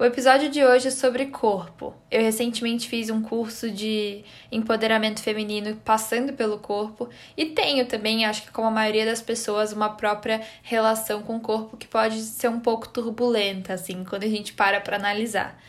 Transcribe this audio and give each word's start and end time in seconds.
O 0.00 0.04
episódio 0.06 0.48
de 0.48 0.64
hoje 0.64 0.88
é 0.88 0.90
sobre 0.90 1.26
corpo. 1.26 1.92
Eu 2.10 2.22
recentemente 2.22 2.88
fiz 2.88 3.10
um 3.10 3.20
curso 3.20 3.70
de 3.70 4.24
empoderamento 4.50 5.20
feminino 5.20 5.76
passando 5.84 6.32
pelo 6.32 6.58
corpo 6.58 7.10
e 7.36 7.44
tenho 7.44 7.84
também, 7.84 8.24
acho 8.24 8.44
que 8.44 8.50
como 8.50 8.68
a 8.68 8.70
maioria 8.70 9.04
das 9.04 9.20
pessoas, 9.20 9.74
uma 9.74 9.90
própria 9.90 10.40
relação 10.62 11.20
com 11.20 11.36
o 11.36 11.40
corpo 11.40 11.76
que 11.76 11.86
pode 11.86 12.18
ser 12.22 12.48
um 12.48 12.60
pouco 12.60 12.88
turbulenta 12.88 13.74
assim, 13.74 14.02
quando 14.02 14.24
a 14.24 14.28
gente 14.28 14.54
para 14.54 14.80
para 14.80 14.96
analisar. 14.96 15.60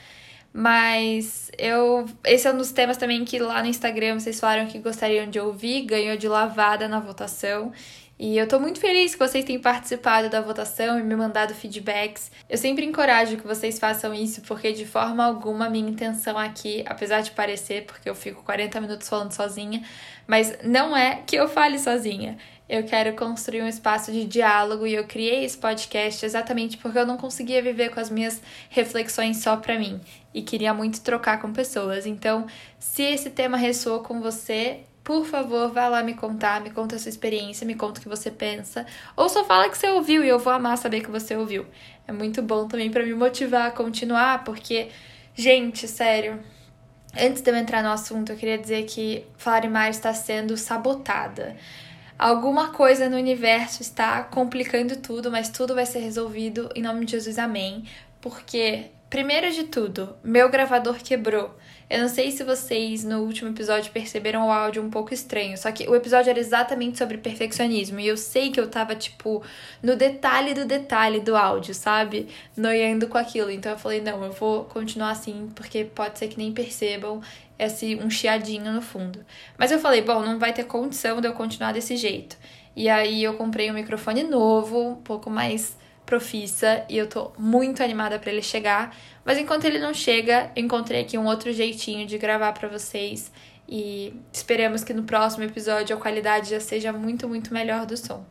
Mas 0.54 1.52
eu. 1.57 2.05
Esse 2.26 2.48
é 2.48 2.54
um 2.54 2.57
dos 2.57 2.71
temas 2.71 2.95
também 2.95 3.26
que 3.26 3.38
lá 3.38 3.62
no 3.62 3.68
Instagram 3.68 4.20
vocês 4.20 4.40
falaram 4.40 4.66
que 4.68 4.79
gostariam 4.79 5.29
de 5.29 5.40
ouvir, 5.40 5.82
ganhou 5.82 6.16
de 6.16 6.29
lavada 6.29 6.88
na 6.88 6.99
votação. 6.99 7.71
E 8.23 8.38
eu 8.38 8.48
tô 8.48 8.59
muito 8.59 8.80
feliz 8.80 9.16
que 9.16 9.20
vocês 9.20 9.43
tenham 9.43 9.59
participado 9.59 10.29
da 10.29 10.39
votação 10.41 10.99
e 10.99 11.02
me 11.02 11.16
mandado 11.16 11.55
feedbacks. 11.55 12.31
Eu 12.48 12.55
sempre 12.55 12.85
encorajo 12.85 13.35
que 13.35 13.48
vocês 13.48 13.79
façam 13.79 14.13
isso, 14.13 14.43
porque 14.43 14.71
de 14.73 14.85
forma 14.85 15.25
alguma 15.25 15.67
minha 15.67 15.89
intenção 15.89 16.38
aqui, 16.38 16.84
apesar 16.85 17.21
de 17.21 17.31
parecer, 17.31 17.84
porque 17.88 18.07
eu 18.07 18.13
fico 18.13 18.43
40 18.43 18.79
minutos 18.79 19.09
falando 19.09 19.31
sozinha, 19.31 19.84
mas 20.27 20.55
não 20.63 20.95
é 20.95 21.23
que 21.26 21.35
eu 21.35 21.49
fale 21.49 21.79
sozinha. 21.79 22.37
Eu 22.70 22.84
quero 22.84 23.15
construir 23.15 23.63
um 23.63 23.68
espaço 23.68 24.12
de 24.12 24.24
diálogo 24.24 24.85
e 24.85 24.93
eu 24.93 25.05
criei 25.07 25.43
esse 25.43 25.57
podcast 25.57 26.24
exatamente 26.24 26.77
porque 26.77 26.99
eu 26.99 27.07
não 27.07 27.18
conseguia 27.18 27.59
viver 27.63 27.90
com 27.90 27.99
as 27.99 28.12
minhas 28.12 28.40
reflexões 28.70 29.37
só 29.37 29.57
para 29.57 29.79
mim 29.79 29.99
e 30.31 30.43
queria 30.43 30.76
muito 30.76 31.01
trocar 31.01 31.41
com 31.41 31.51
pessoas. 31.51 32.05
Então, 32.05 32.46
se 32.77 33.01
esse 33.01 33.31
tema 33.31 33.57
ressoou 33.57 34.01
com 34.01 34.21
você, 34.21 34.81
por 35.04 35.26
favor, 35.26 35.71
vá 35.71 35.88
lá 35.88 36.04
me 36.04 36.13
contar, 36.13 36.62
me 36.62 36.70
conta 36.70 36.96
a 36.96 36.99
sua 36.99 37.10
experiência, 37.10 37.66
me 37.66 37.76
conta 37.76 37.99
o 37.99 38.04
que 38.04 38.10
você 38.10 38.30
pensa. 38.30 38.85
Ou 39.16 39.27
só 39.30 39.43
fala 39.43 39.68
que 39.70 39.77
você 39.77 39.90
ouviu 39.90 40.24
e 40.24 40.30
eu 40.30 40.38
vou 40.38 40.54
amar 40.54 40.77
saber 40.77 41.02
que 41.02 41.10
você 41.10 41.35
ouviu. 41.35 41.66
É 42.08 42.12
muito 42.12 42.41
bom 42.41 42.68
também 42.68 42.91
para 42.91 43.04
me 43.04 43.13
motivar 43.13 43.68
a 43.68 43.71
continuar, 43.71 44.43
porque, 44.43 44.90
gente, 45.34 45.88
sério. 45.88 46.40
Antes 47.20 47.41
de 47.41 47.52
eu 47.52 47.55
entrar 47.55 47.84
no 47.84 47.90
assunto, 47.90 48.32
eu 48.32 48.38
queria 48.38 48.58
dizer 48.58 48.85
que 48.85 49.26
Flarimar 49.38 49.90
está 49.90 50.13
sendo 50.13 50.55
sabotada. 50.55 51.58
Alguma 52.18 52.70
coisa 52.70 53.10
no 53.10 53.18
universo 53.18 53.82
está 53.82 54.21
complicando 54.24 54.96
tudo, 54.98 55.32
mas 55.32 55.49
tudo 55.49 55.74
vai 55.74 55.86
ser 55.86 55.99
resolvido 55.99 56.70
em 56.76 56.82
nome 56.84 57.05
de 57.05 57.13
Jesus, 57.13 57.40
amém. 57.40 57.84
Porque, 58.21 58.91
primeiro 59.12 59.51
de 59.51 59.65
tudo, 59.65 60.15
meu 60.23 60.49
gravador 60.49 60.95
quebrou. 60.95 61.54
Eu 61.90 61.99
não 61.99 62.07
sei 62.07 62.31
se 62.31 62.45
vocês 62.45 63.04
no 63.04 63.20
último 63.20 63.49
episódio 63.49 63.91
perceberam 63.91 64.47
o 64.47 64.51
áudio 64.51 64.81
um 64.81 64.90
pouco 64.90 65.13
estranho, 65.13 65.57
só 65.57 65.69
que 65.69 65.85
o 65.85 65.94
episódio 65.94 66.29
era 66.29 66.40
exatamente 66.40 66.97
sobre 66.97 67.18
perfeccionismo 67.18 68.00
e 68.00 68.07
eu 68.07 68.16
sei 68.16 68.51
que 68.51 68.59
eu 68.59 68.69
tava, 68.69 68.95
tipo, 68.95 69.44
no 69.84 69.97
detalhe 69.97 70.53
do 70.53 70.63
detalhe 70.63 71.19
do 71.19 71.35
áudio, 71.35 71.75
sabe? 71.75 72.29
Noiando 72.56 73.07
com 73.07 73.18
aquilo. 73.18 73.51
Então 73.51 73.73
eu 73.73 73.78
falei, 73.78 74.00
não, 74.00 74.23
eu 74.23 74.31
vou 74.31 74.63
continuar 74.63 75.12
assim, 75.12 75.50
porque 75.53 75.84
pode 75.84 76.18
ser 76.18 76.29
que 76.29 76.38
nem 76.38 76.53
percebam 76.53 77.22
esse 77.59 77.97
um 77.97 78.09
chiadinho 78.09 78.72
no 78.72 78.81
fundo. 78.81 79.25
Mas 79.57 79.73
eu 79.73 79.79
falei, 79.79 80.01
bom, 80.01 80.22
não 80.22 80.40
vai 80.40 80.53
ter 80.53 80.63
condição 80.63 81.19
de 81.19 81.28
eu 81.28 81.34
continuar 81.34 81.73
desse 81.73 81.97
jeito. 81.97 82.38
E 82.73 82.88
aí 82.88 83.22
eu 83.22 83.34
comprei 83.34 83.69
um 83.69 83.73
microfone 83.73 84.23
novo, 84.23 84.91
um 84.91 84.96
pouco 84.96 85.29
mais 85.29 85.75
profissa 86.12 86.84
e 86.90 86.98
eu 86.98 87.08
tô 87.08 87.32
muito 87.38 87.82
animada 87.82 88.20
para 88.20 88.30
ele 88.30 88.42
chegar. 88.42 88.94
Mas 89.24 89.38
enquanto 89.38 89.64
ele 89.64 89.80
não 89.80 89.94
chega, 89.94 90.52
encontrei 90.58 91.00
aqui 91.00 91.18
um 91.18 91.26
outro 91.26 91.54
jeitinho 91.54 92.06
de 92.06 92.18
gravar 92.18 92.52
para 92.52 92.68
vocês 92.68 93.32
e 93.66 94.14
esperamos 94.34 94.84
que 94.84 94.94
no 94.94 95.04
próximo 95.04 95.46
episódio 95.46 95.96
a 95.96 96.00
qualidade 96.00 96.50
já 96.50 96.60
seja 96.60 96.92
muito, 96.92 97.30
muito 97.30 97.54
melhor 97.54 97.86
do 97.86 97.96
som. 97.96 98.26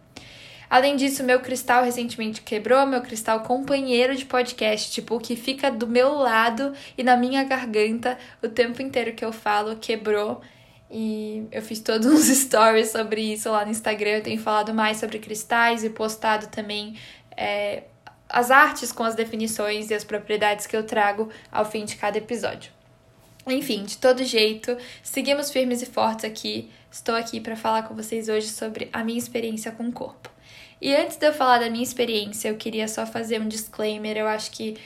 Além 0.68 0.94
disso, 0.94 1.24
meu 1.24 1.40
cristal 1.40 1.82
recentemente 1.82 2.42
quebrou, 2.42 2.86
meu 2.86 3.00
cristal 3.00 3.40
companheiro 3.40 4.14
de 4.14 4.26
podcast, 4.26 4.92
tipo, 4.92 5.18
que 5.18 5.34
fica 5.34 5.70
do 5.70 5.86
meu 5.86 6.12
lado 6.12 6.74
e 6.98 7.02
na 7.02 7.16
minha 7.16 7.42
garganta 7.44 8.18
o 8.42 8.48
tempo 8.48 8.82
inteiro 8.82 9.14
que 9.14 9.24
eu 9.24 9.32
falo, 9.32 9.76
quebrou. 9.76 10.42
E 10.90 11.46
eu 11.52 11.62
fiz 11.62 11.78
todos 11.80 12.04
uns 12.12 12.26
stories 12.26 12.90
sobre 12.90 13.22
isso 13.22 13.48
lá 13.50 13.64
no 13.64 13.70
Instagram. 13.70 14.10
Eu 14.10 14.22
tenho 14.22 14.40
falado 14.40 14.74
mais 14.74 14.98
sobre 14.98 15.18
cristais 15.18 15.82
e 15.84 15.90
postado 15.90 16.48
também 16.48 16.96
é, 17.40 17.84
as 18.28 18.50
artes 18.50 18.92
com 18.92 19.02
as 19.02 19.14
definições 19.14 19.90
e 19.90 19.94
as 19.94 20.04
propriedades 20.04 20.66
que 20.66 20.76
eu 20.76 20.84
trago 20.84 21.30
ao 21.50 21.64
fim 21.64 21.86
de 21.86 21.96
cada 21.96 22.18
episódio. 22.18 22.70
Enfim, 23.46 23.84
de 23.84 23.96
todo 23.96 24.22
jeito, 24.22 24.76
seguimos 25.02 25.50
firmes 25.50 25.80
e 25.80 25.86
fortes 25.86 26.26
aqui. 26.26 26.70
Estou 26.92 27.14
aqui 27.14 27.40
para 27.40 27.56
falar 27.56 27.84
com 27.84 27.94
vocês 27.94 28.28
hoje 28.28 28.48
sobre 28.48 28.90
a 28.92 29.02
minha 29.02 29.18
experiência 29.18 29.72
com 29.72 29.88
o 29.88 29.92
corpo. 29.92 30.30
E 30.80 30.94
antes 30.94 31.16
de 31.16 31.26
eu 31.26 31.32
falar 31.32 31.58
da 31.58 31.70
minha 31.70 31.82
experiência, 31.82 32.48
eu 32.48 32.56
queria 32.56 32.86
só 32.86 33.06
fazer 33.06 33.40
um 33.40 33.48
disclaimer. 33.48 34.16
Eu 34.16 34.28
acho 34.28 34.50
que 34.50 34.76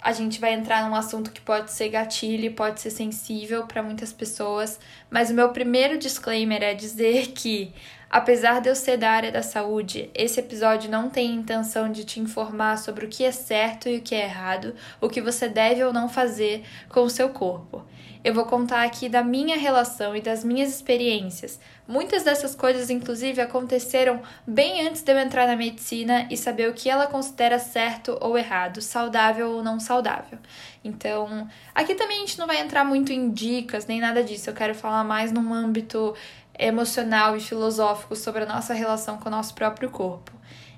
a 0.00 0.12
gente 0.12 0.40
vai 0.40 0.54
entrar 0.54 0.88
num 0.88 0.94
assunto 0.94 1.32
que 1.32 1.40
pode 1.40 1.72
ser 1.72 1.88
gatilho, 1.88 2.52
pode 2.52 2.80
ser 2.80 2.90
sensível 2.90 3.66
para 3.66 3.82
muitas 3.82 4.12
pessoas, 4.12 4.78
mas 5.10 5.30
o 5.30 5.34
meu 5.34 5.48
primeiro 5.48 5.98
disclaimer 5.98 6.62
é 6.62 6.74
dizer 6.74 7.32
que 7.32 7.74
Apesar 8.08 8.60
de 8.60 8.68
eu 8.68 8.76
ser 8.76 8.96
da 8.96 9.10
área 9.10 9.32
da 9.32 9.42
saúde, 9.42 10.10
esse 10.14 10.38
episódio 10.38 10.90
não 10.90 11.10
tem 11.10 11.34
intenção 11.34 11.90
de 11.90 12.04
te 12.04 12.20
informar 12.20 12.78
sobre 12.78 13.04
o 13.04 13.08
que 13.08 13.24
é 13.24 13.32
certo 13.32 13.88
e 13.88 13.96
o 13.96 14.00
que 14.00 14.14
é 14.14 14.24
errado, 14.24 14.74
o 15.00 15.08
que 15.08 15.20
você 15.20 15.48
deve 15.48 15.82
ou 15.82 15.92
não 15.92 16.08
fazer 16.08 16.64
com 16.88 17.00
o 17.00 17.10
seu 17.10 17.30
corpo. 17.30 17.84
Eu 18.26 18.34
vou 18.34 18.44
contar 18.44 18.82
aqui 18.82 19.08
da 19.08 19.22
minha 19.22 19.56
relação 19.56 20.16
e 20.16 20.20
das 20.20 20.42
minhas 20.42 20.68
experiências. 20.70 21.60
Muitas 21.86 22.24
dessas 22.24 22.56
coisas, 22.56 22.90
inclusive, 22.90 23.40
aconteceram 23.40 24.20
bem 24.44 24.84
antes 24.84 25.02
de 25.02 25.12
eu 25.12 25.18
entrar 25.18 25.46
na 25.46 25.54
medicina 25.54 26.26
e 26.28 26.36
saber 26.36 26.68
o 26.68 26.74
que 26.74 26.90
ela 26.90 27.06
considera 27.06 27.60
certo 27.60 28.18
ou 28.20 28.36
errado, 28.36 28.82
saudável 28.82 29.50
ou 29.52 29.62
não 29.62 29.78
saudável. 29.78 30.40
Então, 30.82 31.48
aqui 31.72 31.94
também 31.94 32.16
a 32.16 32.20
gente 32.20 32.38
não 32.38 32.48
vai 32.48 32.60
entrar 32.60 32.84
muito 32.84 33.12
em 33.12 33.30
dicas 33.30 33.86
nem 33.86 34.00
nada 34.00 34.24
disso. 34.24 34.50
Eu 34.50 34.54
quero 34.54 34.74
falar 34.74 35.04
mais 35.04 35.30
num 35.30 35.54
âmbito 35.54 36.12
emocional 36.58 37.36
e 37.36 37.40
filosófico 37.40 38.16
sobre 38.16 38.44
a 38.44 38.46
nossa 38.46 38.74
relação 38.74 39.18
com 39.18 39.28
o 39.28 39.32
nosso 39.32 39.54
próprio 39.54 39.90
corpo. 39.90 40.32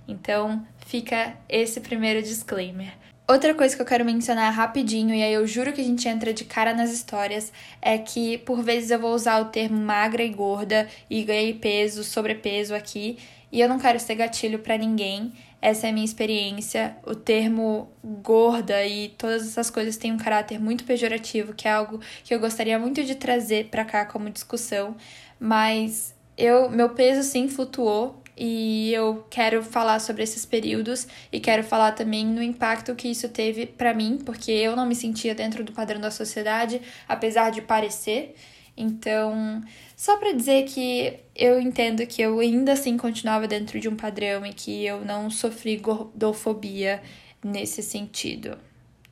Então, 0.06 0.66
fica 0.86 1.36
esse 1.48 1.80
primeiro 1.80 2.22
disclaimer. 2.22 2.92
Outra 3.30 3.54
coisa 3.54 3.76
que 3.76 3.82
eu 3.82 3.86
quero 3.86 4.06
mencionar 4.06 4.50
rapidinho, 4.54 5.14
e 5.14 5.22
aí 5.22 5.34
eu 5.34 5.46
juro 5.46 5.70
que 5.74 5.82
a 5.82 5.84
gente 5.84 6.08
entra 6.08 6.32
de 6.32 6.44
cara 6.44 6.72
nas 6.72 6.90
histórias, 6.90 7.52
é 7.82 7.98
que 7.98 8.38
por 8.38 8.62
vezes 8.62 8.90
eu 8.90 8.98
vou 8.98 9.14
usar 9.14 9.38
o 9.42 9.50
termo 9.50 9.76
magra 9.76 10.22
e 10.22 10.30
gorda 10.30 10.88
e 11.10 11.22
ganhei 11.24 11.52
peso, 11.52 12.02
sobrepeso 12.02 12.74
aqui, 12.74 13.18
e 13.52 13.60
eu 13.60 13.68
não 13.68 13.78
quero 13.78 14.00
ser 14.00 14.14
gatilho 14.14 14.60
para 14.60 14.78
ninguém. 14.78 15.32
Essa 15.60 15.88
é 15.88 15.90
a 15.90 15.92
minha 15.92 16.04
experiência. 16.04 16.96
O 17.04 17.14
termo 17.14 17.90
gorda 18.04 18.84
e 18.86 19.08
todas 19.10 19.42
essas 19.42 19.70
coisas 19.70 19.96
têm 19.96 20.12
um 20.12 20.16
caráter 20.16 20.60
muito 20.60 20.84
pejorativo, 20.84 21.52
que 21.52 21.66
é 21.66 21.72
algo 21.72 22.00
que 22.22 22.34
eu 22.34 22.38
gostaria 22.38 22.78
muito 22.78 23.02
de 23.02 23.14
trazer 23.14 23.68
para 23.68 23.84
cá 23.84 24.04
como 24.04 24.30
discussão, 24.30 24.96
mas 25.38 26.14
eu 26.36 26.70
meu 26.70 26.90
peso 26.90 27.22
sim 27.28 27.48
flutuou 27.48 28.22
e 28.36 28.92
eu 28.94 29.26
quero 29.28 29.64
falar 29.64 29.98
sobre 29.98 30.22
esses 30.22 30.46
períodos 30.46 31.08
e 31.32 31.40
quero 31.40 31.64
falar 31.64 31.90
também 31.92 32.24
no 32.24 32.40
impacto 32.40 32.94
que 32.94 33.08
isso 33.08 33.28
teve 33.28 33.66
para 33.66 33.92
mim, 33.92 34.18
porque 34.24 34.52
eu 34.52 34.76
não 34.76 34.86
me 34.86 34.94
sentia 34.94 35.34
dentro 35.34 35.64
do 35.64 35.72
padrão 35.72 36.00
da 36.00 36.12
sociedade, 36.12 36.80
apesar 37.08 37.50
de 37.50 37.60
parecer. 37.60 38.36
Então, 38.76 39.60
só 39.98 40.16
para 40.16 40.30
dizer 40.30 40.64
que 40.66 41.18
eu 41.34 41.60
entendo 41.60 42.06
que 42.06 42.22
eu 42.22 42.38
ainda 42.38 42.74
assim 42.74 42.96
continuava 42.96 43.48
dentro 43.48 43.80
de 43.80 43.88
um 43.88 43.96
padrão 43.96 44.46
e 44.46 44.52
que 44.52 44.86
eu 44.86 45.04
não 45.04 45.28
sofri 45.28 45.76
gordofobia 45.76 47.02
nesse 47.42 47.82
sentido. 47.82 48.56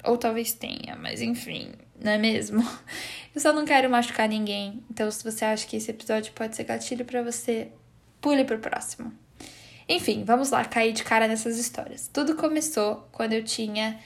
Ou 0.05 0.17
talvez 0.17 0.53
tenha, 0.53 0.95
mas 0.95 1.21
enfim, 1.21 1.73
não 2.01 2.13
é 2.13 2.19
mesmo? 2.19 2.63
Eu 3.35 3.41
só 3.41 3.53
não 3.53 3.65
quero 3.65 3.91
machucar 3.91 4.29
ninguém. 4.29 4.81
Então, 4.89 5.11
se 5.11 5.25
você 5.25 5.45
acha 5.45 5.67
que 5.67 5.77
esse 5.77 5.91
episódio 5.91 6.33
pode 6.33 6.55
ser 6.55 6.63
gatilho 6.63 7.05
para 7.05 7.21
você, 7.21 7.69
pule 8.21 8.45
pro 8.45 8.61
próximo. 8.61 9.13
Enfim, 9.89 10.23
vamos 10.25 10.51
lá, 10.51 10.65
cair 10.65 10.93
de 10.93 11.03
cara 11.03 11.27
nessas 11.27 11.59
histórias. 11.59 12.09
Tudo 12.13 12.37
começou 12.37 13.09
quando 13.11 13.33
eu 13.33 13.43
tinha 13.43 13.99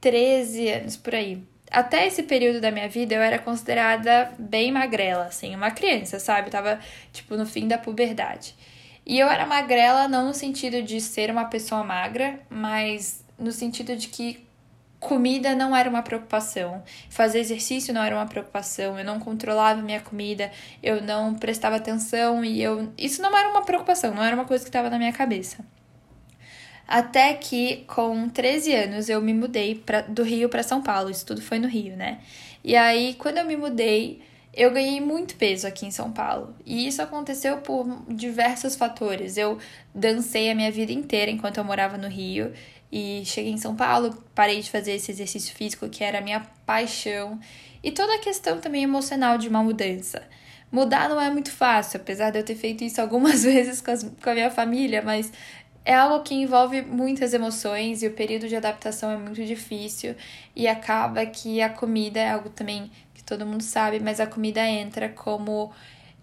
13 0.00 0.68
anos 0.68 0.96
por 0.96 1.14
aí. 1.14 1.40
Até 1.72 2.06
esse 2.06 2.22
período 2.22 2.60
da 2.60 2.70
minha 2.70 2.88
vida 2.88 3.14
eu 3.14 3.22
era 3.22 3.38
considerada 3.38 4.32
bem 4.38 4.70
magrela, 4.70 5.24
assim, 5.24 5.54
uma 5.56 5.70
criança, 5.70 6.18
sabe? 6.20 6.48
Eu 6.48 6.52
tava, 6.52 6.78
tipo, 7.12 7.36
no 7.36 7.46
fim 7.46 7.66
da 7.66 7.78
puberdade. 7.78 8.54
E 9.06 9.18
eu 9.18 9.26
era 9.28 9.46
magrela 9.46 10.06
não 10.06 10.28
no 10.28 10.34
sentido 10.34 10.82
de 10.82 11.00
ser 11.00 11.30
uma 11.30 11.46
pessoa 11.46 11.82
magra, 11.82 12.38
mas 12.50 13.24
no 13.38 13.50
sentido 13.50 13.96
de 13.96 14.08
que 14.08 14.46
comida 15.00 15.54
não 15.56 15.74
era 15.74 15.90
uma 15.90 16.02
preocupação, 16.02 16.82
fazer 17.10 17.40
exercício 17.40 17.92
não 17.92 18.02
era 18.02 18.14
uma 18.14 18.26
preocupação, 18.26 18.96
eu 18.96 19.04
não 19.04 19.18
controlava 19.18 19.82
minha 19.82 20.00
comida, 20.00 20.52
eu 20.80 21.02
não 21.02 21.34
prestava 21.34 21.76
atenção 21.76 22.44
e 22.44 22.62
eu 22.62 22.92
isso 22.96 23.20
não 23.20 23.36
era 23.36 23.48
uma 23.50 23.64
preocupação, 23.64 24.14
não 24.14 24.22
era 24.22 24.36
uma 24.36 24.44
coisa 24.44 24.62
que 24.62 24.68
estava 24.68 24.88
na 24.88 24.98
minha 24.98 25.12
cabeça. 25.12 25.64
Até 26.92 27.32
que 27.32 27.84
com 27.86 28.28
13 28.28 28.74
anos 28.74 29.08
eu 29.08 29.18
me 29.22 29.32
mudei 29.32 29.76
pra, 29.76 30.02
do 30.02 30.22
Rio 30.22 30.50
para 30.50 30.62
São 30.62 30.82
Paulo, 30.82 31.08
isso 31.08 31.24
tudo 31.24 31.40
foi 31.40 31.58
no 31.58 31.66
Rio, 31.66 31.96
né? 31.96 32.20
E 32.62 32.76
aí 32.76 33.14
quando 33.14 33.38
eu 33.38 33.46
me 33.46 33.56
mudei, 33.56 34.20
eu 34.52 34.70
ganhei 34.70 35.00
muito 35.00 35.34
peso 35.36 35.66
aqui 35.66 35.86
em 35.86 35.90
São 35.90 36.12
Paulo. 36.12 36.54
E 36.66 36.86
isso 36.86 37.00
aconteceu 37.00 37.56
por 37.62 37.86
diversos 38.06 38.76
fatores. 38.76 39.38
Eu 39.38 39.56
dancei 39.94 40.50
a 40.50 40.54
minha 40.54 40.70
vida 40.70 40.92
inteira 40.92 41.30
enquanto 41.30 41.56
eu 41.56 41.64
morava 41.64 41.96
no 41.96 42.08
Rio. 42.08 42.52
E 42.92 43.22
cheguei 43.24 43.52
em 43.52 43.56
São 43.56 43.74
Paulo, 43.74 44.22
parei 44.34 44.60
de 44.60 44.70
fazer 44.70 44.92
esse 44.92 45.10
exercício 45.10 45.54
físico 45.54 45.88
que 45.88 46.04
era 46.04 46.18
a 46.18 46.20
minha 46.20 46.40
paixão. 46.66 47.40
E 47.82 47.90
toda 47.90 48.16
a 48.16 48.18
questão 48.18 48.60
também 48.60 48.82
emocional 48.82 49.38
de 49.38 49.48
uma 49.48 49.62
mudança. 49.62 50.22
Mudar 50.70 51.08
não 51.08 51.20
é 51.20 51.30
muito 51.30 51.50
fácil, 51.50 52.00
apesar 52.00 52.30
de 52.30 52.38
eu 52.38 52.42
ter 52.42 52.54
feito 52.54 52.82
isso 52.82 53.00
algumas 53.00 53.44
vezes 53.48 53.80
com, 53.80 53.90
as, 53.90 54.02
com 54.02 54.30
a 54.30 54.34
minha 54.34 54.50
família, 54.50 55.02
mas 55.02 55.30
é 55.84 55.94
algo 55.94 56.22
que 56.22 56.34
envolve 56.34 56.82
muitas 56.82 57.34
emoções 57.34 58.02
e 58.02 58.06
o 58.06 58.12
período 58.12 58.48
de 58.48 58.56
adaptação 58.56 59.10
é 59.10 59.16
muito 59.16 59.44
difícil 59.44 60.14
e 60.54 60.68
acaba 60.68 61.26
que 61.26 61.60
a 61.60 61.68
comida 61.68 62.20
é 62.20 62.30
algo 62.30 62.50
também 62.50 62.90
que 63.14 63.22
todo 63.22 63.46
mundo 63.46 63.62
sabe, 63.62 63.98
mas 64.00 64.20
a 64.20 64.26
comida 64.26 64.64
entra 64.64 65.08
como 65.08 65.72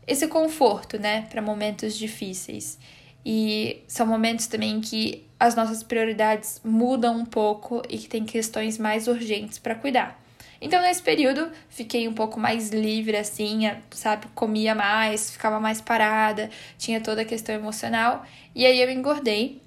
esse 0.07 0.27
conforto, 0.27 0.97
né, 0.97 1.27
para 1.29 1.41
momentos 1.41 1.97
difíceis. 1.97 2.79
E 3.25 3.83
são 3.87 4.07
momentos 4.07 4.47
também 4.47 4.79
que 4.79 5.27
as 5.39 5.55
nossas 5.55 5.83
prioridades 5.83 6.61
mudam 6.63 7.17
um 7.17 7.25
pouco 7.25 7.81
e 7.89 7.97
que 7.97 8.07
tem 8.07 8.25
questões 8.25 8.77
mais 8.77 9.07
urgentes 9.07 9.59
para 9.59 9.75
cuidar. 9.75 10.19
Então, 10.61 10.81
nesse 10.81 11.01
período, 11.01 11.49
fiquei 11.69 12.07
um 12.07 12.13
pouco 12.13 12.39
mais 12.39 12.69
livre, 12.69 13.15
assim, 13.15 13.71
sabe? 13.91 14.27
Comia 14.35 14.75
mais, 14.75 15.31
ficava 15.31 15.59
mais 15.59 15.79
parada, 15.79 16.49
tinha 16.77 16.99
toda 16.99 17.21
a 17.21 17.25
questão 17.25 17.55
emocional. 17.55 18.25
E 18.53 18.65
aí 18.65 18.81
eu 18.81 18.89
engordei. 18.89 19.61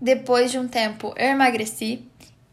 Depois 0.00 0.50
de 0.50 0.58
um 0.58 0.68
tempo, 0.68 1.14
eu 1.16 1.28
emagreci. 1.28 2.04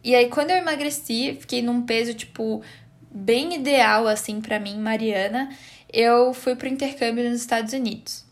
E 0.03 0.13
aí, 0.15 0.29
quando 0.29 0.51
eu 0.51 0.57
emagreci, 0.57 1.37
fiquei 1.39 1.61
num 1.61 1.83
peso, 1.83 2.13
tipo, 2.13 2.61
bem 3.09 3.55
ideal, 3.55 4.07
assim, 4.07 4.41
para 4.41 4.59
mim, 4.59 4.77
Mariana. 4.77 5.49
Eu 5.91 6.33
fui 6.33 6.55
pro 6.55 6.67
intercâmbio 6.67 7.29
nos 7.29 7.39
Estados 7.39 7.71
Unidos. 7.71 8.25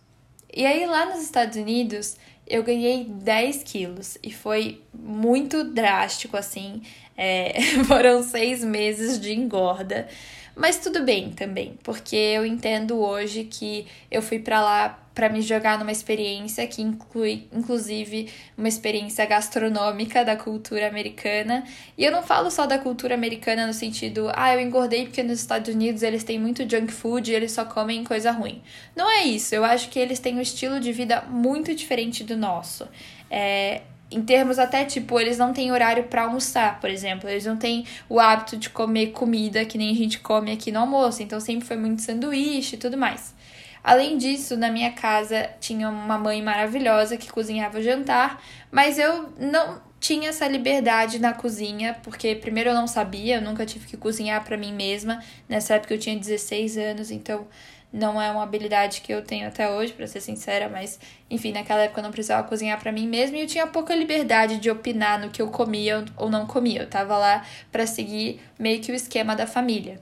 E 0.53 0.65
aí, 0.65 0.85
lá 0.85 1.05
nos 1.05 1.23
Estados 1.23 1.55
Unidos, 1.55 2.17
eu 2.45 2.63
ganhei 2.63 3.05
10 3.05 3.63
quilos 3.63 4.17
e 4.21 4.33
foi 4.33 4.81
muito 4.93 5.63
drástico, 5.63 6.35
assim. 6.35 6.81
É, 7.17 7.53
foram 7.85 8.23
seis 8.23 8.63
meses 8.63 9.19
de 9.19 9.33
engorda. 9.33 10.07
Mas 10.55 10.77
tudo 10.77 11.03
bem 11.03 11.31
também, 11.31 11.77
porque 11.81 12.15
eu 12.15 12.45
entendo 12.45 12.99
hoje 12.99 13.45
que 13.45 13.87
eu 14.09 14.21
fui 14.21 14.37
para 14.37 14.61
lá 14.61 14.97
para 15.13 15.27
me 15.27 15.41
jogar 15.41 15.77
numa 15.77 15.91
experiência 15.91 16.65
que 16.67 16.81
inclui, 16.81 17.47
inclusive, 17.51 18.29
uma 18.57 18.67
experiência 18.67 19.25
gastronômica 19.25 20.23
da 20.23 20.35
cultura 20.35 20.87
americana. 20.87 21.65
E 21.97 22.03
eu 22.03 22.11
não 22.11 22.23
falo 22.23 22.49
só 22.49 22.65
da 22.65 22.77
cultura 22.77 23.13
americana 23.13 23.67
no 23.67 23.73
sentido, 23.73 24.31
ah, 24.33 24.53
eu 24.53 24.61
engordei 24.61 25.05
porque 25.05 25.21
nos 25.21 25.39
Estados 25.39 25.73
Unidos 25.73 26.01
eles 26.01 26.23
têm 26.23 26.39
muito 26.39 26.69
junk 26.69 26.91
food 26.91 27.29
e 27.29 27.35
eles 27.35 27.51
só 27.51 27.65
comem 27.65 28.03
coisa 28.03 28.31
ruim. 28.31 28.61
Não 28.95 29.09
é 29.09 29.23
isso. 29.23 29.53
Eu 29.53 29.65
acho 29.65 29.89
que 29.89 29.99
eles 29.99 30.19
têm 30.19 30.35
um 30.35 30.41
estilo 30.41 30.79
de 30.79 30.93
vida 30.93 31.21
muito 31.29 31.75
diferente 31.75 32.23
do 32.23 32.37
nosso. 32.37 32.87
É, 33.29 33.81
em 34.11 34.21
termos 34.21 34.59
até 34.59 34.83
tipo, 34.83 35.19
eles 35.19 35.37
não 35.37 35.53
têm 35.53 35.71
horário 35.71 36.03
para 36.03 36.23
almoçar, 36.23 36.79
por 36.79 36.89
exemplo. 36.89 37.29
Eles 37.29 37.45
não 37.45 37.57
têm 37.57 37.85
o 38.09 38.19
hábito 38.19 38.57
de 38.57 38.69
comer 38.69 39.07
comida 39.07 39.63
que 39.63 39.77
nem 39.77 39.91
a 39.91 39.95
gente 39.95 40.19
come 40.19 40.51
aqui 40.51 40.71
no 40.71 40.79
almoço. 40.79 41.23
Então 41.23 41.39
sempre 41.39 41.65
foi 41.65 41.77
muito 41.77 42.01
sanduíche 42.01 42.75
e 42.75 42.79
tudo 42.79 42.97
mais. 42.97 43.33
Além 43.83 44.17
disso, 44.17 44.55
na 44.57 44.69
minha 44.69 44.91
casa 44.91 45.49
tinha 45.59 45.89
uma 45.89 46.17
mãe 46.17 46.41
maravilhosa 46.41 47.17
que 47.17 47.31
cozinhava 47.31 47.81
jantar, 47.81 48.43
mas 48.69 48.99
eu 48.99 49.33
não 49.39 49.81
tinha 49.99 50.29
essa 50.29 50.47
liberdade 50.47 51.19
na 51.19 51.33
cozinha, 51.33 51.97
porque 52.03 52.35
primeiro 52.35 52.71
eu 52.71 52.73
não 52.73 52.87
sabia, 52.87 53.35
eu 53.35 53.41
nunca 53.41 53.65
tive 53.65 53.87
que 53.87 53.97
cozinhar 53.97 54.43
para 54.43 54.57
mim 54.57 54.73
mesma. 54.73 55.23
Nessa 55.47 55.75
época 55.75 55.93
eu 55.93 55.99
tinha 55.99 56.17
16 56.17 56.77
anos, 56.77 57.11
então 57.11 57.47
não 57.91 58.21
é 58.21 58.31
uma 58.31 58.43
habilidade 58.43 59.01
que 59.01 59.13
eu 59.13 59.21
tenho 59.21 59.47
até 59.47 59.69
hoje, 59.69 59.91
para 59.91 60.07
ser 60.07 60.21
sincera, 60.21 60.69
mas 60.69 60.99
enfim, 61.29 61.51
naquela 61.51 61.81
época 61.81 61.99
eu 61.99 62.03
não 62.03 62.11
precisava 62.11 62.47
cozinhar 62.47 62.79
para 62.79 62.91
mim 62.91 63.07
mesma 63.07 63.37
e 63.37 63.41
eu 63.41 63.47
tinha 63.47 63.67
pouca 63.67 63.93
liberdade 63.93 64.57
de 64.57 64.69
opinar 64.69 65.19
no 65.19 65.29
que 65.29 65.41
eu 65.41 65.49
comia 65.49 66.05
ou 66.15 66.29
não 66.29 66.47
comia. 66.47 66.81
Eu 66.83 66.89
tava 66.89 67.17
lá 67.17 67.45
para 67.71 67.85
seguir 67.85 68.39
meio 68.57 68.81
que 68.81 68.91
o 68.91 68.95
esquema 68.95 69.35
da 69.35 69.45
família. 69.45 69.99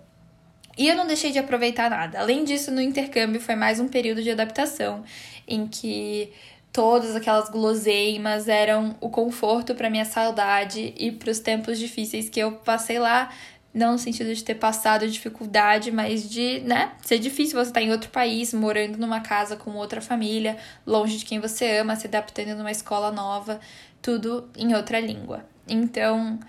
E 0.77 0.88
eu 0.88 0.95
não 0.95 1.07
deixei 1.07 1.31
de 1.31 1.39
aproveitar 1.39 1.89
nada. 1.89 2.19
Além 2.19 2.44
disso, 2.44 2.71
no 2.71 2.80
intercâmbio 2.80 3.41
foi 3.41 3.56
mais 3.56 3.80
um 3.80 3.88
período 3.88 4.24
de 4.24 4.31
adaptação 4.31 5.03
em 5.47 5.68
que 5.68 6.31
todas 6.71 7.15
aquelas 7.15 7.50
guloseimas 7.50 8.47
eram 8.47 8.95
o 9.01 9.09
conforto 9.09 9.74
para 9.74 9.89
minha 9.89 10.06
saudade 10.06 10.94
e 10.97 11.12
para 11.12 11.31
os 11.31 11.39
tempos 11.39 11.80
difíceis 11.80 12.30
que 12.30 12.39
eu 12.39 12.53
passei 12.53 13.00
lá, 13.00 13.30
não 13.74 13.94
no 13.94 14.00
sentido 14.00 14.33
de 14.33 14.44
ter 14.44 14.56
passado 14.56 15.07
dificuldade, 15.07 15.92
mas 15.92 16.27
de, 16.30 16.60
né, 16.62 16.92
ser 17.01 17.19
difícil 17.19 17.57
você 17.57 17.69
estar 17.69 17.80
tá 17.80 17.86
em 17.86 17.92
outro 17.92 18.10
país, 18.10 18.54
morando 18.54 18.98
numa 18.98 19.19
casa 19.19 19.56
com 19.56 19.71
outra 19.71 20.01
família, 20.01 20.57
longe 20.86 21.18
de 21.18 21.25
quem 21.25 21.39
você 21.39 21.77
ama, 21.77 21.95
se 21.95 22.07
adaptando 22.07 22.57
numa 22.57 22.71
escola 22.71 23.12
nova, 23.12 23.60
tudo 24.01 24.50
em 24.57 24.74
outra 24.75 25.00
língua. 25.00 25.45
Então, 25.68 26.39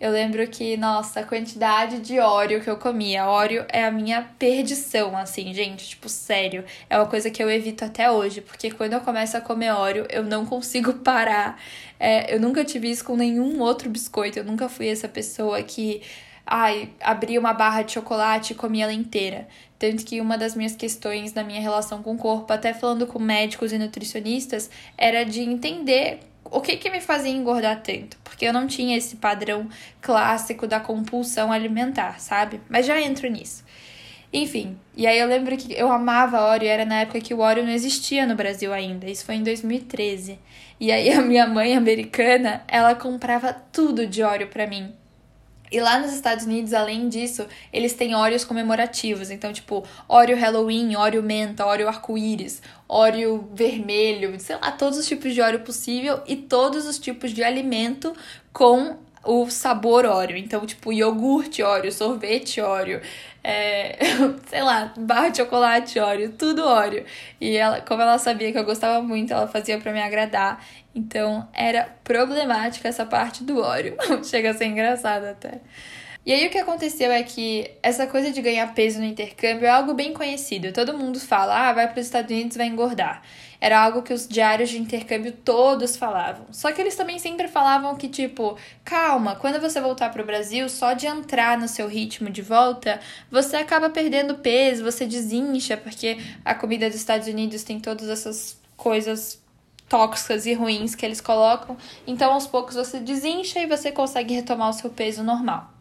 eu 0.00 0.12
lembro 0.12 0.46
que, 0.46 0.76
nossa, 0.76 1.20
a 1.20 1.24
quantidade 1.24 1.98
de 1.98 2.20
óleo 2.20 2.62
que 2.62 2.70
eu 2.70 2.76
comia. 2.76 3.26
Óleo 3.26 3.66
é 3.68 3.84
a 3.84 3.90
minha 3.90 4.22
perdição, 4.38 5.16
assim, 5.16 5.52
gente. 5.52 5.88
Tipo, 5.88 6.08
sério. 6.08 6.64
É 6.88 6.96
uma 6.96 7.06
coisa 7.06 7.30
que 7.30 7.42
eu 7.42 7.50
evito 7.50 7.84
até 7.84 8.08
hoje. 8.08 8.40
Porque 8.40 8.70
quando 8.70 8.92
eu 8.92 9.00
começo 9.00 9.36
a 9.36 9.40
comer 9.40 9.72
óleo, 9.72 10.06
eu 10.08 10.22
não 10.22 10.46
consigo 10.46 10.94
parar. 11.02 11.60
É, 11.98 12.32
eu 12.32 12.38
nunca 12.40 12.64
tive 12.64 12.88
isso 12.88 13.04
com 13.04 13.16
nenhum 13.16 13.60
outro 13.60 13.90
biscoito. 13.90 14.38
Eu 14.38 14.44
nunca 14.44 14.68
fui 14.68 14.88
essa 14.88 15.08
pessoa 15.08 15.60
que, 15.64 16.00
ai, 16.50 16.88
abria 17.00 17.38
uma 17.38 17.52
barra 17.52 17.82
de 17.82 17.92
chocolate 17.92 18.54
e 18.54 18.56
comia 18.56 18.84
ela 18.84 18.92
inteira. 18.92 19.46
Tanto 19.78 20.02
que 20.04 20.18
uma 20.18 20.38
das 20.38 20.54
minhas 20.54 20.74
questões 20.74 21.34
na 21.34 21.44
minha 21.44 21.60
relação 21.60 22.02
com 22.02 22.14
o 22.14 22.18
corpo, 22.18 22.50
até 22.50 22.72
falando 22.72 23.06
com 23.06 23.18
médicos 23.18 23.70
e 23.70 23.78
nutricionistas, 23.78 24.70
era 24.96 25.24
de 25.24 25.42
entender 25.42 26.20
o 26.50 26.62
que 26.62 26.78
que 26.78 26.88
me 26.88 27.02
fazia 27.02 27.30
engordar 27.30 27.82
tanto? 27.82 28.16
Porque 28.24 28.46
eu 28.46 28.52
não 28.52 28.66
tinha 28.66 28.96
esse 28.96 29.16
padrão 29.16 29.68
clássico 30.00 30.66
da 30.66 30.80
compulsão 30.80 31.52
alimentar, 31.52 32.18
sabe? 32.18 32.62
Mas 32.66 32.86
já 32.86 32.98
entro 32.98 33.28
nisso. 33.28 33.62
Enfim, 34.32 34.78
e 34.96 35.06
aí 35.06 35.18
eu 35.18 35.26
lembro 35.26 35.56
que 35.56 35.72
eu 35.74 35.92
amava 35.92 36.40
Oreo, 36.50 36.68
era 36.68 36.84
na 36.84 37.00
época 37.00 37.20
que 37.20 37.34
o 37.34 37.40
Oreo 37.40 37.64
não 37.64 37.72
existia 37.72 38.26
no 38.26 38.34
Brasil 38.34 38.72
ainda, 38.72 39.08
isso 39.08 39.24
foi 39.24 39.36
em 39.36 39.42
2013. 39.42 40.38
E 40.80 40.90
aí 40.90 41.10
a 41.10 41.20
minha 41.20 41.46
mãe 41.46 41.76
americana, 41.76 42.62
ela 42.68 42.94
comprava 42.94 43.52
tudo 43.52 44.06
de 44.06 44.22
Oreo 44.22 44.48
para 44.48 44.66
mim. 44.66 44.94
E 45.70 45.80
lá 45.80 45.98
nos 45.98 46.12
Estados 46.12 46.44
Unidos, 46.44 46.72
além 46.72 47.08
disso, 47.08 47.46
eles 47.72 47.92
têm 47.92 48.14
Oreos 48.14 48.44
comemorativos. 48.44 49.30
Então, 49.30 49.52
tipo, 49.52 49.84
Oreo 50.08 50.36
Halloween, 50.36 50.96
Oreo 50.96 51.22
menta, 51.22 51.66
Oreo 51.66 51.88
arco-íris, 51.88 52.62
Oreo 52.88 53.48
vermelho, 53.52 54.38
sei 54.40 54.56
lá, 54.56 54.72
todos 54.72 54.98
os 54.98 55.06
tipos 55.06 55.34
de 55.34 55.40
Oreo 55.40 55.60
possível 55.60 56.20
e 56.26 56.36
todos 56.36 56.86
os 56.86 56.98
tipos 56.98 57.32
de 57.32 57.42
alimento 57.42 58.14
com 58.52 58.96
o 59.24 59.50
sabor 59.50 60.06
Oreo. 60.06 60.36
Então, 60.36 60.64
tipo, 60.64 60.92
iogurte 60.92 61.62
Oreo, 61.62 61.92
sorvete 61.92 62.60
Oreo, 62.60 63.00
é, 63.44 63.98
sei 64.48 64.62
lá, 64.62 64.92
barra 64.96 65.28
de 65.28 65.38
chocolate 65.38 65.98
Oreo, 65.98 66.32
tudo 66.32 66.64
Oreo. 66.64 67.04
E 67.40 67.56
ela, 67.56 67.80
como 67.80 68.02
ela 68.02 68.18
sabia 68.18 68.50
que 68.52 68.58
eu 68.58 68.64
gostava 68.64 69.02
muito, 69.02 69.32
ela 69.32 69.46
fazia 69.46 69.78
para 69.78 69.92
me 69.92 70.00
agradar. 70.00 70.64
Então 70.98 71.48
era 71.52 71.84
problemática 72.02 72.88
essa 72.88 73.06
parte 73.06 73.44
do 73.44 73.60
óleo. 73.60 73.96
Chega 74.24 74.50
a 74.50 74.54
ser 74.54 74.66
engraçado 74.66 75.26
até. 75.26 75.60
E 76.26 76.32
aí 76.32 76.46
o 76.46 76.50
que 76.50 76.58
aconteceu 76.58 77.10
é 77.10 77.22
que 77.22 77.70
essa 77.82 78.06
coisa 78.06 78.30
de 78.30 78.42
ganhar 78.42 78.74
peso 78.74 78.98
no 78.98 79.04
intercâmbio 79.04 79.64
é 79.64 79.70
algo 79.70 79.94
bem 79.94 80.12
conhecido. 80.12 80.72
Todo 80.72 80.98
mundo 80.98 81.18
fala, 81.18 81.68
ah, 81.68 81.72
vai 81.72 81.88
para 81.88 82.00
os 82.00 82.06
Estados 82.06 82.30
Unidos 82.30 82.56
vai 82.56 82.66
engordar. 82.66 83.22
Era 83.60 83.80
algo 83.80 84.02
que 84.02 84.12
os 84.12 84.28
diários 84.28 84.68
de 84.68 84.78
intercâmbio 84.78 85.32
todos 85.32 85.96
falavam. 85.96 86.46
Só 86.50 86.70
que 86.70 86.82
eles 86.82 86.96
também 86.96 87.18
sempre 87.18 87.48
falavam 87.48 87.96
que, 87.96 88.08
tipo, 88.08 88.58
calma, 88.84 89.36
quando 89.36 89.60
você 89.60 89.80
voltar 89.80 90.10
para 90.10 90.22
o 90.22 90.26
Brasil, 90.26 90.68
só 90.68 90.92
de 90.92 91.06
entrar 91.06 91.56
no 91.56 91.66
seu 91.66 91.88
ritmo 91.88 92.28
de 92.28 92.42
volta, 92.42 93.00
você 93.30 93.56
acaba 93.56 93.88
perdendo 93.88 94.34
peso, 94.34 94.84
você 94.84 95.06
desincha, 95.06 95.76
porque 95.76 96.18
a 96.44 96.54
comida 96.54 96.88
dos 96.88 96.96
Estados 96.96 97.26
Unidos 97.26 97.62
tem 97.62 97.80
todas 97.80 98.08
essas 98.08 98.60
coisas 98.76 99.40
tóxicas 99.88 100.46
e 100.46 100.54
ruins 100.54 100.94
que 100.94 101.04
eles 101.04 101.20
colocam. 101.20 101.76
Então, 102.06 102.32
aos 102.32 102.46
poucos 102.46 102.74
você 102.74 103.00
desincha 103.00 103.60
e 103.60 103.66
você 103.66 103.90
consegue 103.90 104.34
retomar 104.34 104.70
o 104.70 104.72
seu 104.72 104.90
peso 104.90 105.22
normal. 105.22 105.72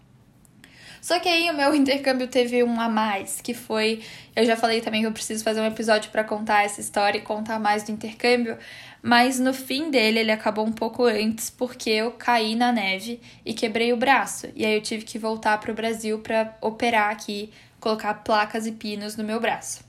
Só 1.01 1.19
que 1.19 1.29
aí 1.29 1.49
o 1.49 1.53
meu 1.53 1.73
intercâmbio 1.75 2.27
teve 2.27 2.63
um 2.63 2.79
a 2.79 2.89
mais, 2.89 3.39
que 3.41 3.53
foi. 3.53 4.01
Eu 4.35 4.45
já 4.45 4.55
falei 4.55 4.81
também 4.81 5.01
que 5.01 5.07
eu 5.07 5.11
preciso 5.11 5.43
fazer 5.43 5.61
um 5.61 5.65
episódio 5.65 6.11
para 6.11 6.23
contar 6.23 6.65
essa 6.65 6.81
história 6.81 7.17
e 7.17 7.21
contar 7.21 7.59
mais 7.59 7.83
do 7.83 7.91
intercâmbio, 7.91 8.57
mas 9.01 9.39
no 9.39 9.53
fim 9.53 9.89
dele 9.89 10.19
ele 10.19 10.31
acabou 10.31 10.65
um 10.65 10.71
pouco 10.71 11.05
antes 11.05 11.49
porque 11.49 11.89
eu 11.89 12.11
caí 12.11 12.55
na 12.55 12.71
neve 12.71 13.21
e 13.45 13.53
quebrei 13.53 13.93
o 13.93 13.97
braço. 13.97 14.47
E 14.55 14.65
aí 14.65 14.75
eu 14.75 14.81
tive 14.81 15.05
que 15.05 15.17
voltar 15.17 15.57
para 15.59 15.71
o 15.71 15.75
Brasil 15.75 16.19
para 16.19 16.57
operar 16.61 17.11
aqui, 17.11 17.51
colocar 17.79 18.13
placas 18.15 18.67
e 18.67 18.71
pinos 18.71 19.15
no 19.15 19.23
meu 19.23 19.39
braço. 19.39 19.85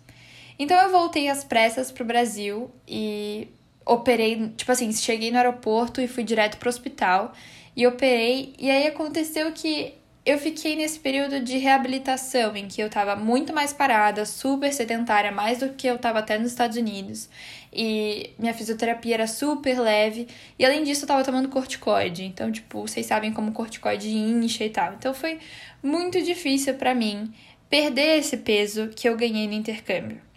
Então 0.58 0.76
eu 0.80 0.90
voltei 0.90 1.28
às 1.28 1.44
pressas 1.44 1.90
pro 1.90 2.04
Brasil 2.04 2.70
e 2.86 3.48
operei, 3.88 4.52
tipo 4.56 4.70
assim, 4.70 4.92
cheguei 4.92 5.30
no 5.30 5.38
aeroporto 5.38 6.00
e 6.00 6.06
fui 6.06 6.22
direto 6.22 6.58
pro 6.58 6.68
hospital 6.68 7.32
e 7.74 7.86
operei. 7.86 8.54
E 8.58 8.70
aí 8.70 8.86
aconteceu 8.86 9.50
que 9.52 9.94
eu 10.26 10.38
fiquei 10.38 10.76
nesse 10.76 10.98
período 10.98 11.40
de 11.40 11.56
reabilitação 11.56 12.54
em 12.54 12.68
que 12.68 12.82
eu 12.82 12.90
tava 12.90 13.16
muito 13.16 13.54
mais 13.54 13.72
parada, 13.72 14.26
super 14.26 14.70
sedentária, 14.74 15.32
mais 15.32 15.58
do 15.58 15.70
que 15.70 15.86
eu 15.86 15.98
tava 15.98 16.18
até 16.18 16.38
nos 16.38 16.48
Estados 16.48 16.76
Unidos. 16.76 17.30
E 17.72 18.30
minha 18.38 18.52
fisioterapia 18.52 19.14
era 19.14 19.26
super 19.26 19.80
leve. 19.80 20.28
E 20.58 20.66
além 20.66 20.84
disso, 20.84 21.04
eu 21.04 21.08
tava 21.08 21.24
tomando 21.24 21.48
corticoide. 21.48 22.24
Então, 22.24 22.52
tipo, 22.52 22.82
vocês 22.82 23.06
sabem 23.06 23.32
como 23.32 23.52
corticoide 23.52 24.10
incha 24.10 24.64
e 24.64 24.70
tal. 24.70 24.92
Então 24.92 25.14
foi 25.14 25.38
muito 25.82 26.22
difícil 26.22 26.74
para 26.74 26.94
mim 26.94 27.32
perder 27.70 28.18
esse 28.18 28.36
peso 28.36 28.88
que 28.94 29.08
eu 29.08 29.16
ganhei 29.16 29.46
no 29.46 29.54
intercâmbio 29.54 30.27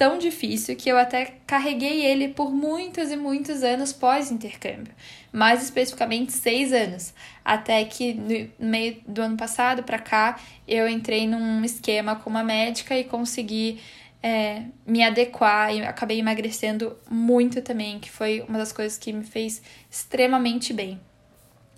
tão 0.00 0.16
difícil 0.16 0.74
que 0.76 0.88
eu 0.88 0.96
até 0.96 1.34
carreguei 1.46 2.02
ele 2.06 2.28
por 2.28 2.50
muitos 2.50 3.10
e 3.10 3.16
muitos 3.16 3.62
anos 3.62 3.92
pós-intercâmbio, 3.92 4.94
mais 5.30 5.62
especificamente 5.62 6.32
seis 6.32 6.72
anos, 6.72 7.12
até 7.44 7.84
que 7.84 8.14
no 8.14 8.66
meio 8.66 8.96
do 9.06 9.20
ano 9.20 9.36
passado 9.36 9.82
para 9.82 9.98
cá 9.98 10.40
eu 10.66 10.88
entrei 10.88 11.26
num 11.26 11.62
esquema 11.62 12.16
com 12.16 12.30
uma 12.30 12.42
médica 12.42 12.96
e 12.96 13.04
consegui 13.04 13.78
é, 14.22 14.62
me 14.86 15.02
adequar 15.02 15.74
e 15.74 15.82
acabei 15.82 16.18
emagrecendo 16.18 16.96
muito 17.10 17.60
também, 17.60 17.98
que 17.98 18.10
foi 18.10 18.42
uma 18.48 18.56
das 18.56 18.72
coisas 18.72 18.96
que 18.96 19.12
me 19.12 19.22
fez 19.22 19.60
extremamente 19.90 20.72
bem. 20.72 20.98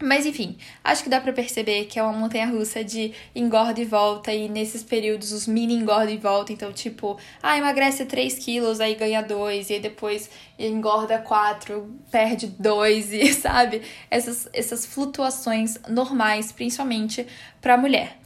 Mas 0.01 0.27
enfim, 0.27 0.59
acho 0.83 1.05
que 1.05 1.09
dá 1.09 1.21
para 1.21 1.33
perceber 1.33 1.85
que 1.85 1.97
é 1.97 2.03
uma 2.03 2.13
montanha 2.13 2.47
russa 2.47 2.83
de 2.83 3.13
engorda 3.35 3.81
e 3.81 3.85
volta, 3.85 4.33
e 4.33 4.49
nesses 4.49 4.83
períodos 4.83 5.31
os 5.31 5.47
mini 5.47 5.75
engorda 5.75 6.11
e 6.11 6.17
volta. 6.17 6.53
Então, 6.53 6.73
tipo, 6.73 7.17
ah, 7.41 7.57
emagrece 7.57 8.05
3 8.05 8.37
quilos, 8.39 8.81
aí 8.81 8.97
ganha 8.97 9.23
2, 9.23 9.71
e 9.71 9.75
aí 9.75 9.81
depois 9.81 10.29
engorda 10.59 11.19
4, 11.19 11.89
perde 12.11 12.49
2, 12.49 13.13
e 13.13 13.33
sabe? 13.35 13.83
Essas, 14.11 14.49
essas 14.53 14.85
flutuações 14.85 15.79
normais, 15.89 16.51
principalmente 16.51 17.25
para 17.61 17.77
mulher. 17.77 18.23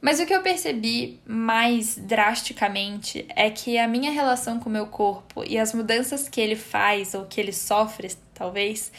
Mas 0.00 0.20
o 0.20 0.26
que 0.26 0.34
eu 0.34 0.42
percebi 0.42 1.18
mais 1.26 1.96
drasticamente 1.96 3.26
é 3.34 3.50
que 3.50 3.78
a 3.78 3.88
minha 3.88 4.12
relação 4.12 4.60
com 4.60 4.68
o 4.68 4.72
meu 4.72 4.86
corpo 4.86 5.42
e 5.44 5.58
as 5.58 5.72
mudanças 5.72 6.28
que 6.28 6.40
ele 6.40 6.54
faz 6.54 7.14
ou 7.14 7.24
que 7.24 7.40
ele 7.40 7.52
sofre, 7.52 8.14
talvez, 8.34 8.92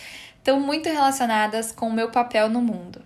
estão 0.48 0.62
muito 0.62 0.88
relacionadas 0.88 1.74
com 1.74 1.89
o 1.89 1.94
meu 1.94 2.10
papel 2.10 2.48
no 2.48 2.62
mundo. 2.62 3.01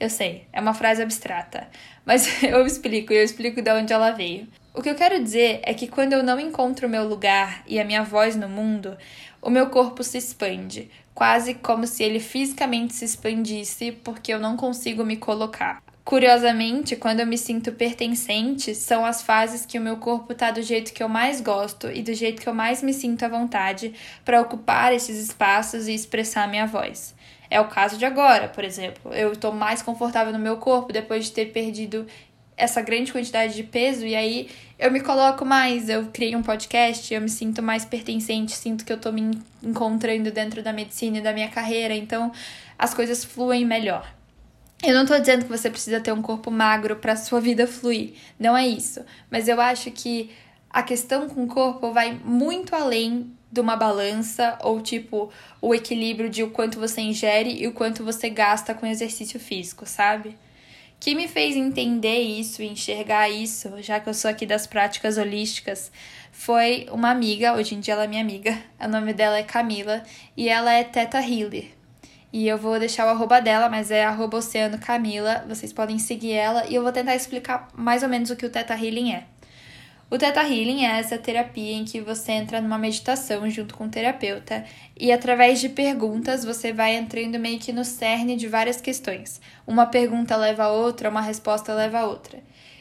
Eu 0.00 0.10
sei, 0.10 0.48
é 0.52 0.60
uma 0.60 0.74
frase 0.74 1.00
abstrata, 1.00 1.68
mas 2.04 2.26
eu 2.42 2.66
explico 2.66 3.12
e 3.12 3.16
eu 3.16 3.22
explico 3.22 3.62
de 3.62 3.70
onde 3.70 3.92
ela 3.92 4.10
veio. 4.10 4.48
O 4.74 4.82
que 4.82 4.90
eu 4.90 4.96
quero 4.96 5.22
dizer 5.22 5.60
é 5.62 5.72
que 5.72 5.86
quando 5.86 6.14
eu 6.14 6.24
não 6.24 6.40
encontro 6.40 6.88
o 6.88 6.90
meu 6.90 7.06
lugar 7.06 7.62
e 7.68 7.78
a 7.78 7.84
minha 7.84 8.02
voz 8.02 8.34
no 8.34 8.48
mundo, 8.48 8.98
o 9.40 9.48
meu 9.48 9.70
corpo 9.70 10.02
se 10.02 10.18
expande, 10.18 10.90
quase 11.14 11.54
como 11.54 11.86
se 11.86 12.02
ele 12.02 12.18
fisicamente 12.18 12.94
se 12.94 13.04
expandisse 13.04 13.92
porque 13.92 14.34
eu 14.34 14.40
não 14.40 14.56
consigo 14.56 15.04
me 15.04 15.16
colocar. 15.16 15.80
Curiosamente, 16.06 16.94
quando 16.94 17.18
eu 17.18 17.26
me 17.26 17.36
sinto 17.36 17.72
pertencente, 17.72 18.76
são 18.76 19.04
as 19.04 19.22
fases 19.22 19.66
que 19.66 19.76
o 19.76 19.82
meu 19.82 19.96
corpo 19.96 20.32
tá 20.36 20.52
do 20.52 20.62
jeito 20.62 20.92
que 20.92 21.02
eu 21.02 21.08
mais 21.08 21.40
gosto 21.40 21.90
e 21.90 22.00
do 22.00 22.14
jeito 22.14 22.40
que 22.40 22.48
eu 22.48 22.54
mais 22.54 22.80
me 22.80 22.94
sinto 22.94 23.24
à 23.24 23.28
vontade 23.28 23.92
para 24.24 24.40
ocupar 24.40 24.94
esses 24.94 25.18
espaços 25.18 25.88
e 25.88 25.94
expressar 25.94 26.48
minha 26.48 26.64
voz. 26.64 27.12
É 27.50 27.60
o 27.60 27.66
caso 27.66 27.98
de 27.98 28.04
agora, 28.04 28.46
por 28.46 28.62
exemplo. 28.62 29.12
Eu 29.12 29.32
estou 29.32 29.50
mais 29.50 29.82
confortável 29.82 30.32
no 30.32 30.38
meu 30.38 30.58
corpo 30.58 30.92
depois 30.92 31.24
de 31.24 31.32
ter 31.32 31.46
perdido 31.46 32.06
essa 32.56 32.80
grande 32.80 33.10
quantidade 33.10 33.56
de 33.56 33.64
peso 33.64 34.06
e 34.06 34.14
aí 34.14 34.48
eu 34.78 34.92
me 34.92 35.00
coloco 35.00 35.44
mais, 35.44 35.88
eu 35.88 36.06
criei 36.12 36.36
um 36.36 36.42
podcast, 36.42 37.12
eu 37.12 37.20
me 37.20 37.28
sinto 37.28 37.60
mais 37.64 37.84
pertencente, 37.84 38.52
sinto 38.52 38.84
que 38.84 38.92
eu 38.92 39.00
tô 39.00 39.10
me 39.10 39.36
encontrando 39.60 40.30
dentro 40.30 40.62
da 40.62 40.72
medicina 40.72 41.18
e 41.18 41.20
da 41.20 41.32
minha 41.32 41.48
carreira, 41.48 41.94
então 41.94 42.30
as 42.78 42.94
coisas 42.94 43.24
fluem 43.24 43.64
melhor. 43.64 44.15
Eu 44.82 44.94
não 44.94 45.06
tô 45.06 45.18
dizendo 45.18 45.44
que 45.44 45.50
você 45.50 45.70
precisa 45.70 46.00
ter 46.00 46.12
um 46.12 46.20
corpo 46.20 46.50
magro 46.50 46.96
para 46.96 47.16
sua 47.16 47.40
vida 47.40 47.66
fluir, 47.66 48.12
não 48.38 48.56
é 48.56 48.66
isso. 48.66 49.04
Mas 49.30 49.48
eu 49.48 49.60
acho 49.60 49.90
que 49.90 50.30
a 50.68 50.82
questão 50.82 51.28
com 51.28 51.44
o 51.44 51.48
corpo 51.48 51.92
vai 51.92 52.12
muito 52.12 52.74
além 52.74 53.32
de 53.50 53.60
uma 53.60 53.76
balança 53.76 54.58
ou 54.62 54.80
tipo 54.82 55.30
o 55.62 55.74
equilíbrio 55.74 56.28
de 56.28 56.42
o 56.42 56.50
quanto 56.50 56.78
você 56.78 57.00
ingere 57.00 57.62
e 57.62 57.66
o 57.66 57.72
quanto 57.72 58.04
você 58.04 58.28
gasta 58.28 58.74
com 58.74 58.86
exercício 58.86 59.40
físico, 59.40 59.86
sabe? 59.86 60.36
Que 61.00 61.14
me 61.14 61.28
fez 61.28 61.56
entender 61.56 62.20
isso 62.20 62.62
enxergar 62.62 63.30
isso, 63.30 63.82
já 63.82 63.98
que 63.98 64.08
eu 64.08 64.14
sou 64.14 64.30
aqui 64.30 64.44
das 64.44 64.66
práticas 64.66 65.16
holísticas, 65.16 65.90
foi 66.30 66.86
uma 66.90 67.10
amiga, 67.10 67.54
hoje 67.54 67.74
em 67.74 67.80
dia 67.80 67.94
ela 67.94 68.04
é 68.04 68.06
minha 68.08 68.20
amiga, 68.20 68.58
o 68.78 68.88
nome 68.88 69.14
dela 69.14 69.38
é 69.38 69.42
Camila 69.42 70.02
e 70.36 70.48
ela 70.48 70.72
é 70.72 70.84
Teta 70.84 71.18
Healer. 71.18 71.75
E 72.32 72.46
eu 72.48 72.58
vou 72.58 72.78
deixar 72.78 73.06
o 73.06 73.10
arroba 73.10 73.40
dela, 73.40 73.68
mas 73.68 73.90
é 73.90 74.04
arroba 74.04 74.38
Oceano 74.38 74.78
Camila. 74.78 75.44
Vocês 75.48 75.72
podem 75.72 75.98
seguir 75.98 76.32
ela 76.32 76.66
e 76.66 76.74
eu 76.74 76.82
vou 76.82 76.92
tentar 76.92 77.14
explicar 77.14 77.68
mais 77.74 78.02
ou 78.02 78.08
menos 78.08 78.30
o 78.30 78.36
que 78.36 78.44
o 78.44 78.50
Teta 78.50 78.74
Healing 78.74 79.12
é. 79.12 79.24
O 80.08 80.16
Teta 80.16 80.40
Healing 80.42 80.84
é 80.84 81.00
essa 81.00 81.18
terapia 81.18 81.72
em 81.72 81.84
que 81.84 82.00
você 82.00 82.30
entra 82.30 82.60
numa 82.60 82.78
meditação 82.78 83.50
junto 83.50 83.74
com 83.74 83.86
o 83.86 83.88
terapeuta 83.88 84.64
e 84.96 85.10
através 85.10 85.60
de 85.60 85.68
perguntas 85.68 86.44
você 86.44 86.72
vai 86.72 86.94
entrando 86.94 87.40
meio 87.40 87.58
que 87.58 87.72
no 87.72 87.84
cerne 87.84 88.36
de 88.36 88.46
várias 88.46 88.80
questões. 88.80 89.40
Uma 89.66 89.86
pergunta 89.86 90.36
leva 90.36 90.64
a 90.64 90.70
outra, 90.70 91.10
uma 91.10 91.20
resposta 91.20 91.74
leva 91.74 91.98
a 91.98 92.06
outra. 92.06 92.38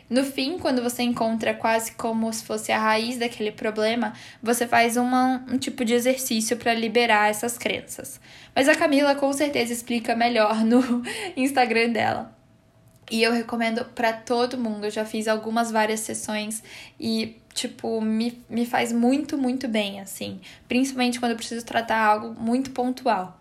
No 0.09 0.23
fim, 0.23 0.59
quando 0.59 0.83
você 0.83 1.01
encontra 1.01 1.53
quase 1.53 1.93
como 1.93 2.31
se 2.31 2.43
fosse 2.43 2.71
a 2.71 2.77
raiz 2.79 3.17
daquele 3.17 3.51
problema, 3.51 4.13
você 4.41 4.67
faz 4.67 4.97
uma, 4.97 5.43
um 5.49 5.57
tipo 5.57 5.83
de 5.83 5.93
exercício 5.93 6.57
para 6.57 6.73
liberar 6.75 7.29
essas 7.29 7.57
crenças. 7.57 8.19
Mas 8.53 8.69
a 8.69 8.75
Camila 8.75 9.15
com 9.15 9.33
certeza 9.33 9.73
explica 9.73 10.15
melhor 10.15 10.63
no 10.63 11.01
Instagram 11.35 11.89
dela. 11.89 12.35
E 13.09 13.21
eu 13.21 13.31
recomendo 13.31 13.85
para 13.85 14.13
todo 14.13 14.57
mundo. 14.57 14.85
Eu 14.85 14.91
já 14.91 15.05
fiz 15.05 15.27
algumas 15.27 15.71
várias 15.71 15.99
sessões 16.01 16.63
e, 16.99 17.37
tipo, 17.53 18.01
me, 18.01 18.43
me 18.49 18.65
faz 18.65 18.91
muito, 18.91 19.37
muito 19.37 19.67
bem, 19.67 19.99
assim. 19.99 20.39
Principalmente 20.67 21.19
quando 21.19 21.31
eu 21.31 21.37
preciso 21.37 21.65
tratar 21.65 21.99
algo 21.99 22.39
muito 22.39 22.71
pontual. 22.71 23.39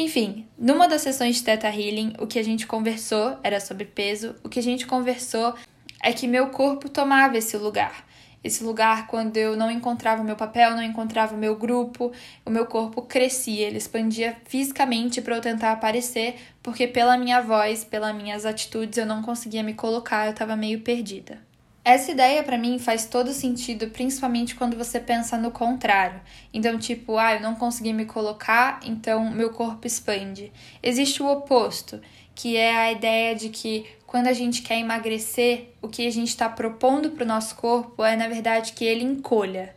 Enfim, 0.00 0.46
numa 0.56 0.86
das 0.86 1.02
sessões 1.02 1.36
de 1.36 1.42
Theta 1.42 1.66
Healing, 1.66 2.14
o 2.20 2.26
que 2.26 2.38
a 2.38 2.42
gente 2.44 2.68
conversou 2.68 3.36
era 3.42 3.58
sobre 3.58 3.84
peso. 3.84 4.36
O 4.44 4.48
que 4.48 4.60
a 4.60 4.62
gente 4.62 4.86
conversou 4.86 5.54
é 6.02 6.12
que 6.12 6.26
meu 6.26 6.48
corpo 6.48 6.88
tomava 6.88 7.36
esse 7.36 7.56
lugar. 7.56 8.06
Esse 8.42 8.62
lugar 8.62 9.08
quando 9.08 9.36
eu 9.36 9.56
não 9.56 9.70
encontrava 9.70 10.22
o 10.22 10.24
meu 10.24 10.36
papel, 10.36 10.70
não 10.70 10.82
encontrava 10.82 11.34
o 11.34 11.38
meu 11.38 11.56
grupo, 11.56 12.12
o 12.46 12.50
meu 12.50 12.66
corpo 12.66 13.02
crescia, 13.02 13.66
ele 13.66 13.78
expandia 13.78 14.36
fisicamente 14.46 15.20
para 15.20 15.36
eu 15.36 15.40
tentar 15.40 15.72
aparecer, 15.72 16.36
porque 16.62 16.86
pela 16.86 17.16
minha 17.16 17.42
voz, 17.42 17.84
pelas 17.84 18.14
minhas 18.14 18.46
atitudes, 18.46 18.96
eu 18.96 19.06
não 19.06 19.22
conseguia 19.22 19.62
me 19.62 19.74
colocar, 19.74 20.26
eu 20.26 20.32
estava 20.32 20.54
meio 20.54 20.80
perdida. 20.80 21.48
Essa 21.84 22.12
ideia 22.12 22.42
para 22.42 22.58
mim 22.58 22.78
faz 22.78 23.06
todo 23.06 23.32
sentido, 23.32 23.88
principalmente 23.88 24.54
quando 24.54 24.76
você 24.76 25.00
pensa 25.00 25.38
no 25.38 25.50
contrário. 25.50 26.20
Então, 26.52 26.78
tipo, 26.78 27.16
ah, 27.16 27.34
eu 27.34 27.40
não 27.40 27.54
consegui 27.54 27.94
me 27.94 28.04
colocar, 28.04 28.78
então 28.84 29.30
meu 29.30 29.50
corpo 29.50 29.86
expande. 29.86 30.52
Existe 30.82 31.22
o 31.22 31.26
oposto, 31.26 31.98
que 32.34 32.56
é 32.56 32.76
a 32.76 32.92
ideia 32.92 33.34
de 33.34 33.48
que 33.48 33.86
quando 34.08 34.26
a 34.26 34.32
gente 34.32 34.62
quer 34.62 34.78
emagrecer, 34.78 35.74
o 35.82 35.86
que 35.86 36.06
a 36.06 36.10
gente 36.10 36.28
está 36.28 36.48
propondo 36.48 37.10
para 37.10 37.24
o 37.24 37.28
nosso 37.28 37.54
corpo 37.56 38.02
é, 38.02 38.16
na 38.16 38.26
verdade, 38.26 38.72
que 38.72 38.82
ele 38.82 39.04
encolha. 39.04 39.76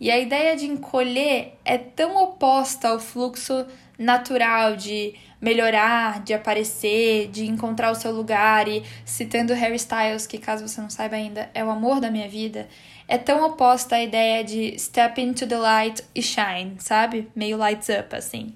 E 0.00 0.10
a 0.10 0.18
ideia 0.18 0.56
de 0.56 0.64
encolher 0.64 1.58
é 1.62 1.76
tão 1.76 2.16
oposta 2.16 2.88
ao 2.88 2.98
fluxo 2.98 3.66
natural 3.98 4.76
de 4.76 5.14
melhorar, 5.38 6.22
de 6.24 6.32
aparecer, 6.32 7.28
de 7.28 7.44
encontrar 7.44 7.90
o 7.90 7.94
seu 7.94 8.12
lugar. 8.12 8.66
E 8.66 8.82
citando 9.04 9.52
Harry 9.52 9.76
Styles, 9.76 10.26
que 10.26 10.38
caso 10.38 10.66
você 10.66 10.80
não 10.80 10.88
saiba 10.88 11.16
ainda, 11.16 11.50
é 11.52 11.62
o 11.62 11.70
amor 11.70 12.00
da 12.00 12.10
minha 12.10 12.30
vida, 12.30 12.66
é 13.06 13.18
tão 13.18 13.44
oposta 13.44 13.96
à 13.96 14.02
ideia 14.02 14.42
de 14.42 14.78
step 14.78 15.20
into 15.20 15.46
the 15.46 15.58
light 15.58 16.02
e 16.14 16.22
shine, 16.22 16.76
sabe? 16.78 17.28
Meio 17.36 17.58
lights 17.58 17.90
up, 17.90 18.16
assim. 18.16 18.54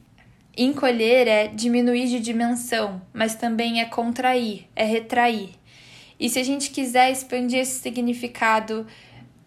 Encolher 0.56 1.28
é 1.28 1.46
diminuir 1.48 2.08
de 2.08 2.20
dimensão, 2.20 3.00
mas 3.12 3.34
também 3.34 3.80
é 3.80 3.84
contrair, 3.84 4.66
é 4.74 4.84
retrair. 4.84 5.50
E 6.18 6.28
se 6.28 6.38
a 6.38 6.42
gente 6.42 6.70
quiser 6.70 7.10
expandir 7.10 7.60
esse 7.60 7.80
significado 7.80 8.86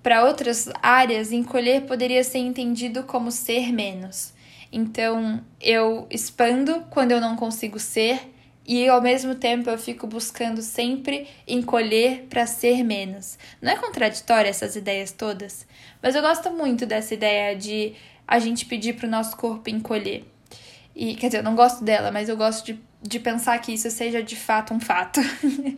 para 0.02 0.26
outras 0.26 0.70
áreas, 0.82 1.32
encolher 1.32 1.82
poderia 1.82 2.24
ser 2.24 2.40
entendido 2.40 3.04
como 3.04 3.32
ser 3.32 3.72
menos. 3.72 4.34
Então, 4.72 5.44
eu 5.62 6.08
expando 6.10 6.82
quando 6.90 7.12
eu 7.12 7.22
não 7.22 7.36
consigo 7.36 7.80
ser 7.80 8.34
e 8.66 8.88
ao 8.88 9.02
mesmo 9.02 9.36
tempo 9.36 9.70
eu 9.70 9.78
fico 9.78 10.08
buscando 10.08 10.62
sempre 10.62 11.28
encolher 11.48 12.26
para 12.30 12.48
ser 12.48 12.84
menos. 12.84 13.38
Não 13.62 13.72
é 13.72 13.76
contraditório 13.76 14.50
essas 14.50 14.76
ideias 14.76 15.12
todas? 15.12 15.68
Mas 16.02 16.16
eu 16.16 16.22
gosto 16.22 16.50
muito 16.50 16.86
dessa 16.86 17.14
ideia 17.14 17.56
de 17.56 17.94
a 18.28 18.40
gente 18.40 18.66
pedir 18.66 18.94
para 18.94 19.06
o 19.06 19.12
nosso 19.12 19.36
corpo 19.38 19.70
encolher. 19.70 20.26
E, 20.96 21.16
quer 21.16 21.28
dizer, 21.28 21.40
eu 21.40 21.44
não 21.44 21.56
gosto 21.56 21.84
dela, 21.84 22.12
mas 22.12 22.30
eu 22.30 22.38
gosto 22.38 22.66
de, 22.66 22.80
de 23.02 23.20
pensar 23.20 23.58
que 23.60 23.74
isso 23.74 23.90
seja 23.90 24.22
de 24.22 24.36
fato 24.36 24.74
um 24.74 24.80
fato. 24.80 25.20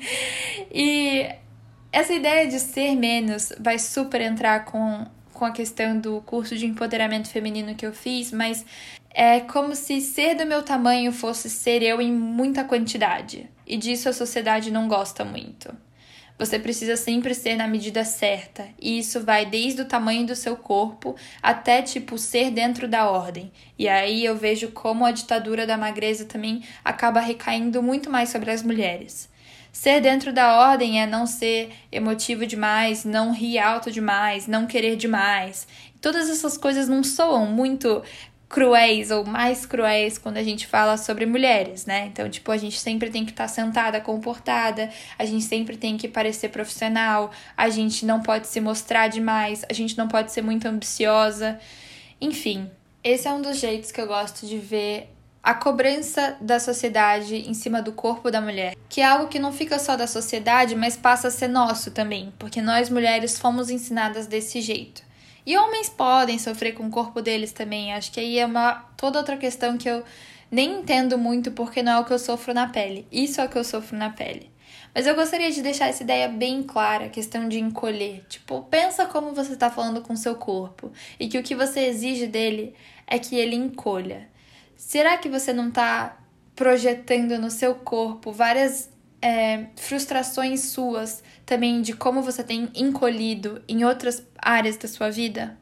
e 0.71 1.27
essa 1.91 2.13
ideia 2.13 2.47
de 2.47 2.59
ser 2.59 2.95
menos 2.95 3.53
vai 3.59 3.79
super 3.79 4.19
entrar 4.19 4.65
com, 4.65 5.05
com 5.33 5.45
a 5.45 5.51
questão 5.51 5.97
do 5.97 6.21
curso 6.21 6.57
de 6.57 6.65
empoderamento 6.65 7.29
feminino 7.29 7.75
que 7.75 7.85
eu 7.85 7.93
fiz, 7.93 8.31
mas 8.31 8.65
é 9.09 9.39
como 9.39 9.73
se 9.73 10.01
ser 10.01 10.35
do 10.35 10.45
meu 10.45 10.61
tamanho 10.61 11.13
fosse 11.13 11.49
ser 11.49 11.81
eu 11.81 12.01
em 12.01 12.11
muita 12.11 12.65
quantidade. 12.65 13.49
E 13.65 13.77
disso 13.77 14.09
a 14.09 14.13
sociedade 14.13 14.69
não 14.69 14.89
gosta 14.89 15.23
muito. 15.23 15.73
Você 16.37 16.59
precisa 16.59 16.97
sempre 16.97 17.33
ser 17.33 17.55
na 17.55 17.65
medida 17.65 18.03
certa, 18.03 18.67
e 18.77 18.99
isso 18.99 19.21
vai 19.21 19.45
desde 19.45 19.81
o 19.81 19.85
tamanho 19.85 20.27
do 20.27 20.35
seu 20.35 20.57
corpo 20.57 21.15
até 21.41 21.81
tipo 21.81 22.17
ser 22.17 22.51
dentro 22.51 22.89
da 22.89 23.09
ordem. 23.09 23.53
E 23.79 23.87
aí 23.87 24.25
eu 24.25 24.35
vejo 24.35 24.71
como 24.71 25.05
a 25.05 25.11
ditadura 25.11 25.65
da 25.65 25.77
magreza 25.77 26.25
também 26.25 26.61
acaba 26.83 27.21
recaindo 27.21 27.81
muito 27.81 28.09
mais 28.09 28.29
sobre 28.29 28.51
as 28.51 28.61
mulheres. 28.61 29.29
Ser 29.71 30.01
dentro 30.01 30.33
da 30.33 30.57
ordem 30.57 31.01
é 31.01 31.05
não 31.05 31.25
ser 31.25 31.71
emotivo 31.89 32.45
demais, 32.45 33.05
não 33.05 33.33
rir 33.33 33.59
alto 33.59 33.89
demais, 33.89 34.45
não 34.45 34.65
querer 34.65 34.97
demais. 34.97 35.67
Todas 36.01 36.29
essas 36.29 36.57
coisas 36.57 36.87
não 36.87 37.03
soam 37.03 37.45
muito 37.45 38.03
cruéis 38.47 39.11
ou 39.11 39.25
mais 39.25 39.65
cruéis 39.65 40.17
quando 40.17 40.37
a 40.37 40.43
gente 40.43 40.67
fala 40.67 40.97
sobre 40.97 41.25
mulheres, 41.25 41.85
né? 41.85 42.07
Então, 42.07 42.29
tipo, 42.29 42.51
a 42.51 42.57
gente 42.57 42.79
sempre 42.79 43.09
tem 43.09 43.25
que 43.25 43.31
estar 43.31 43.45
tá 43.45 43.47
sentada, 43.47 43.99
comportada, 43.99 44.89
a 45.17 45.25
gente 45.25 45.43
sempre 45.43 45.77
tem 45.77 45.97
que 45.97 46.07
parecer 46.07 46.49
profissional, 46.49 47.31
a 47.57 47.69
gente 47.69 48.05
não 48.05 48.21
pode 48.21 48.47
se 48.47 48.61
mostrar 48.61 49.07
demais, 49.07 49.65
a 49.69 49.73
gente 49.73 49.97
não 49.97 50.07
pode 50.07 50.31
ser 50.31 50.41
muito 50.41 50.67
ambiciosa. 50.67 51.59
Enfim, 52.21 52.69
esse 53.03 53.27
é 53.27 53.31
um 53.31 53.41
dos 53.41 53.59
jeitos 53.59 53.91
que 53.91 53.99
eu 53.99 54.07
gosto 54.07 54.45
de 54.45 54.57
ver 54.57 55.11
a 55.45 55.53
cobrança 55.53 56.35
da 56.41 56.59
sociedade 56.59 57.35
em 57.35 57.53
cima 57.53 57.79
do 57.79 57.91
corpo 57.91 58.31
da 58.31 58.41
mulher, 58.41 58.75
que 58.89 58.99
é 58.99 59.05
algo 59.05 59.27
que 59.27 59.37
não 59.37 59.53
fica 59.53 59.77
só 59.77 59.95
da 59.95 60.07
sociedade, 60.07 60.75
mas 60.75 60.97
passa 60.97 61.27
a 61.27 61.31
ser 61.31 61.47
nosso 61.47 61.91
também, 61.91 62.33
porque 62.39 62.63
nós 62.63 62.89
mulheres 62.89 63.37
fomos 63.37 63.69
ensinadas 63.69 64.25
desse 64.25 64.59
jeito. 64.59 65.04
E 65.45 65.57
homens 65.57 65.89
podem 65.89 66.39
sofrer 66.39 66.73
com 66.73 66.87
o 66.87 66.91
corpo 66.91 67.21
deles 67.21 67.51
também. 67.51 67.93
Acho 67.93 68.11
que 68.11 68.19
aí 68.19 68.39
é 68.39 68.45
uma 68.45 68.73
toda 68.97 69.19
outra 69.19 69.37
questão 69.37 69.77
que 69.77 69.89
eu 69.89 70.03
nem 70.49 70.79
entendo 70.79 71.17
muito 71.17 71.51
porque 71.51 71.83
não 71.83 71.91
é 71.91 71.99
o 71.99 72.05
que 72.05 72.13
eu 72.13 72.19
sofro 72.19 72.53
na 72.53 72.67
pele. 72.67 73.07
Isso 73.11 73.39
é 73.39 73.45
o 73.45 73.49
que 73.49 73.57
eu 73.57 73.63
sofro 73.63 73.97
na 73.97 74.09
pele. 74.09 74.51
Mas 74.93 75.05
eu 75.05 75.13
gostaria 75.13 75.51
de 75.51 75.61
deixar 75.61 75.87
essa 75.87 76.03
ideia 76.03 76.29
bem 76.29 76.63
clara, 76.63 77.05
a 77.05 77.09
questão 77.09 77.49
de 77.49 77.59
encolher. 77.59 78.23
Tipo, 78.29 78.63
pensa 78.63 79.05
como 79.05 79.33
você 79.33 79.53
está 79.53 79.69
falando 79.69 80.01
com 80.01 80.15
seu 80.15 80.35
corpo 80.35 80.91
e 81.19 81.27
que 81.27 81.37
o 81.37 81.43
que 81.43 81.53
você 81.53 81.81
exige 81.81 82.27
dele 82.27 82.73
é 83.05 83.19
que 83.19 83.35
ele 83.35 83.55
encolha. 83.55 84.29
Será 84.77 85.17
que 85.17 85.27
você 85.27 85.51
não 85.51 85.67
está 85.67 86.17
projetando 86.55 87.37
no 87.37 87.51
seu 87.51 87.75
corpo 87.75 88.31
várias 88.31 88.89
é, 89.21 89.65
frustrações 89.75 90.61
suas 90.61 91.23
também 91.45 91.81
de 91.81 91.93
como 91.93 92.21
você 92.21 92.43
tem 92.43 92.69
encolhido 92.75 93.61
em 93.67 93.83
outras 93.83 94.23
áreas 94.37 94.77
da 94.77 94.87
sua 94.87 95.09
vida? 95.09 95.57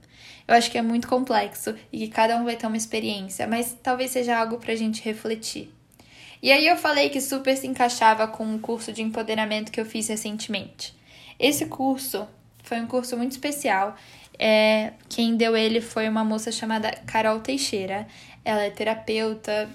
Eu 0.48 0.56
acho 0.56 0.70
que 0.70 0.78
é 0.78 0.82
muito 0.82 1.08
complexo 1.08 1.74
e 1.92 2.00
que 2.00 2.08
cada 2.10 2.36
um 2.38 2.44
vai 2.44 2.56
ter 2.56 2.68
uma 2.68 2.78
experiência, 2.78 3.48
mas 3.48 3.78
talvez 3.82 4.12
seja 4.12 4.38
algo 4.38 4.58
pra 4.58 4.76
gente 4.76 5.02
refletir. 5.02 5.72
E 6.42 6.52
aí 6.52 6.68
eu 6.68 6.76
falei 6.76 7.10
que 7.10 7.22
super 7.22 7.56
se 7.56 7.66
encaixava 7.66 8.28
com 8.28 8.44
um 8.44 8.60
curso 8.60 8.92
de 8.92 9.02
empoderamento 9.02 9.72
que 9.72 9.80
eu 9.80 9.86
fiz 9.86 10.10
recentemente. 10.10 10.94
Esse 11.40 11.68
curso 11.68 12.28
foi 12.62 12.82
um 12.82 12.88
curso 12.88 13.16
muito 13.16 13.32
especial. 13.32 13.96
É, 14.38 14.92
quem 15.08 15.38
deu 15.38 15.56
ele 15.56 15.80
foi 15.80 16.10
uma 16.10 16.26
moça 16.26 16.52
chamada 16.52 16.92
Carol 17.06 17.40
Teixeira. 17.40 18.06
Ela 18.44 18.64
é 18.64 18.70
terapeuta 18.70 19.70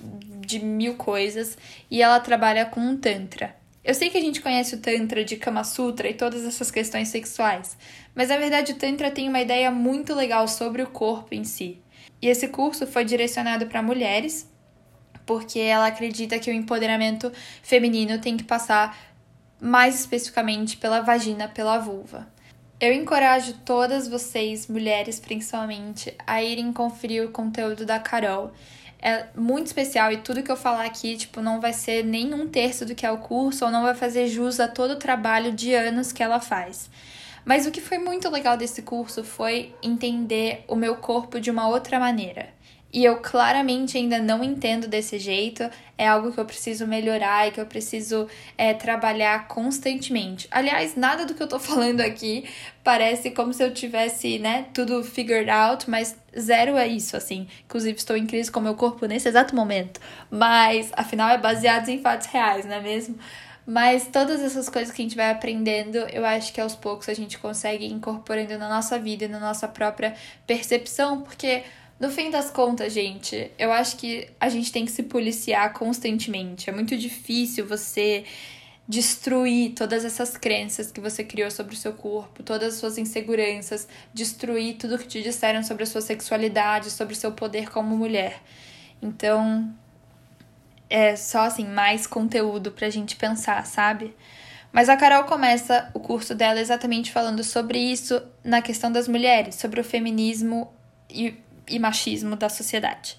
de 0.47 0.59
mil 0.59 0.95
coisas 0.97 1.57
e 1.91 2.03
ela 2.03 2.21
trabalha 2.21 2.67
com 2.67 2.81
um 2.81 2.97
Tantra. 2.99 3.58
Eu 3.89 3.95
sei 3.95 4.11
que 4.11 4.19
a 4.19 4.21
gente 4.21 4.43
conhece 4.43 4.75
o 4.75 4.81
Tantra 4.81 5.25
de 5.25 5.39
Kama 5.39 5.65
Sutra 5.65 6.11
e 6.11 6.13
todas 6.13 6.45
essas 6.45 6.71
questões 6.71 7.09
sexuais, 7.09 7.75
mas 8.15 8.29
na 8.29 8.37
verdade 8.37 8.73
o 8.73 8.75
Tantra 8.75 9.11
tem 9.11 9.27
uma 9.31 9.41
ideia 9.41 9.71
muito 9.71 10.15
legal 10.15 10.47
sobre 10.47 10.83
o 10.83 10.89
corpo 10.89 11.35
em 11.35 11.43
si. 11.43 11.81
E 12.21 12.29
esse 12.29 12.49
curso 12.49 12.87
foi 12.87 13.03
direcionado 13.07 13.67
para 13.67 13.83
mulheres, 13.83 14.47
porque 15.25 15.59
ela 15.59 15.87
acredita 15.87 16.39
que 16.39 16.51
o 16.51 16.53
empoderamento 16.53 17.33
feminino 17.63 18.21
tem 18.21 18.37
que 18.37 18.45
passar 18.45 18.95
mais 19.59 19.99
especificamente 19.99 20.77
pela 20.77 21.01
vagina, 21.01 21.49
pela 21.49 21.79
vulva. 21.79 22.29
Eu 22.79 22.93
encorajo 22.93 23.55
todas 23.65 24.07
vocês, 24.07 24.67
mulheres 24.67 25.19
principalmente, 25.19 26.15
a 26.27 26.43
irem 26.43 26.75
conferir 26.75 27.25
o 27.25 27.33
conteúdo 27.33 27.87
da 27.87 27.99
Carol 27.99 28.53
é 29.01 29.27
muito 29.37 29.67
especial 29.67 30.11
e 30.13 30.19
tudo 30.19 30.43
que 30.43 30.51
eu 30.51 30.57
falar 30.57 30.85
aqui, 30.85 31.17
tipo, 31.17 31.41
não 31.41 31.61
vai 31.61 31.73
ser 31.73 32.05
nem 32.05 32.35
um 32.35 32.49
terço 32.49 32.85
do 32.85 32.95
que 32.95 33.07
é 33.07 33.11
o 33.11 33.19
curso 33.19 33.65
ou 33.65 33.71
não 33.71 33.83
vai 33.83 33.95
fazer 33.95 34.27
jus 34.27 34.59
a 34.59 34.67
todo 34.67 34.93
o 34.93 34.97
trabalho 34.97 35.53
de 35.53 35.73
anos 35.75 36.13
que 36.13 36.23
ela 36.23 36.41
faz. 36.41 36.91
Mas 37.45 37.67
o 37.67 37.71
que 37.71 37.81
foi 37.81 37.99
muito 37.99 38.29
legal 38.29 38.57
desse 38.57 38.83
curso 38.83 39.25
foi 39.25 39.75
entender 39.83 40.65
o 40.69 40.75
meu 40.75 40.97
corpo 40.97 41.41
de 41.41 41.51
uma 41.51 41.69
outra 41.69 41.99
maneira. 41.99 42.51
E 42.91 43.05
eu 43.05 43.17
claramente 43.17 43.99
ainda 43.99 44.19
não 44.19 44.43
entendo 44.43 44.89
desse 44.89 45.19
jeito, 45.19 45.69
é 45.99 46.09
algo 46.09 46.33
que 46.33 46.41
eu 46.41 46.45
preciso 46.45 46.87
melhorar 46.87 47.47
e 47.47 47.51
que 47.51 47.61
eu 47.61 47.67
preciso 47.67 48.27
é, 48.57 48.73
trabalhar 48.73 49.47
constantemente. 49.47 50.49
Aliás, 50.51 50.97
nada 50.97 51.27
do 51.27 51.35
que 51.35 51.43
eu 51.43 51.49
tô 51.49 51.59
falando 51.61 52.01
aqui 52.01 52.49
parece 52.83 53.31
como 53.31 53.53
se 53.53 53.63
eu 53.63 53.75
tivesse, 53.75 54.39
né, 54.39 54.67
tudo 54.73 55.05
figured 55.05 55.51
out, 55.51 55.89
mas 55.91 56.17
zero 56.39 56.77
é 56.79 56.89
isso, 56.89 57.15
assim. 57.15 57.47
Inclusive, 57.67 57.99
estou 57.99 58.17
em 58.17 58.27
crise 58.27 58.51
com 58.51 58.61
o 58.61 58.63
meu 58.63 58.75
corpo 58.75 59.05
nesse 59.05 59.29
exato 59.29 59.55
momento. 59.55 60.01
Mas, 60.31 60.91
afinal, 60.95 61.29
é 61.29 61.37
baseado 61.37 61.91
em 61.91 62.01
fatos 62.01 62.27
reais, 62.29 62.65
não 62.65 62.77
é 62.77 62.81
mesmo? 62.81 63.19
Mas 63.67 64.07
todas 64.07 64.41
essas 64.41 64.67
coisas 64.71 64.95
que 64.95 65.03
a 65.03 65.05
gente 65.05 65.15
vai 65.15 65.31
aprendendo, 65.31 65.99
eu 66.11 66.25
acho 66.25 66.55
que 66.55 66.61
aos 66.61 66.75
poucos 66.75 67.07
a 67.11 67.13
gente 67.13 67.37
consegue 67.39 67.85
incorporando 67.85 68.57
na 68.57 68.67
nossa 68.67 68.99
vida 68.99 69.27
e 69.27 69.29
na 69.29 69.39
nossa 69.39 69.69
própria 69.69 70.15
percepção, 70.47 71.21
porque 71.21 71.65
no 72.01 72.11
fim 72.11 72.31
das 72.31 72.51
contas, 72.51 72.93
gente, 72.93 73.51
eu 73.59 73.73
acho 73.73 73.97
que 73.97 74.29
a 74.39 74.49
gente 74.49 74.71
tem 74.71 74.85
que 74.85 74.91
se 74.91 75.03
policiar 75.03 75.73
constantemente. 75.73 76.71
É 76.71 76.73
muito 76.73 76.97
difícil 76.97 77.67
você 77.67 78.25
destruir 78.87 79.75
todas 79.75 80.05
essas 80.05 80.37
crenças 80.37 80.91
que 80.91 81.01
você 81.01 81.23
criou 81.23 81.51
sobre 81.51 81.75
o 81.75 81.77
seu 81.77 81.93
corpo, 81.93 82.43
todas 82.43 82.75
as 82.75 82.81
suas 82.81 82.97
inseguranças, 82.97 83.87
destruir 84.15 84.77
tudo 84.77 84.97
que 84.97 85.07
te 85.07 85.23
disseram 85.23 85.63
sobre 85.63 85.83
a 85.83 85.87
sua 85.87 86.01
sexualidade, 86.01 86.91
sobre 86.91 87.13
o 87.13 87.17
seu 87.17 87.33
poder 87.33 87.69
como 87.69 87.97
mulher. 87.97 88.41
Então, 89.03 89.71
é 90.89 91.17
só 91.17 91.41
assim, 91.41 91.67
mais 91.67 92.07
conteúdo 92.07 92.71
pra 92.73 92.89
gente 92.89 93.17
pensar, 93.17 93.67
sabe? 93.67 94.17
Mas 94.73 94.89
a 94.89 94.97
Carol 94.97 95.25
começa 95.25 95.91
o 95.93 96.01
curso 96.01 96.35
dela 96.35 96.61
exatamente 96.61 97.13
falando 97.13 97.43
sobre 97.43 97.79
isso 97.79 98.23
na 98.45 98.63
questão 98.63 98.91
das 98.91 99.09
mulheres, 99.09 99.57
sobre 99.57 99.81
o 99.81 99.85
feminismo 99.85 100.73
e 101.11 101.35
e 101.71 101.79
machismo 101.79 102.37
da 102.37 102.49
sociedade. 102.49 103.17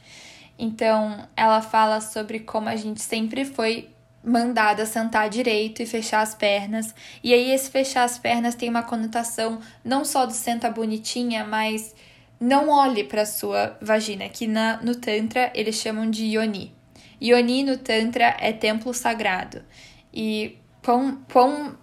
Então, 0.58 1.28
ela 1.36 1.62
fala 1.62 2.02
sobre 2.02 2.40
como 2.40 2.68
a 2.68 2.76
gente 2.76 3.02
sempre 3.02 3.46
foi 3.46 3.90
mandada 4.24 4.86
sentar 4.86 5.30
direito 5.30 5.82
e 5.82 5.86
fechar 5.86 6.22
as 6.22 6.36
pernas. 6.36 6.94
E 7.24 7.34
aí, 7.34 7.52
esse 7.52 7.72
fechar 7.72 8.04
as 8.04 8.18
pernas 8.18 8.56
tem 8.56 8.70
uma 8.70 8.84
conotação 8.84 9.60
não 9.84 10.04
só 10.04 10.26
do 10.26 10.34
senta 10.34 10.70
bonitinha, 10.70 11.46
mas 11.46 11.96
não 12.40 12.70
olhe 12.70 13.04
para 13.04 13.26
sua 13.26 13.78
vagina, 13.82 14.28
que 14.30 14.48
na, 14.48 14.82
no 14.82 14.96
Tantra 14.96 15.52
eles 15.54 15.76
chamam 15.76 16.10
de 16.10 16.26
Yoni. 16.26 16.74
Yoni 17.22 17.64
no 17.64 17.78
Tantra 17.78 18.36
é 18.40 18.54
templo 18.54 18.94
sagrado. 18.94 19.64
E 20.14 20.58
quão, 20.84 21.20
quão 21.32 21.78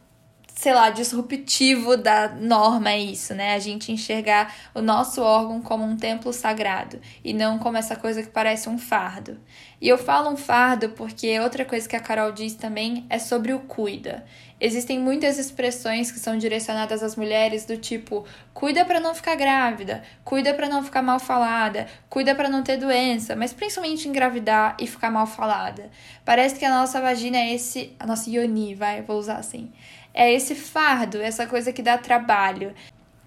sei 0.57 0.73
lá, 0.73 0.89
disruptivo 0.89 1.99
da 1.99 2.31
norma 2.31 2.91
é 2.91 2.99
isso, 2.99 3.35
né? 3.35 3.55
A 3.55 3.59
gente 3.59 3.93
enxergar 3.93 4.55
o 4.75 4.81
nosso 4.81 5.21
órgão 5.21 5.61
como 5.61 5.85
um 5.85 5.99
templo 5.99 6.33
sagrado 6.33 6.99
e 7.23 7.35
não 7.35 7.59
como 7.59 7.77
essa 7.77 7.95
coisa 7.95 8.23
que 8.23 8.31
parece 8.31 8.67
um 8.67 8.79
fardo. 8.79 9.39
E 9.79 9.87
eu 9.87 9.99
falo 9.99 10.31
um 10.31 10.37
fardo 10.37 10.89
porque 10.89 11.39
outra 11.41 11.63
coisa 11.67 11.87
que 11.87 11.95
a 11.95 12.01
Carol 12.01 12.33
diz 12.33 12.55
também 12.55 13.05
é 13.11 13.19
sobre 13.19 13.53
o 13.53 13.61
cuida. 13.61 14.25
Existem 14.59 14.99
muitas 14.99 15.39
expressões 15.39 16.11
que 16.11 16.19
são 16.19 16.39
direcionadas 16.39 17.03
às 17.03 17.17
mulheres 17.17 17.67
do 17.67 17.77
tipo: 17.77 18.25
cuida 18.55 18.83
para 18.87 18.99
não 18.99 19.15
ficar 19.15 19.35
grávida, 19.35 20.03
cuida 20.25 20.55
para 20.55 20.71
não 20.71 20.83
ficar 20.83 21.03
mal 21.03 21.21
falada, 21.21 21.87
cuida 22.09 22.35
para 22.35 22.49
não 22.49 22.63
ter 22.63 22.79
doença, 22.79 23.37
mas 23.37 23.53
principalmente 23.53 24.09
engravidar 24.09 24.75
e 24.81 24.87
ficar 24.87 25.11
mal 25.11 25.27
falada. 25.27 25.91
Parece 26.25 26.59
que 26.59 26.65
a 26.65 26.71
nossa 26.71 26.99
vagina 26.99 27.37
é 27.37 27.53
esse, 27.53 27.95
a 28.01 28.07
nossa 28.07 28.31
ioni, 28.31 28.75
vai, 28.75 29.03
vou 29.03 29.19
usar 29.19 29.37
assim 29.37 29.71
é 30.17 30.33
esse 30.33 30.55
fardo, 30.55 31.19
essa 31.19 31.47
coisa 31.47 31.73
que 31.73 31.83
dá 31.83 31.99
trabalho. 31.99 32.75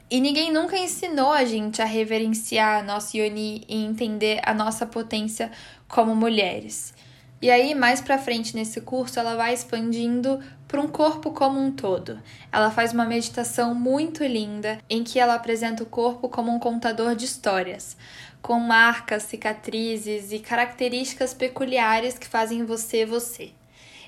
E 0.10 0.20
ninguém 0.20 0.52
nunca 0.52 0.76
ensinou 0.76 1.32
a 1.32 1.46
gente 1.46 1.84
a 1.84 1.86
reverenciar 1.86 2.80
a 2.80 2.84
nossa 2.84 3.16
Yoni 3.16 3.64
e 3.70 3.86
entender 3.86 4.42
a 4.44 4.56
nossa 4.56 4.88
potência 4.88 5.52
como 5.88 6.16
mulheres. 6.16 6.96
E 7.40 7.50
aí, 7.52 7.76
mais 7.76 8.02
pra 8.02 8.18
frente 8.18 8.56
nesse 8.56 8.82
curso, 8.82 9.20
ela 9.20 9.36
vai 9.36 9.54
expandindo 9.54 10.40
para 10.68 10.82
um 10.82 10.88
corpo 10.88 11.32
como 11.32 11.60
um 11.60 11.72
todo. 11.72 12.20
Ela 12.52 12.72
faz 12.72 12.92
uma 12.92 13.06
meditação 13.06 13.76
muito 13.76 14.24
linda 14.26 14.80
em 14.90 15.04
que 15.04 15.20
ela 15.20 15.36
apresenta 15.36 15.84
o 15.84 15.86
corpo 15.86 16.28
como 16.28 16.52
um 16.52 16.60
contador 16.60 17.16
de 17.16 17.26
histórias, 17.26 17.96
com 18.42 18.60
marcas, 18.60 19.24
cicatrizes 19.24 20.32
e 20.32 20.40
características 20.40 21.36
peculiares 21.36 22.18
que 22.18 22.28
fazem 22.28 22.66
você 22.66 23.06
você. 23.06 23.52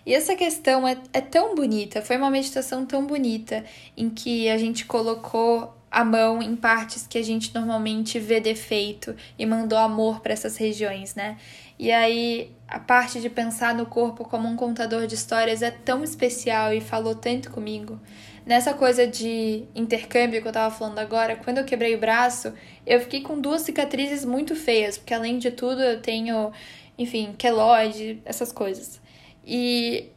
E 0.05 0.13
essa 0.13 0.35
questão 0.35 0.87
é, 0.87 0.97
é 1.13 1.21
tão 1.21 1.55
bonita, 1.55 2.01
foi 2.01 2.17
uma 2.17 2.29
meditação 2.29 2.85
tão 2.85 3.05
bonita 3.05 3.63
em 3.95 4.09
que 4.09 4.49
a 4.49 4.57
gente 4.57 4.85
colocou 4.85 5.75
a 5.91 6.05
mão 6.05 6.41
em 6.41 6.55
partes 6.55 7.05
que 7.05 7.17
a 7.17 7.23
gente 7.23 7.53
normalmente 7.53 8.17
vê 8.17 8.39
defeito 8.39 9.13
e 9.37 9.45
mandou 9.45 9.77
amor 9.77 10.21
para 10.21 10.31
essas 10.31 10.55
regiões, 10.55 11.15
né? 11.15 11.37
E 11.77 11.91
aí 11.91 12.51
a 12.65 12.79
parte 12.79 13.19
de 13.19 13.29
pensar 13.29 13.75
no 13.75 13.85
corpo 13.85 14.23
como 14.23 14.47
um 14.47 14.55
contador 14.55 15.05
de 15.05 15.15
histórias 15.15 15.61
é 15.61 15.69
tão 15.69 16.03
especial 16.03 16.73
e 16.73 16.79
falou 16.79 17.13
tanto 17.13 17.51
comigo. 17.51 17.99
Nessa 18.45 18.73
coisa 18.73 19.05
de 19.05 19.65
intercâmbio 19.75 20.41
que 20.41 20.47
eu 20.47 20.51
tava 20.51 20.73
falando 20.73 20.99
agora, 20.99 21.35
quando 21.35 21.57
eu 21.57 21.65
quebrei 21.65 21.93
o 21.93 21.99
braço, 21.99 22.53
eu 22.87 23.01
fiquei 23.01 23.21
com 23.21 23.39
duas 23.39 23.61
cicatrizes 23.61 24.23
muito 24.23 24.55
feias, 24.55 24.97
porque 24.97 25.13
além 25.13 25.37
de 25.37 25.51
tudo 25.51 25.81
eu 25.81 26.01
tenho, 26.01 26.51
enfim, 26.97 27.35
queloide, 27.37 28.21
essas 28.23 28.51
coisas. 28.51 29.00
E 29.45 30.11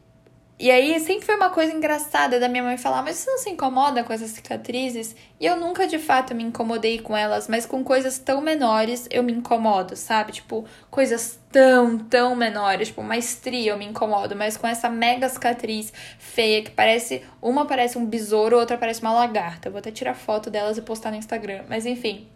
e 0.57 0.71
aí 0.71 0.97
sempre 1.01 1.25
foi 1.25 1.35
uma 1.35 1.49
coisa 1.49 1.73
engraçada 1.73 2.39
da 2.39 2.47
minha 2.47 2.63
mãe 2.63 2.77
falar, 2.77 3.03
mas 3.03 3.17
você 3.17 3.29
não 3.29 3.37
se 3.37 3.49
incomoda 3.49 4.05
com 4.05 4.13
essas 4.13 4.31
cicatrizes? 4.31 5.13
E 5.37 5.45
eu 5.45 5.57
nunca 5.57 5.85
de 5.85 5.99
fato 5.99 6.33
me 6.33 6.43
incomodei 6.43 6.97
com 6.99 7.15
elas, 7.15 7.49
mas 7.49 7.65
com 7.65 7.83
coisas 7.83 8.17
tão 8.17 8.39
menores 8.39 9.05
eu 9.11 9.21
me 9.21 9.33
incomodo, 9.33 9.97
sabe? 9.97 10.31
Tipo, 10.31 10.63
coisas 10.89 11.37
tão, 11.51 11.97
tão 11.97 12.37
menores, 12.37 12.87
tipo, 12.87 13.01
uma 13.01 13.17
estria 13.17 13.71
eu 13.71 13.77
me 13.77 13.83
incomodo, 13.83 14.33
mas 14.33 14.55
com 14.55 14.65
essa 14.65 14.87
mega 14.89 15.27
cicatriz 15.27 15.91
feia 16.17 16.63
que 16.63 16.71
parece, 16.71 17.21
uma 17.41 17.65
parece 17.65 17.97
um 17.97 18.05
besouro, 18.05 18.57
outra 18.57 18.77
parece 18.77 19.01
uma 19.01 19.11
lagarta. 19.11 19.67
Eu 19.67 19.73
vou 19.73 19.79
até 19.79 19.91
tirar 19.91 20.13
foto 20.13 20.49
delas 20.49 20.77
e 20.77 20.81
postar 20.81 21.11
no 21.11 21.17
Instagram, 21.17 21.65
mas 21.67 21.85
enfim. 21.85 22.29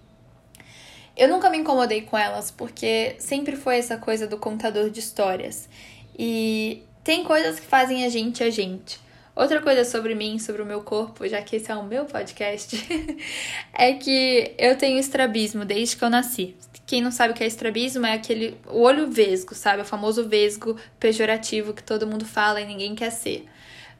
Eu 1.15 1.29
nunca 1.29 1.49
me 1.49 1.57
incomodei 1.57 2.01
com 2.01 2.17
elas, 2.17 2.51
porque 2.51 3.15
sempre 3.17 3.55
foi 3.55 3.77
essa 3.77 3.97
coisa 3.97 4.27
do 4.27 4.37
contador 4.37 4.89
de 4.89 4.99
histórias. 4.99 5.69
E 6.21 6.83
tem 7.01 7.23
coisas 7.23 7.61
que 7.61 7.65
fazem 7.65 8.03
a 8.03 8.09
gente 8.09 8.43
a 8.43 8.49
gente. 8.49 8.99
Outra 9.33 9.61
coisa 9.61 9.85
sobre 9.85 10.13
mim, 10.13 10.37
sobre 10.37 10.61
o 10.61 10.65
meu 10.65 10.81
corpo, 10.81 11.25
já 11.25 11.41
que 11.41 11.55
esse 11.55 11.71
é 11.71 11.75
o 11.75 11.85
meu 11.85 12.03
podcast, 12.03 12.75
é 13.73 13.93
que 13.93 14.53
eu 14.57 14.77
tenho 14.77 14.99
estrabismo 14.99 15.63
desde 15.63 15.95
que 15.95 16.03
eu 16.03 16.09
nasci. 16.09 16.57
Quem 16.85 17.01
não 17.01 17.09
sabe 17.09 17.31
o 17.31 17.35
que 17.37 17.41
é 17.41 17.47
estrabismo 17.47 18.05
é 18.05 18.15
aquele 18.15 18.57
o 18.67 18.81
olho 18.81 19.09
vesgo, 19.09 19.55
sabe? 19.55 19.81
O 19.81 19.85
famoso 19.85 20.27
vesgo 20.27 20.75
pejorativo 20.99 21.73
que 21.73 21.83
todo 21.83 22.05
mundo 22.05 22.25
fala 22.25 22.59
e 22.59 22.65
ninguém 22.65 22.95
quer 22.95 23.11
ser. 23.11 23.45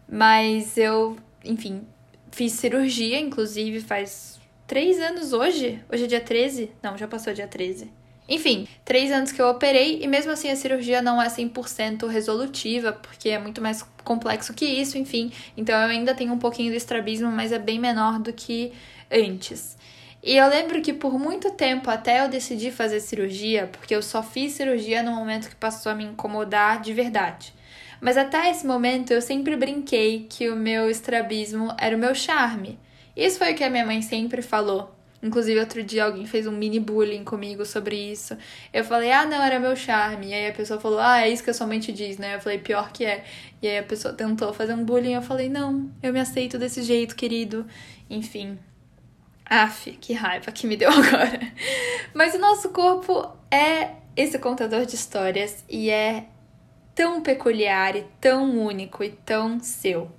Mas 0.05 0.77
eu, 0.77 1.15
enfim, 1.45 1.87
fiz 2.31 2.51
cirurgia, 2.51 3.17
inclusive, 3.17 3.79
faz 3.79 4.41
três 4.67 4.99
anos 4.99 5.31
hoje. 5.31 5.81
Hoje 5.89 6.03
é 6.03 6.07
dia 6.07 6.21
13? 6.21 6.71
Não, 6.83 6.97
já 6.97 7.07
passou 7.07 7.33
dia 7.33 7.47
13. 7.47 7.89
Enfim, 8.29 8.67
três 8.85 9.11
anos 9.11 9.31
que 9.31 9.41
eu 9.41 9.47
operei 9.47 10.03
e 10.03 10.07
mesmo 10.07 10.31
assim 10.31 10.51
a 10.51 10.55
cirurgia 10.55 11.01
não 11.01 11.19
é 11.19 11.27
100% 11.27 12.07
resolutiva, 12.07 12.93
porque 12.93 13.29
é 13.29 13.39
muito 13.39 13.59
mais 13.59 13.83
complexo 14.03 14.53
que 14.53 14.65
isso, 14.65 14.99
enfim. 14.99 15.31
Então 15.57 15.75
eu 15.81 15.89
ainda 15.89 16.13
tenho 16.13 16.31
um 16.31 16.37
pouquinho 16.37 16.71
do 16.71 16.77
estrabismo, 16.77 17.31
mas 17.31 17.51
é 17.51 17.57
bem 17.57 17.79
menor 17.79 18.19
do 18.19 18.31
que 18.31 18.71
antes. 19.11 19.75
E 20.21 20.35
eu 20.35 20.47
lembro 20.47 20.79
que 20.81 20.93
por 20.93 21.17
muito 21.17 21.49
tempo, 21.51 21.89
até 21.89 22.23
eu 22.23 22.29
decidir 22.29 22.71
fazer 22.71 22.99
cirurgia, 22.99 23.67
porque 23.71 23.95
eu 23.95 24.01
só 24.03 24.21
fiz 24.21 24.51
cirurgia 24.51 25.01
no 25.01 25.11
momento 25.11 25.49
que 25.49 25.55
passou 25.55 25.91
a 25.91 25.95
me 25.95 26.03
incomodar 26.03 26.81
de 26.81 26.93
verdade. 26.93 27.51
Mas 27.99 28.15
até 28.15 28.51
esse 28.51 28.65
momento 28.65 29.11
eu 29.11 29.21
sempre 29.21 29.55
brinquei 29.55 30.27
que 30.29 30.49
o 30.49 30.55
meu 30.55 30.89
estrabismo 30.89 31.73
era 31.79 31.95
o 31.95 31.99
meu 31.99 32.13
charme. 32.13 32.77
Isso 33.15 33.39
foi 33.39 33.53
o 33.53 33.55
que 33.55 33.63
a 33.63 33.69
minha 33.69 33.85
mãe 33.85 34.01
sempre 34.01 34.41
falou. 34.41 34.98
Inclusive, 35.21 35.59
outro 35.59 35.83
dia 35.83 36.05
alguém 36.05 36.25
fez 36.25 36.47
um 36.47 36.51
mini 36.51 36.79
bullying 36.79 37.25
comigo 37.25 37.65
sobre 37.65 37.95
isso. 37.95 38.37
Eu 38.71 38.85
falei, 38.85 39.11
ah, 39.11 39.25
não, 39.25 39.41
era 39.43 39.59
meu 39.59 39.75
charme. 39.75 40.27
E 40.27 40.33
aí 40.33 40.47
a 40.47 40.53
pessoa 40.53 40.79
falou, 40.79 40.99
ah, 40.99 41.21
é 41.21 41.29
isso 41.29 41.43
que 41.43 41.49
a 41.49 41.53
sua 41.53 41.67
mente 41.67 41.91
diz, 41.91 42.17
né? 42.17 42.35
Eu 42.35 42.39
falei, 42.39 42.57
pior 42.59 42.91
que 42.91 43.03
é. 43.03 43.25
E 43.61 43.67
aí 43.67 43.77
a 43.79 43.83
pessoa 43.83 44.13
tentou 44.13 44.53
fazer 44.53 44.73
um 44.73 44.83
bullying. 44.83 45.13
Eu 45.13 45.21
falei, 45.21 45.49
não, 45.49 45.91
eu 46.01 46.13
me 46.13 46.19
aceito 46.19 46.57
desse 46.57 46.83
jeito, 46.83 47.15
querido. 47.15 47.65
Enfim. 48.09 48.57
Aff, 49.45 49.91
que 49.99 50.13
raiva 50.13 50.51
que 50.51 50.65
me 50.65 50.77
deu 50.77 50.89
agora. 50.91 51.39
Mas 52.13 52.33
o 52.33 52.39
nosso 52.39 52.69
corpo 52.69 53.29
é 53.51 53.95
esse 54.15 54.39
contador 54.39 54.85
de 54.85 54.95
histórias 54.95 55.65
e 55.67 55.89
é 55.89 56.25
tão 56.95 57.21
peculiar 57.21 57.95
e 57.95 58.05
tão 58.21 58.57
único 58.57 59.03
e 59.03 59.09
tão 59.09 59.59
seu. 59.59 60.11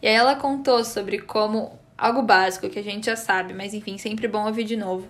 E 0.00 0.06
aí 0.06 0.14
ela 0.14 0.36
contou 0.36 0.84
sobre 0.84 1.18
como 1.18 1.78
algo 1.98 2.22
básico 2.22 2.70
que 2.70 2.78
a 2.78 2.82
gente 2.82 3.06
já 3.06 3.16
sabe, 3.16 3.52
mas 3.52 3.74
enfim, 3.74 3.98
sempre 3.98 4.28
bom 4.28 4.46
ouvir 4.46 4.62
de 4.62 4.76
novo, 4.76 5.08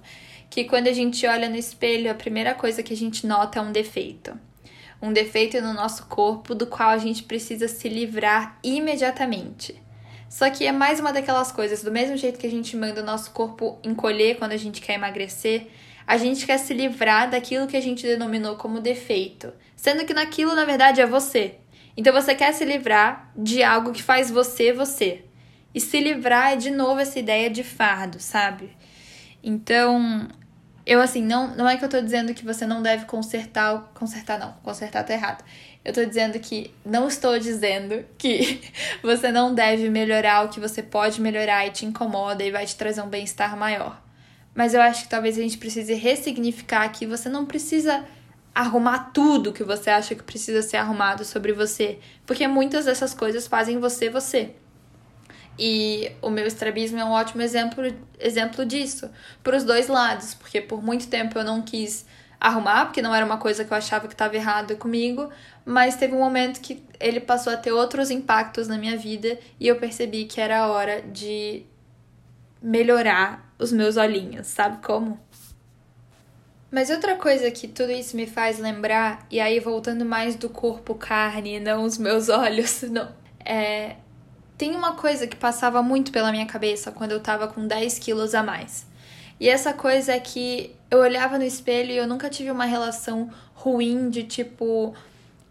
que 0.49 0.65
quando 0.65 0.89
a 0.89 0.93
gente 0.93 1.27
olha 1.27 1.49
no 1.49 1.57
espelho, 1.57 2.11
a 2.11 2.15
primeira 2.15 2.55
coisa 2.55 2.83
que 2.83 2.95
a 2.95 2.97
gente 2.97 3.27
nota 3.27 3.59
é 3.59 3.63
um 3.63 3.71
defeito. 3.71 4.33
Um 5.01 5.13
defeito 5.13 5.61
no 5.61 5.75
nosso 5.75 6.07
corpo 6.07 6.55
do 6.55 6.67
qual 6.67 6.89
a 6.89 6.99
gente 6.99 7.23
precisa 7.23 7.69
se 7.69 7.89
livrar 7.89 8.59
imediatamente. 8.65 9.81
Só 10.31 10.51
que 10.51 10.67
é 10.67 10.73
mais 10.73 10.99
uma 10.99 11.13
daquelas 11.13 11.53
coisas, 11.53 11.83
do 11.83 11.93
mesmo 11.93 12.17
jeito 12.17 12.39
que 12.39 12.47
a 12.47 12.51
gente 12.51 12.77
manda 12.77 13.03
o 13.03 13.05
nosso 13.05 13.31
corpo 13.31 13.79
encolher 13.85 14.39
quando 14.39 14.53
a 14.53 14.57
gente 14.57 14.81
quer 14.81 14.95
emagrecer, 14.95 15.69
a 16.07 16.17
gente 16.17 16.47
quer 16.47 16.59
se 16.59 16.73
livrar 16.73 17.31
daquilo 17.31 17.67
que 17.67 17.77
a 17.77 17.81
gente 17.83 18.07
denominou 18.07 18.57
como 18.57 18.81
defeito, 18.81 19.53
sendo 19.77 20.05
que 20.07 20.15
naquilo 20.15 20.55
na 20.55 20.65
verdade 20.65 21.01
é 21.03 21.07
você. 21.07 21.57
Então 21.97 22.13
você 22.13 22.35
quer 22.35 22.53
se 22.53 22.65
livrar 22.65 23.31
de 23.37 23.63
algo 23.63 23.93
que 23.93 24.03
faz 24.03 24.31
você 24.31 24.73
você 24.73 25.28
e 25.79 25.81
se 25.81 26.01
livrar 26.01 26.55
é 26.55 26.57
de 26.57 26.73
novo 26.73 26.99
essa 26.99 27.21
ideia 27.21 27.49
de 27.49 27.63
fardo, 27.63 28.19
sabe? 28.19 28.77
Então, 29.41 30.27
eu 30.85 31.01
assim, 31.01 31.23
não, 31.23 31.55
não 31.55 31.69
é 31.69 31.77
que 31.77 31.85
eu 31.85 31.89
tô 31.89 32.01
dizendo 32.01 32.35
que 32.35 32.45
você 32.45 32.67
não 32.67 32.83
deve 32.83 33.05
consertar, 33.05 33.93
consertar 33.95 34.41
não, 34.41 34.55
consertar 34.65 35.05
tá 35.05 35.15
errado. 35.15 35.45
Eu 35.85 35.93
tô 35.93 36.05
dizendo 36.05 36.37
que 36.41 36.75
não 36.85 37.07
estou 37.07 37.39
dizendo 37.39 38.05
que 38.19 38.61
você 39.05 39.31
não 39.31 39.55
deve 39.55 39.89
melhorar 39.89 40.45
o 40.45 40.49
que 40.49 40.59
você 40.59 40.83
pode 40.83 41.21
melhorar 41.21 41.65
e 41.65 41.71
te 41.71 41.87
incomoda 41.87 42.43
e 42.43 42.51
vai 42.51 42.67
te 42.67 42.75
trazer 42.75 43.01
um 43.01 43.09
bem-estar 43.09 43.57
maior. 43.57 44.03
Mas 44.53 44.75
eu 44.75 44.83
acho 44.83 45.05
que 45.05 45.09
talvez 45.09 45.39
a 45.39 45.43
gente 45.43 45.59
precise 45.59 45.95
ressignificar 45.95 46.89
que 46.89 47.07
você 47.07 47.29
não 47.29 47.47
precisa 47.47 48.05
arrumar 48.53 49.13
tudo 49.15 49.53
que 49.53 49.63
você 49.63 49.91
acha 49.91 50.17
que 50.17 50.25
precisa 50.25 50.61
ser 50.61 50.79
arrumado 50.79 51.25
sobre 51.25 51.53
você, 51.53 52.01
porque 52.27 52.49
muitas 52.49 52.87
dessas 52.87 53.15
coisas 53.15 53.47
fazem 53.47 53.79
você 53.79 54.11
você. 54.11 54.57
E 55.59 56.13
o 56.23 56.31
meu 56.31 56.47
estrabismo 56.47 56.99
é 56.99 57.05
um 57.05 57.11
ótimo 57.11 57.43
exemplo, 57.43 57.83
exemplo 58.21 58.65
disso, 58.65 59.11
para 59.43 59.57
os 59.57 59.65
dois 59.65 59.89
lados, 59.89 60.35
porque 60.35 60.61
por 60.61 60.83
muito 60.83 61.09
tempo 61.09 61.39
eu 61.39 61.45
não 61.45 61.63
quis 61.63 62.07
arrumar, 62.41 62.87
porque 62.87 63.03
não 63.03 63.15
era 63.15 63.27
uma 63.27 63.39
coisa 63.39 63.65
que 63.65 63.73
eu 63.73 63.77
achava 63.77 64.07
que 64.07 64.15
estava 64.15 64.37
errada 64.37 64.77
comigo, 64.77 65.29
mas 65.65 65.97
teve 65.97 66.15
um 66.15 66.21
momento 66.21 66.61
que 66.61 66.83
ele 67.01 67.19
passou 67.19 67.53
a 67.53 67.57
ter 67.57 67.73
outros 67.73 68.11
impactos 68.11 68.69
na 68.69 68.79
minha 68.79 68.97
vida 68.97 69.39
e 69.59 69.67
eu 69.67 69.77
percebi 69.77 70.25
que 70.25 70.41
era 70.41 70.61
a 70.61 70.69
hora 70.69 71.03
de 71.03 71.65
melhorar 72.63 73.53
os 73.59 73.73
meus 73.73 73.97
olhinhos, 73.97 74.47
sabe 74.47 74.79
como? 74.85 75.19
Mas 76.71 76.91
outra 76.91 77.17
coisa 77.17 77.51
que 77.51 77.67
tudo 77.67 77.91
isso 77.91 78.15
me 78.15 78.27
faz 78.27 78.59
lembrar, 78.59 79.27
e 79.31 79.41
aí 79.41 79.59
voltando 79.59 80.05
mais 80.05 80.37
do 80.37 80.49
corpo 80.49 80.95
carne, 80.95 81.59
não 81.59 81.83
os 81.83 81.99
meus 81.99 82.29
olhos, 82.31 82.83
não, 82.83 83.11
é 83.45 83.97
tem 84.59 84.75
uma 84.75 84.95
coisa 84.95 85.29
que 85.29 85.37
passava 85.37 85.81
muito 85.83 86.11
pela 86.11 86.33
minha 86.33 86.45
cabeça 86.45 86.91
quando 86.91 87.13
eu 87.13 87.21
tava 87.21 87.47
com 87.47 87.65
10 87.65 88.01
quilos 88.01 88.35
a 88.35 88.43
mais. 88.43 88.85
E 89.39 89.49
essa 89.49 89.73
coisa 89.73 90.13
é 90.13 90.19
que 90.19 90.75
eu 90.91 90.99
olhava 90.99 91.39
no 91.39 91.45
espelho 91.45 91.93
e 91.93 91.97
eu 91.97 92.09
nunca 92.09 92.29
tive 92.29 92.51
uma 92.51 92.65
relação 92.65 93.31
ruim 93.55 94.11
de 94.11 94.25
tipo 94.25 94.93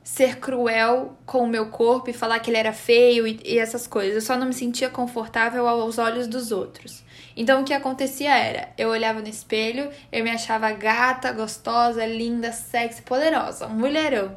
ser 0.04 0.38
cruel 0.39 1.17
com 1.26 1.43
o 1.43 1.48
meu 1.48 1.67
corpo 1.67 2.10
e 2.10 2.13
falar 2.13 2.39
que 2.39 2.50
ele 2.50 2.58
era 2.58 2.74
feio 2.74 3.26
e, 3.26 3.39
e, 3.46 3.58
essas 3.58 3.88
coisas. 3.88 4.15
Eu 4.15 4.22
só 4.22 4.38
não 4.38 4.48
me 4.48 4.54
sentia 4.54 4.89
confortável 4.89 5.67
aos 5.67 5.98
olhos 5.98 6.28
dos 6.28 6.52
outros. 6.52 7.02
Então 7.36 7.62
o 7.62 7.63
que 7.63 7.74
acontecia 7.74 8.36
era, 8.36 8.70
eu 8.78 8.89
olhava 8.89 9.22
no 9.22 9.28
espelho, 9.30 9.89
eu 10.12 10.24
me 10.24 10.30
achava 10.30 10.70
gata, 10.72 11.32
gostosa, 11.32 12.06
linda, 12.06 12.52
sexy, 12.52 13.02
poderosa, 13.04 13.67
mulherão. 13.67 14.36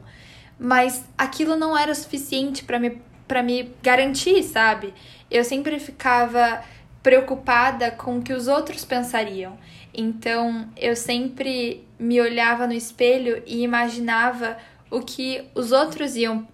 Mas 0.59 1.05
aquilo 1.17 1.57
não 1.57 1.77
era 1.77 1.91
o 1.91 1.95
suficiente 1.95 2.63
para 2.63 2.79
me 2.79 3.01
para 3.31 3.45
me 3.45 3.73
garantir, 3.81 4.43
sabe? 4.43 4.93
Eu 5.31 5.45
sempre 5.45 5.79
ficava 5.79 6.65
preocupada 7.01 7.93
com 7.93 8.19
o 8.19 8.23
que 8.23 8.33
os 8.33 8.49
outros 8.49 8.85
pensariam. 8.85 9.57
Então, 9.95 10.69
eu 10.77 10.97
sempre 10.97 11.87
me 11.97 12.21
olhava 12.21 12.67
no 12.67 12.73
espelho 12.73 13.41
e 13.47 13.63
imaginava 13.63 14.59
o 14.91 15.01
que 15.01 15.45
os 15.55 15.71
outros 15.71 16.17
iam 16.17 16.45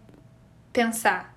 pensar, 0.70 1.34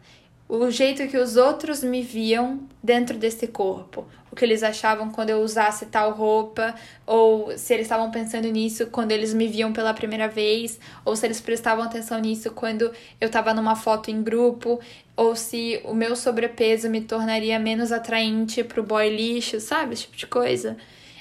o 0.50 0.70
jeito 0.70 1.08
que 1.08 1.18
os 1.18 1.38
outros 1.38 1.82
me 1.82 2.02
viam 2.02 2.68
dentro 2.84 3.18
desse 3.18 3.48
corpo, 3.48 4.06
que 4.40 4.46
eles 4.46 4.64
achavam 4.64 5.12
quando 5.12 5.32
eu 5.32 5.42
usasse 5.42 5.88
tal 5.88 6.14
roupa, 6.14 6.74
ou 7.06 7.56
se 7.58 7.74
eles 7.74 7.86
estavam 7.86 8.10
pensando 8.10 8.48
nisso 8.48 8.88
quando 8.88 9.12
eles 9.12 9.34
me 9.34 9.48
viam 9.48 9.74
pela 9.74 9.94
primeira 9.94 10.30
vez, 10.30 10.80
ou 11.04 11.14
se 11.14 11.28
eles 11.28 11.42
prestavam 11.42 11.84
atenção 11.84 12.20
nisso 12.20 12.52
quando 12.52 12.90
eu 13.20 13.30
tava 13.30 13.54
numa 13.54 13.76
foto 13.76 14.10
em 14.10 14.24
grupo, 14.24 14.80
ou 15.20 15.36
se 15.36 15.82
o 15.84 15.94
meu 15.94 16.16
sobrepeso 16.16 16.90
me 16.90 17.02
tornaria 17.02 17.60
menos 17.60 17.92
atraente 17.92 18.64
pro 18.64 18.82
boy 18.82 19.10
lixo, 19.14 19.60
sabe? 19.60 19.94
Esse 19.94 20.04
tipo 20.04 20.16
de 20.16 20.26
coisa. 20.26 20.78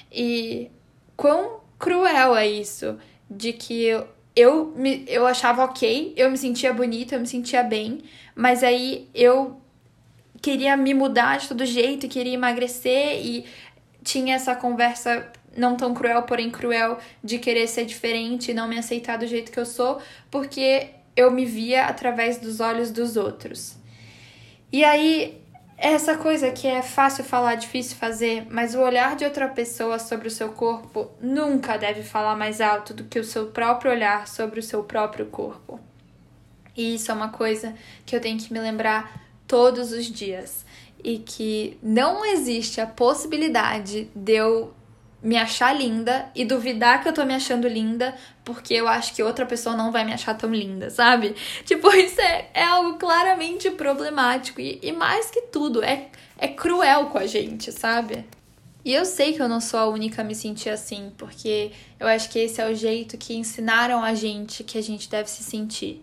E 0.09 0.71
quão 1.17 1.59
cruel 1.77 2.33
é 2.33 2.47
isso, 2.47 2.97
de 3.29 3.51
que 3.51 3.83
eu, 3.83 4.07
eu, 4.33 4.67
me, 4.67 5.03
eu 5.05 5.27
achava 5.27 5.65
ok, 5.65 6.13
eu 6.15 6.31
me 6.31 6.37
sentia 6.37 6.73
bonita, 6.73 7.15
eu 7.15 7.19
me 7.19 7.27
sentia 7.27 7.61
bem, 7.61 8.01
mas 8.33 8.63
aí 8.63 9.09
eu 9.13 9.59
queria 10.41 10.77
me 10.77 10.93
mudar 10.93 11.37
de 11.37 11.49
todo 11.49 11.65
jeito, 11.65 12.07
queria 12.07 12.35
emagrecer 12.35 13.19
e 13.21 13.45
tinha 14.01 14.35
essa 14.35 14.55
conversa 14.55 15.29
não 15.57 15.75
tão 15.75 15.93
cruel, 15.93 16.23
porém 16.23 16.49
cruel, 16.49 16.99
de 17.21 17.37
querer 17.37 17.67
ser 17.67 17.83
diferente 17.83 18.51
e 18.51 18.53
não 18.53 18.65
me 18.65 18.79
aceitar 18.79 19.17
do 19.17 19.27
jeito 19.27 19.51
que 19.51 19.59
eu 19.59 19.65
sou, 19.65 19.99
porque 20.31 20.91
eu 21.17 21.29
me 21.29 21.43
via 21.43 21.87
através 21.87 22.37
dos 22.37 22.61
olhos 22.61 22.91
dos 22.91 23.17
outros. 23.17 23.77
E 24.71 24.83
aí, 24.83 25.41
essa 25.77 26.17
coisa 26.17 26.51
que 26.51 26.67
é 26.67 26.81
fácil 26.81 27.23
falar, 27.23 27.55
difícil 27.55 27.97
fazer, 27.97 28.45
mas 28.49 28.75
o 28.75 28.79
olhar 28.79 29.15
de 29.15 29.25
outra 29.25 29.47
pessoa 29.47 29.97
sobre 29.97 30.27
o 30.27 30.31
seu 30.31 30.49
corpo 30.49 31.09
nunca 31.21 31.77
deve 31.77 32.03
falar 32.03 32.35
mais 32.35 32.61
alto 32.61 32.93
do 32.93 33.05
que 33.05 33.17
o 33.17 33.23
seu 33.23 33.47
próprio 33.47 33.91
olhar 33.91 34.27
sobre 34.27 34.59
o 34.59 34.63
seu 34.63 34.83
próprio 34.83 35.25
corpo. 35.27 35.79
E 36.75 36.95
isso 36.95 37.11
é 37.11 37.13
uma 37.13 37.29
coisa 37.29 37.73
que 38.05 38.15
eu 38.15 38.21
tenho 38.21 38.37
que 38.37 38.53
me 38.53 38.59
lembrar 38.59 39.21
todos 39.47 39.91
os 39.91 40.05
dias. 40.05 40.65
E 41.03 41.17
que 41.17 41.77
não 41.81 42.25
existe 42.25 42.81
a 42.81 42.85
possibilidade 42.85 44.09
de 44.13 44.33
eu 44.33 44.73
me 45.21 45.37
achar 45.37 45.75
linda 45.75 46.29
e 46.33 46.45
duvidar 46.45 47.01
que 47.01 47.09
eu 47.09 47.13
tô 47.13 47.25
me 47.25 47.33
achando 47.33 47.67
linda 47.67 48.15
porque 48.43 48.73
eu 48.73 48.87
acho 48.87 49.13
que 49.13 49.21
outra 49.21 49.45
pessoa 49.45 49.75
não 49.75 49.91
vai 49.91 50.05
me 50.05 50.13
achar 50.13 50.33
tão 50.33 50.53
linda, 50.53 50.89
sabe? 50.89 51.35
Tipo, 51.65 51.93
isso 51.93 52.19
é, 52.21 52.49
é 52.53 52.63
algo 52.63 52.97
claramente 52.97 53.69
problemático 53.71 54.61
e, 54.61 54.79
e 54.81 54.91
mais 54.91 55.29
que 55.29 55.41
tudo, 55.41 55.83
é, 55.83 56.07
é 56.37 56.47
cruel 56.47 57.07
com 57.07 57.17
a 57.17 57.27
gente, 57.27 57.71
sabe? 57.71 58.25
E 58.83 58.93
eu 58.93 59.03
sei 59.03 59.33
que 59.33 59.41
eu 59.41 59.49
não 59.49 59.59
sou 59.59 59.79
a 59.79 59.87
única 59.87 60.21
a 60.21 60.25
me 60.25 60.33
sentir 60.33 60.69
assim, 60.69 61.11
porque 61.17 61.71
eu 61.99 62.07
acho 62.07 62.29
que 62.29 62.39
esse 62.39 62.61
é 62.61 62.69
o 62.69 62.73
jeito 62.73 63.17
que 63.17 63.35
ensinaram 63.35 64.01
a 64.01 64.13
gente 64.13 64.63
que 64.63 64.77
a 64.77 64.81
gente 64.81 65.09
deve 65.09 65.29
se 65.29 65.43
sentir 65.43 66.01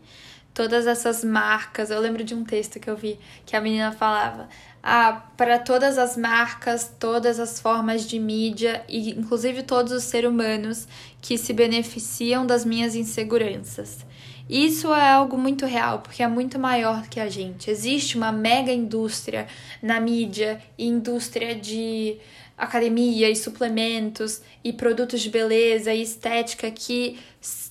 todas 0.52 0.86
essas 0.86 1.24
marcas. 1.24 1.90
Eu 1.90 2.00
lembro 2.00 2.22
de 2.22 2.34
um 2.34 2.44
texto 2.44 2.78
que 2.78 2.88
eu 2.88 2.96
vi 2.96 3.18
que 3.44 3.56
a 3.56 3.60
menina 3.60 3.92
falava: 3.92 4.48
ah, 4.88 5.20
para 5.36 5.58
todas 5.58 5.98
as 5.98 6.16
marcas, 6.16 6.94
todas 7.00 7.40
as 7.40 7.58
formas 7.58 8.06
de 8.06 8.20
mídia 8.20 8.84
e 8.88 9.10
inclusive 9.10 9.64
todos 9.64 9.90
os 9.90 10.04
seres 10.04 10.30
humanos 10.30 10.86
que 11.20 11.36
se 11.36 11.52
beneficiam 11.52 12.46
das 12.46 12.64
minhas 12.64 12.94
inseguranças. 12.94 14.06
Isso 14.48 14.94
é 14.94 15.10
algo 15.10 15.36
muito 15.36 15.66
real, 15.66 15.98
porque 15.98 16.22
é 16.22 16.28
muito 16.28 16.56
maior 16.56 17.08
que 17.08 17.18
a 17.18 17.28
gente. 17.28 17.68
Existe 17.68 18.16
uma 18.16 18.30
mega 18.30 18.70
indústria 18.70 19.48
na 19.82 19.98
mídia 19.98 20.62
e 20.78 20.86
indústria 20.86 21.56
de 21.56 22.18
academia 22.56 23.28
e 23.28 23.34
suplementos 23.34 24.40
e 24.62 24.72
produtos 24.72 25.20
de 25.20 25.30
beleza 25.30 25.92
e 25.92 26.00
estética 26.00 26.70
que 26.70 27.18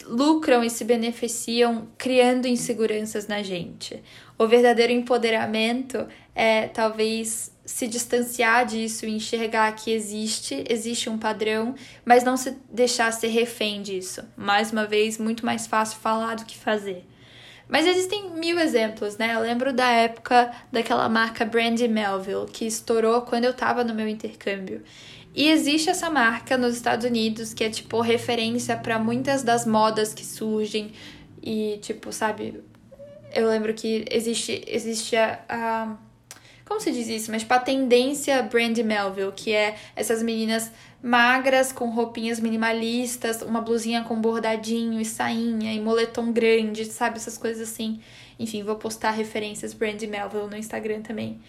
lucram 0.06 0.63
e 0.65 0.69
se 0.69 0.84
beneficiam 0.84 1.88
criando 1.97 2.45
inseguranças 2.45 3.25
na 3.25 3.41
gente. 3.41 4.04
O 4.38 4.48
verdadeiro 4.48 4.91
empoderamento 4.91 6.08
é 6.34 6.67
talvez 6.67 7.56
se 7.65 7.88
distanciar 7.88 8.65
disso 8.65 9.06
e 9.06 9.15
enxergar 9.15 9.71
que 9.74 9.91
existe, 9.91 10.63
existe 10.69 11.10
um 11.10 11.17
padrão, 11.17 11.74
mas 12.04 12.24
não 12.24 12.36
se 12.36 12.56
deixar 12.69 13.12
ser 13.12 13.30
refém 13.30 13.82
disso. 13.82 14.24
Mais 14.36 14.71
uma 14.71 14.86
vez, 14.86 15.17
muito 15.17 15.45
mais 15.45 15.65
fácil 15.65 16.00
falar 16.00 16.36
do 16.36 16.45
que 16.45 16.58
fazer. 16.58 17.06
Mas 17.67 17.88
existem 17.88 18.30
mil 18.32 18.60
exemplos, 18.60 19.17
né? 19.17 19.34
Eu 19.34 19.39
lembro 19.39 19.74
da 19.74 19.89
época 19.89 20.52
daquela 20.71 21.10
marca 21.10 21.43
Brandy 21.43 21.88
Melville, 21.88 22.45
que 22.45 22.65
estourou 22.65 23.21
quando 23.21 23.45
eu 23.45 23.54
tava 23.54 23.84
no 23.84 23.95
meu 23.95 24.08
intercâmbio. 24.08 24.84
E 25.34 25.50
existe 25.50 25.89
essa 25.89 26.10
marca 26.10 26.58
nos 26.58 26.76
Estados 26.76 27.06
Unidos 27.06 27.54
que 27.54 27.63
é 27.63 27.69
tipo 27.69 28.00
referência 28.02 28.78
para 28.78 29.00
muitas 29.00 29.43
das 29.43 29.65
modas 29.65 30.13
que 30.13 30.26
surgem 30.26 30.91
e 31.41 31.80
tipo, 31.82 32.13
sabe, 32.13 32.63
eu 33.36 33.50
lembro 33.50 33.74
que 33.74 34.06
existe 34.10 34.63
existe 34.67 35.15
a, 35.15 35.39
a 35.48 35.98
como 36.65 36.80
se 36.80 36.91
diz 36.91 37.08
isso? 37.08 37.32
Mas 37.32 37.43
tipo 37.43 37.54
a 37.54 37.60
tendência 37.60 38.41
Brandy 38.41 38.82
Melville, 38.82 39.32
que 39.32 39.54
é 39.54 39.76
essas 39.95 40.24
meninas 40.24 40.71
magras 41.02 41.71
com 41.71 41.91
roupinhas 41.91 42.39
minimalistas, 42.39 43.43
uma 43.43 43.62
blusinha 43.62 44.04
com 44.04 44.19
bordadinho 44.19 45.00
e 45.00 45.06
sainha 45.06 45.71
e 45.71 45.80
moletom 45.80 46.32
grande, 46.32 46.86
sabe 46.86 47.17
essas 47.17 47.38
coisas 47.38 47.69
assim. 47.69 48.02
Enfim, 48.39 48.63
vou 48.63 48.76
postar 48.78 49.12
referências 49.12 49.76
Brandy 49.76 50.08
Melville 50.08 50.48
no 50.48 50.58
Instagram 50.58 51.02
também. 51.02 51.39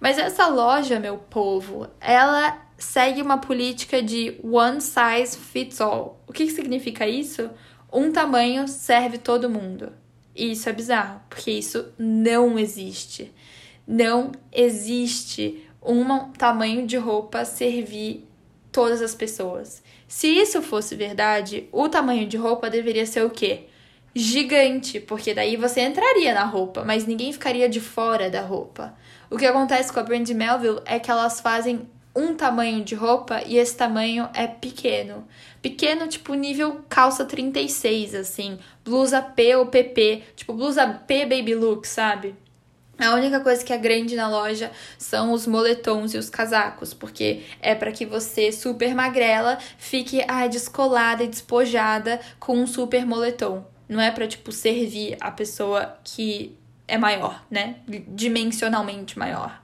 Mas 0.00 0.18
essa 0.18 0.48
loja, 0.48 0.98
meu 0.98 1.18
povo, 1.18 1.86
ela 2.00 2.60
segue 2.76 3.22
uma 3.22 3.38
política 3.38 4.02
de 4.02 4.38
one 4.42 4.80
size 4.80 5.38
fits 5.38 5.80
all. 5.80 6.20
O 6.26 6.32
que, 6.32 6.46
que 6.46 6.52
significa 6.52 7.06
isso? 7.06 7.48
Um 7.92 8.10
tamanho 8.10 8.66
serve 8.66 9.18
todo 9.18 9.48
mundo. 9.48 9.92
E 10.34 10.52
isso 10.52 10.68
é 10.68 10.72
bizarro, 10.72 11.20
porque 11.28 11.50
isso 11.50 11.86
não 11.98 12.58
existe. 12.58 13.32
Não 13.86 14.32
existe 14.52 15.64
um 15.82 16.30
tamanho 16.32 16.86
de 16.86 16.96
roupa 16.96 17.44
servir 17.44 18.26
todas 18.72 19.02
as 19.02 19.14
pessoas. 19.14 19.82
Se 20.08 20.26
isso 20.26 20.60
fosse 20.62 20.96
verdade, 20.96 21.68
o 21.70 21.88
tamanho 21.88 22.26
de 22.26 22.36
roupa 22.36 22.70
deveria 22.70 23.06
ser 23.06 23.24
o 23.24 23.30
quê? 23.30 23.66
Gigante, 24.14 25.00
porque 25.00 25.34
daí 25.34 25.56
você 25.56 25.80
entraria 25.82 26.34
na 26.34 26.44
roupa, 26.44 26.84
mas 26.84 27.06
ninguém 27.06 27.32
ficaria 27.32 27.68
de 27.68 27.80
fora 27.80 28.30
da 28.30 28.40
roupa. 28.40 28.94
O 29.30 29.36
que 29.36 29.46
acontece 29.46 29.92
com 29.92 30.00
a 30.00 30.02
Brandy 30.02 30.34
Melville 30.34 30.80
é 30.84 30.98
que 30.98 31.10
elas 31.10 31.40
fazem 31.40 31.88
um 32.14 32.34
tamanho 32.34 32.84
de 32.84 32.94
roupa 32.94 33.42
e 33.44 33.56
esse 33.56 33.76
tamanho 33.76 34.28
é 34.34 34.46
pequeno. 34.46 35.26
Pequeno, 35.60 36.06
tipo 36.06 36.34
nível 36.34 36.84
calça 36.88 37.24
36, 37.24 38.14
assim. 38.14 38.58
Blusa 38.84 39.20
P 39.20 39.56
ou 39.56 39.66
PP. 39.66 40.22
Tipo, 40.36 40.52
blusa 40.52 40.86
P 40.86 41.26
baby 41.26 41.54
look, 41.54 41.86
sabe? 41.86 42.34
A 42.98 43.14
única 43.14 43.40
coisa 43.40 43.64
que 43.64 43.72
é 43.72 43.78
grande 43.78 44.14
na 44.14 44.28
loja 44.28 44.70
são 44.96 45.32
os 45.32 45.46
moletons 45.46 46.14
e 46.14 46.18
os 46.18 46.30
casacos, 46.30 46.94
porque 46.94 47.42
é 47.60 47.74
para 47.74 47.90
que 47.90 48.06
você, 48.06 48.52
super 48.52 48.94
magrela, 48.94 49.58
fique 49.76 50.24
ai, 50.28 50.48
descolada 50.48 51.24
e 51.24 51.28
despojada 51.28 52.20
com 52.38 52.56
um 52.56 52.66
super 52.66 53.04
moletom. 53.04 53.66
Não 53.88 54.00
é 54.00 54.10
para 54.10 54.28
tipo 54.28 54.52
servir 54.52 55.16
a 55.20 55.30
pessoa 55.30 55.98
que 56.04 56.56
é 56.86 56.96
maior, 56.96 57.44
né? 57.50 57.76
Dimensionalmente 57.88 59.18
maior. 59.18 59.63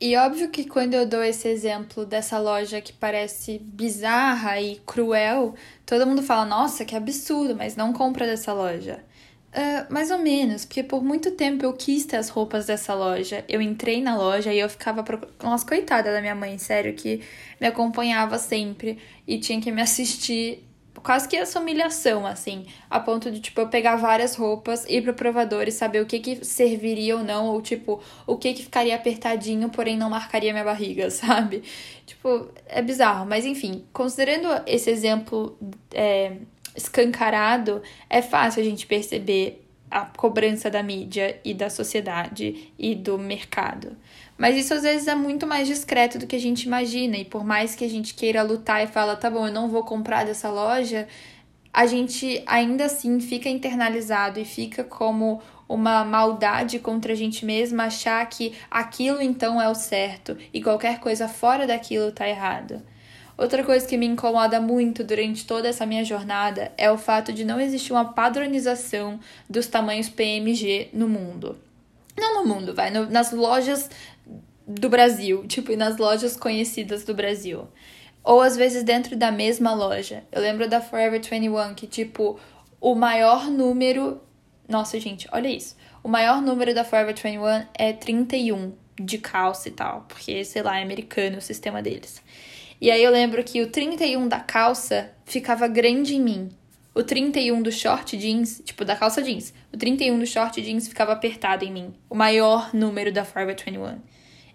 E 0.00 0.16
óbvio 0.16 0.48
que 0.50 0.64
quando 0.64 0.94
eu 0.94 1.04
dou 1.04 1.24
esse 1.24 1.48
exemplo 1.48 2.06
dessa 2.06 2.38
loja 2.38 2.80
que 2.80 2.92
parece 2.92 3.58
bizarra 3.58 4.60
e 4.60 4.76
cruel, 4.86 5.54
todo 5.84 6.06
mundo 6.06 6.22
fala, 6.22 6.44
nossa, 6.44 6.84
que 6.84 6.94
absurdo, 6.94 7.56
mas 7.56 7.74
não 7.74 7.92
compra 7.92 8.24
dessa 8.24 8.52
loja. 8.52 9.04
Uh, 9.48 9.92
mais 9.92 10.10
ou 10.10 10.18
menos, 10.18 10.64
porque 10.64 10.84
por 10.84 11.02
muito 11.02 11.32
tempo 11.32 11.64
eu 11.64 11.72
quis 11.72 12.04
ter 12.04 12.16
as 12.16 12.28
roupas 12.28 12.66
dessa 12.66 12.94
loja. 12.94 13.44
Eu 13.48 13.60
entrei 13.60 14.00
na 14.00 14.16
loja 14.16 14.52
e 14.52 14.60
eu 14.60 14.68
ficava. 14.68 15.02
Pro... 15.02 15.20
Nossa, 15.42 15.66
coitada 15.66 16.12
da 16.12 16.20
minha 16.20 16.34
mãe, 16.34 16.58
sério, 16.58 16.94
que 16.94 17.22
me 17.60 17.66
acompanhava 17.66 18.38
sempre 18.38 18.98
e 19.26 19.38
tinha 19.38 19.60
que 19.60 19.72
me 19.72 19.80
assistir 19.82 20.67
quase 21.02 21.28
que 21.28 21.36
essa 21.36 21.60
humilhação, 21.60 22.26
assim, 22.26 22.66
a 22.88 23.00
ponto 23.00 23.30
de, 23.30 23.40
tipo, 23.40 23.60
eu 23.60 23.68
pegar 23.68 23.96
várias 23.96 24.34
roupas, 24.34 24.84
ir 24.88 25.02
pro 25.02 25.14
provador 25.14 25.66
e 25.66 25.72
saber 25.72 26.02
o 26.02 26.06
que 26.06 26.18
que 26.18 26.44
serviria 26.44 27.16
ou 27.16 27.24
não, 27.24 27.46
ou, 27.46 27.60
tipo, 27.62 28.00
o 28.26 28.36
que 28.36 28.52
que 28.54 28.62
ficaria 28.62 28.94
apertadinho, 28.94 29.68
porém 29.68 29.96
não 29.96 30.10
marcaria 30.10 30.52
minha 30.52 30.64
barriga, 30.64 31.10
sabe? 31.10 31.62
Tipo, 32.06 32.48
é 32.66 32.82
bizarro, 32.82 33.26
mas 33.26 33.44
enfim, 33.44 33.84
considerando 33.92 34.48
esse 34.66 34.90
exemplo 34.90 35.58
é, 35.92 36.32
escancarado, 36.76 37.82
é 38.08 38.22
fácil 38.22 38.62
a 38.62 38.64
gente 38.64 38.86
perceber 38.86 39.64
a 39.90 40.04
cobrança 40.04 40.70
da 40.70 40.82
mídia 40.82 41.40
e 41.44 41.54
da 41.54 41.70
sociedade 41.70 42.72
e 42.78 42.94
do 42.94 43.18
mercado. 43.18 43.96
Mas 44.38 44.56
isso 44.56 44.72
às 44.72 44.82
vezes 44.82 45.08
é 45.08 45.16
muito 45.16 45.46
mais 45.46 45.66
discreto 45.66 46.16
do 46.16 46.26
que 46.26 46.36
a 46.36 46.40
gente 46.40 46.62
imagina, 46.62 47.16
e 47.16 47.24
por 47.24 47.44
mais 47.44 47.74
que 47.74 47.84
a 47.84 47.90
gente 47.90 48.14
queira 48.14 48.42
lutar 48.42 48.84
e 48.84 48.86
fala, 48.86 49.16
tá 49.16 49.28
bom, 49.28 49.48
eu 49.48 49.52
não 49.52 49.68
vou 49.68 49.82
comprar 49.82 50.24
dessa 50.24 50.48
loja, 50.48 51.08
a 51.72 51.86
gente 51.86 52.40
ainda 52.46 52.84
assim 52.84 53.20
fica 53.20 53.48
internalizado 53.48 54.38
e 54.38 54.44
fica 54.44 54.84
como 54.84 55.42
uma 55.68 56.04
maldade 56.04 56.78
contra 56.78 57.12
a 57.12 57.16
gente 57.16 57.44
mesma 57.44 57.84
achar 57.84 58.24
que 58.26 58.54
aquilo 58.70 59.20
então 59.20 59.60
é 59.60 59.68
o 59.68 59.74
certo 59.74 60.36
e 60.52 60.62
qualquer 60.62 60.98
coisa 61.00 61.28
fora 61.28 61.66
daquilo 61.66 62.12
tá 62.12 62.26
errado. 62.26 62.80
Outra 63.36 63.62
coisa 63.62 63.86
que 63.86 63.96
me 63.96 64.06
incomoda 64.06 64.60
muito 64.60 65.04
durante 65.04 65.46
toda 65.46 65.68
essa 65.68 65.86
minha 65.86 66.04
jornada 66.04 66.72
é 66.76 66.90
o 66.90 66.98
fato 66.98 67.32
de 67.32 67.44
não 67.44 67.60
existir 67.60 67.92
uma 67.92 68.06
padronização 68.06 69.20
dos 69.48 69.68
tamanhos 69.68 70.08
PMG 70.08 70.88
no 70.92 71.08
mundo. 71.08 71.56
Não 72.18 72.42
no 72.42 72.52
mundo, 72.52 72.74
vai, 72.74 72.90
no, 72.90 73.08
nas 73.08 73.30
lojas 73.30 73.88
do 74.68 74.90
Brasil, 74.90 75.46
tipo, 75.46 75.74
nas 75.74 75.96
lojas 75.96 76.36
conhecidas 76.36 77.02
do 77.02 77.14
Brasil. 77.14 77.66
Ou 78.22 78.42
às 78.42 78.54
vezes 78.54 78.84
dentro 78.84 79.16
da 79.16 79.32
mesma 79.32 79.72
loja. 79.72 80.24
Eu 80.30 80.42
lembro 80.42 80.68
da 80.68 80.82
Forever 80.82 81.18
21, 81.18 81.74
que, 81.74 81.86
tipo, 81.86 82.38
o 82.78 82.94
maior 82.94 83.50
número. 83.50 84.20
Nossa, 84.68 85.00
gente, 85.00 85.26
olha 85.32 85.48
isso. 85.48 85.74
O 86.04 86.08
maior 86.08 86.42
número 86.42 86.74
da 86.74 86.84
Forever 86.84 87.14
21 87.14 87.66
é 87.74 87.94
31 87.94 88.74
de 89.00 89.16
calça 89.16 89.68
e 89.68 89.72
tal, 89.72 90.04
porque, 90.06 90.44
sei 90.44 90.62
lá, 90.62 90.78
é 90.78 90.82
americano 90.82 91.38
o 91.38 91.42
sistema 91.42 91.80
deles. 91.80 92.22
E 92.80 92.90
aí 92.90 93.02
eu 93.02 93.10
lembro 93.10 93.42
que 93.42 93.62
o 93.62 93.70
31 93.70 94.28
da 94.28 94.40
calça 94.40 95.10
ficava 95.24 95.66
grande 95.66 96.14
em 96.14 96.20
mim. 96.20 96.50
O 96.94 97.02
31 97.02 97.62
do 97.62 97.72
short 97.72 98.16
jeans, 98.16 98.60
tipo, 98.64 98.84
da 98.84 98.96
calça 98.96 99.22
jeans, 99.22 99.54
o 99.72 99.76
31 99.76 100.18
do 100.18 100.26
short 100.26 100.60
jeans 100.60 100.88
ficava 100.88 101.12
apertado 101.12 101.64
em 101.64 101.72
mim. 101.72 101.94
O 102.10 102.14
maior 102.14 102.74
número 102.74 103.12
da 103.12 103.24
Forever 103.24 103.56
21. 103.56 103.98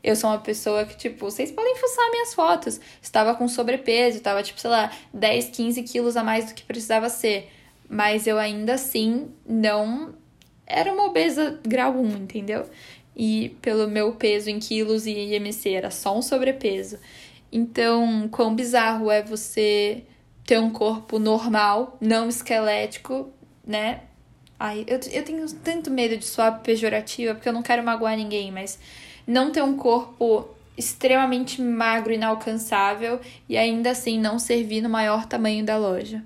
Eu 0.03 0.15
sou 0.15 0.29
uma 0.29 0.39
pessoa 0.39 0.83
que, 0.85 0.97
tipo, 0.97 1.31
vocês 1.31 1.49
podem 1.51 1.77
fuçar 1.77 2.11
minhas 2.11 2.33
fotos. 2.33 2.79
Estava 3.01 3.33
com 3.35 3.47
sobrepeso, 3.47 4.17
estava, 4.17 4.43
tipo, 4.43 4.59
sei 4.59 4.69
lá, 4.69 4.91
10, 5.13 5.49
15 5.49 5.83
quilos 5.83 6.17
a 6.17 6.23
mais 6.23 6.45
do 6.45 6.53
que 6.53 6.63
precisava 6.63 7.07
ser. 7.07 7.49
Mas 7.87 8.27
eu 8.27 8.37
ainda 8.37 8.73
assim 8.73 9.31
não 9.47 10.13
era 10.67 10.91
uma 10.91 11.05
obesa 11.05 11.59
grau 11.65 11.93
1, 11.93 12.17
entendeu? 12.17 12.69
E 13.15 13.55
pelo 13.61 13.87
meu 13.87 14.13
peso 14.13 14.49
em 14.49 14.59
quilos 14.59 15.05
e 15.05 15.11
IMC 15.11 15.69
era 15.69 15.91
só 15.91 16.17
um 16.17 16.21
sobrepeso. 16.21 16.97
Então, 17.51 18.27
quão 18.29 18.55
bizarro 18.55 19.11
é 19.11 19.21
você 19.21 20.03
ter 20.45 20.59
um 20.59 20.71
corpo 20.71 21.19
normal, 21.19 21.97
não 22.01 22.27
esquelético, 22.27 23.31
né? 23.65 24.01
Ai, 24.59 24.83
eu, 24.87 24.99
eu 25.11 25.23
tenho 25.23 25.45
tanto 25.63 25.91
medo 25.91 26.17
de 26.17 26.25
soar 26.25 26.61
pejorativa, 26.61 27.33
porque 27.35 27.47
eu 27.47 27.53
não 27.53 27.61
quero 27.61 27.83
magoar 27.83 28.17
ninguém, 28.17 28.51
mas 28.51 28.79
não 29.25 29.51
ter 29.51 29.61
um 29.61 29.77
corpo 29.77 30.49
extremamente 30.77 31.61
magro, 31.61 32.13
inalcançável 32.13 33.19
e 33.47 33.57
ainda 33.57 33.91
assim 33.91 34.19
não 34.19 34.39
servir 34.39 34.81
no 34.81 34.89
maior 34.89 35.25
tamanho 35.25 35.63
da 35.63 35.77
loja. 35.77 36.23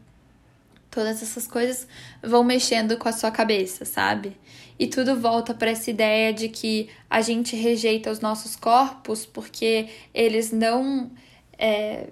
Todas 0.89 1.21
essas 1.21 1.45
coisas 1.45 1.87
vão 2.23 2.43
mexendo 2.43 2.97
com 2.97 3.07
a 3.07 3.11
sua 3.11 3.29
cabeça, 3.29 3.85
sabe? 3.85 4.37
E 4.79 4.87
tudo 4.87 5.19
volta 5.19 5.53
para 5.53 5.71
essa 5.71 5.89
ideia 5.89 6.31
de 6.31 6.49
que 6.49 6.89
a 7.09 7.21
gente 7.21 7.55
rejeita 7.55 8.09
os 8.09 8.19
nossos 8.19 8.55
corpos 8.55 9.25
porque 9.25 9.89
eles 10.13 10.51
não 10.51 11.11
é, 11.57 12.07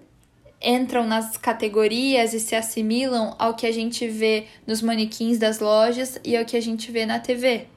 entram 0.61 1.05
nas 1.07 1.37
categorias 1.37 2.33
e 2.33 2.39
se 2.39 2.55
assimilam 2.55 3.35
ao 3.37 3.53
que 3.53 3.67
a 3.67 3.71
gente 3.71 4.07
vê 4.07 4.45
nos 4.65 4.81
manequins 4.81 5.37
das 5.37 5.59
lojas 5.59 6.19
e 6.23 6.35
ao 6.35 6.43
que 6.43 6.57
a 6.57 6.61
gente 6.61 6.91
vê 6.91 7.05
na 7.05 7.19
TV. 7.19 7.67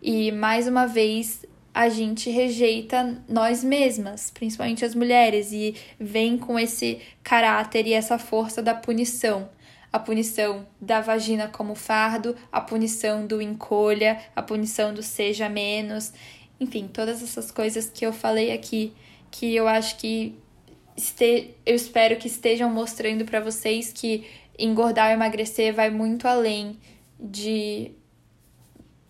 E 0.00 0.30
mais 0.30 0.68
uma 0.68 0.86
vez, 0.86 1.44
a 1.74 1.88
gente 1.88 2.30
rejeita 2.30 3.20
nós 3.28 3.64
mesmas, 3.64 4.30
principalmente 4.30 4.84
as 4.84 4.94
mulheres, 4.94 5.50
e 5.50 5.74
vem 5.98 6.38
com 6.38 6.56
esse 6.56 7.00
caráter 7.22 7.84
e 7.88 7.92
essa 7.92 8.16
força 8.16 8.62
da 8.62 8.72
punição. 8.72 9.50
A 9.92 9.98
punição 9.98 10.66
da 10.80 11.00
vagina 11.00 11.48
como 11.48 11.74
fardo, 11.74 12.36
a 12.52 12.60
punição 12.60 13.26
do 13.26 13.42
encolha, 13.42 14.20
a 14.36 14.42
punição 14.42 14.94
do 14.94 15.02
seja 15.02 15.48
menos, 15.48 16.12
enfim, 16.60 16.88
todas 16.92 17.20
essas 17.20 17.50
coisas 17.50 17.90
que 17.90 18.06
eu 18.06 18.12
falei 18.12 18.52
aqui, 18.52 18.92
que 19.30 19.54
eu 19.54 19.66
acho 19.66 19.96
que 19.96 20.36
este... 20.96 21.56
eu 21.66 21.74
espero 21.74 22.16
que 22.16 22.28
estejam 22.28 22.70
mostrando 22.70 23.24
para 23.24 23.40
vocês 23.40 23.92
que 23.92 24.24
engordar 24.56 25.10
e 25.10 25.14
emagrecer 25.14 25.74
vai 25.74 25.90
muito 25.90 26.28
além 26.28 26.78
de 27.18 27.90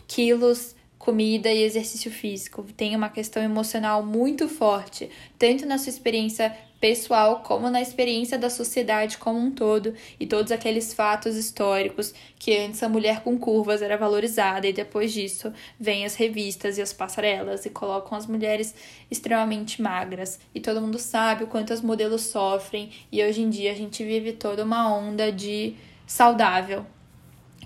quilos 0.06 0.74
comida 1.04 1.52
e 1.52 1.62
exercício 1.62 2.10
físico. 2.10 2.64
Tem 2.74 2.96
uma 2.96 3.10
questão 3.10 3.42
emocional 3.42 4.02
muito 4.02 4.48
forte, 4.48 5.10
tanto 5.38 5.66
na 5.66 5.76
sua 5.76 5.90
experiência 5.90 6.56
pessoal 6.80 7.40
como 7.40 7.68
na 7.70 7.80
experiência 7.82 8.38
da 8.38 8.48
sociedade 8.48 9.18
como 9.18 9.38
um 9.38 9.50
todo. 9.50 9.94
E 10.18 10.26
todos 10.26 10.50
aqueles 10.50 10.94
fatos 10.94 11.36
históricos 11.36 12.14
que 12.38 12.56
antes 12.56 12.82
a 12.82 12.88
mulher 12.88 13.20
com 13.20 13.38
curvas 13.38 13.82
era 13.82 13.98
valorizada 13.98 14.66
e 14.66 14.72
depois 14.72 15.12
disso 15.12 15.52
vem 15.78 16.06
as 16.06 16.14
revistas 16.14 16.78
e 16.78 16.82
as 16.82 16.92
passarelas 16.92 17.66
e 17.66 17.70
colocam 17.70 18.16
as 18.16 18.26
mulheres 18.26 18.74
extremamente 19.10 19.82
magras. 19.82 20.40
E 20.54 20.60
todo 20.60 20.80
mundo 20.80 20.98
sabe 20.98 21.44
o 21.44 21.48
quanto 21.48 21.72
as 21.74 21.82
modelos 21.82 22.22
sofrem 22.22 22.90
e 23.12 23.22
hoje 23.22 23.42
em 23.42 23.50
dia 23.50 23.72
a 23.72 23.76
gente 23.76 24.02
vive 24.02 24.32
toda 24.32 24.64
uma 24.64 24.90
onda 24.94 25.30
de 25.30 25.74
saudável 26.06 26.86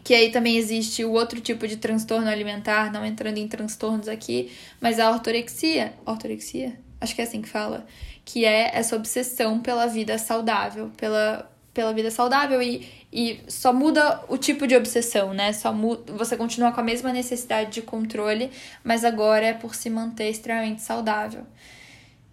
que 0.04 0.14
aí 0.14 0.30
também 0.30 0.56
existe 0.56 1.04
o 1.04 1.12
outro 1.12 1.40
tipo 1.40 1.66
de 1.66 1.76
transtorno 1.76 2.28
alimentar, 2.28 2.92
não 2.92 3.04
entrando 3.04 3.38
em 3.38 3.48
transtornos 3.48 4.08
aqui, 4.08 4.50
mas 4.80 4.98
a 4.98 5.10
ortorexia, 5.10 5.94
ortorexia? 6.06 6.78
Acho 7.00 7.14
que 7.14 7.20
é 7.20 7.24
assim 7.24 7.42
que 7.42 7.48
fala, 7.48 7.86
que 8.24 8.44
é 8.44 8.76
essa 8.76 8.96
obsessão 8.96 9.60
pela 9.60 9.86
vida 9.86 10.18
saudável, 10.18 10.90
pela, 10.96 11.50
pela 11.72 11.92
vida 11.92 12.10
saudável 12.10 12.60
e, 12.60 12.88
e 13.12 13.40
só 13.48 13.72
muda 13.72 14.24
o 14.28 14.36
tipo 14.36 14.66
de 14.66 14.74
obsessão, 14.74 15.32
né? 15.32 15.52
Só 15.52 15.72
muda, 15.72 16.12
você 16.12 16.36
continua 16.36 16.72
com 16.72 16.80
a 16.80 16.84
mesma 16.84 17.12
necessidade 17.12 17.70
de 17.70 17.82
controle, 17.82 18.50
mas 18.82 19.04
agora 19.04 19.46
é 19.46 19.52
por 19.52 19.74
se 19.74 19.88
manter 19.88 20.28
extremamente 20.28 20.82
saudável. 20.82 21.46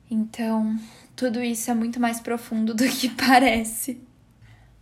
Então, 0.10 0.78
tudo 1.16 1.42
isso 1.42 1.72
é 1.72 1.74
muito 1.74 2.00
mais 2.00 2.20
profundo 2.20 2.74
do 2.74 2.88
que 2.88 3.10
parece 3.16 4.05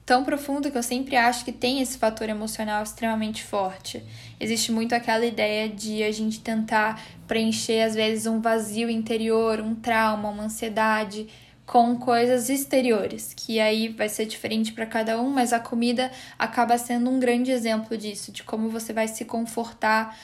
tão 0.05 0.23
profundo 0.23 0.69
que 0.69 0.77
eu 0.77 0.83
sempre 0.83 1.15
acho 1.15 1.45
que 1.45 1.51
tem 1.51 1.81
esse 1.81 1.97
fator 1.97 2.29
emocional 2.29 2.83
extremamente 2.83 3.43
forte. 3.43 4.03
Existe 4.39 4.71
muito 4.71 4.93
aquela 4.93 5.25
ideia 5.25 5.69
de 5.69 6.03
a 6.03 6.11
gente 6.11 6.41
tentar 6.41 7.01
preencher, 7.27 7.81
às 7.81 7.95
vezes, 7.95 8.25
um 8.25 8.41
vazio 8.41 8.89
interior, 8.89 9.61
um 9.61 9.75
trauma, 9.75 10.29
uma 10.29 10.43
ansiedade 10.43 11.27
com 11.65 11.95
coisas 11.97 12.49
exteriores, 12.49 13.33
que 13.33 13.59
aí 13.59 13.87
vai 13.87 14.09
ser 14.09 14.25
diferente 14.25 14.73
para 14.73 14.85
cada 14.85 15.19
um, 15.21 15.29
mas 15.29 15.53
a 15.53 15.59
comida 15.59 16.11
acaba 16.37 16.77
sendo 16.77 17.09
um 17.09 17.19
grande 17.19 17.51
exemplo 17.51 17.97
disso, 17.97 18.33
de 18.33 18.43
como 18.43 18.67
você 18.67 18.91
vai 18.91 19.07
se 19.07 19.23
confortar 19.23 20.17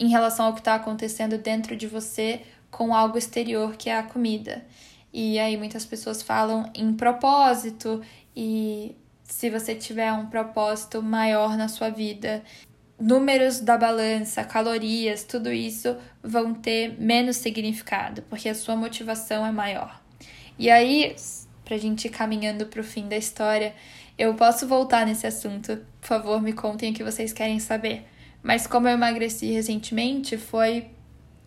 em 0.00 0.08
relação 0.08 0.46
ao 0.46 0.54
que 0.54 0.60
está 0.60 0.74
acontecendo 0.74 1.36
dentro 1.36 1.76
de 1.76 1.86
você 1.86 2.40
com 2.70 2.94
algo 2.94 3.18
exterior 3.18 3.76
que 3.76 3.90
é 3.90 3.98
a 3.98 4.02
comida. 4.02 4.64
E 5.12 5.38
aí 5.38 5.56
muitas 5.56 5.84
pessoas 5.84 6.22
falam 6.22 6.70
em 6.74 6.94
propósito 6.94 8.00
e 8.34 8.94
se 9.28 9.50
você 9.50 9.74
tiver 9.74 10.12
um 10.12 10.26
propósito 10.26 11.02
maior 11.02 11.56
na 11.56 11.68
sua 11.68 11.90
vida. 11.90 12.42
Números 12.98 13.60
da 13.60 13.76
balança, 13.76 14.42
calorias, 14.42 15.22
tudo 15.22 15.52
isso 15.52 15.96
vão 16.20 16.52
ter 16.52 16.98
menos 16.98 17.36
significado, 17.36 18.22
porque 18.22 18.48
a 18.48 18.54
sua 18.54 18.74
motivação 18.74 19.46
é 19.46 19.52
maior. 19.52 20.02
E 20.58 20.68
aí, 20.68 21.14
pra 21.64 21.78
gente 21.78 22.06
ir 22.06 22.10
caminhando 22.10 22.66
pro 22.66 22.82
fim 22.82 23.06
da 23.06 23.16
história, 23.16 23.72
eu 24.18 24.34
posso 24.34 24.66
voltar 24.66 25.06
nesse 25.06 25.26
assunto. 25.26 25.78
Por 26.00 26.08
favor, 26.08 26.42
me 26.42 26.52
contem 26.52 26.90
o 26.90 26.94
que 26.94 27.04
vocês 27.04 27.32
querem 27.32 27.60
saber. 27.60 28.04
Mas 28.42 28.66
como 28.66 28.88
eu 28.88 28.94
emagreci 28.94 29.52
recentemente, 29.52 30.36
foi 30.36 30.88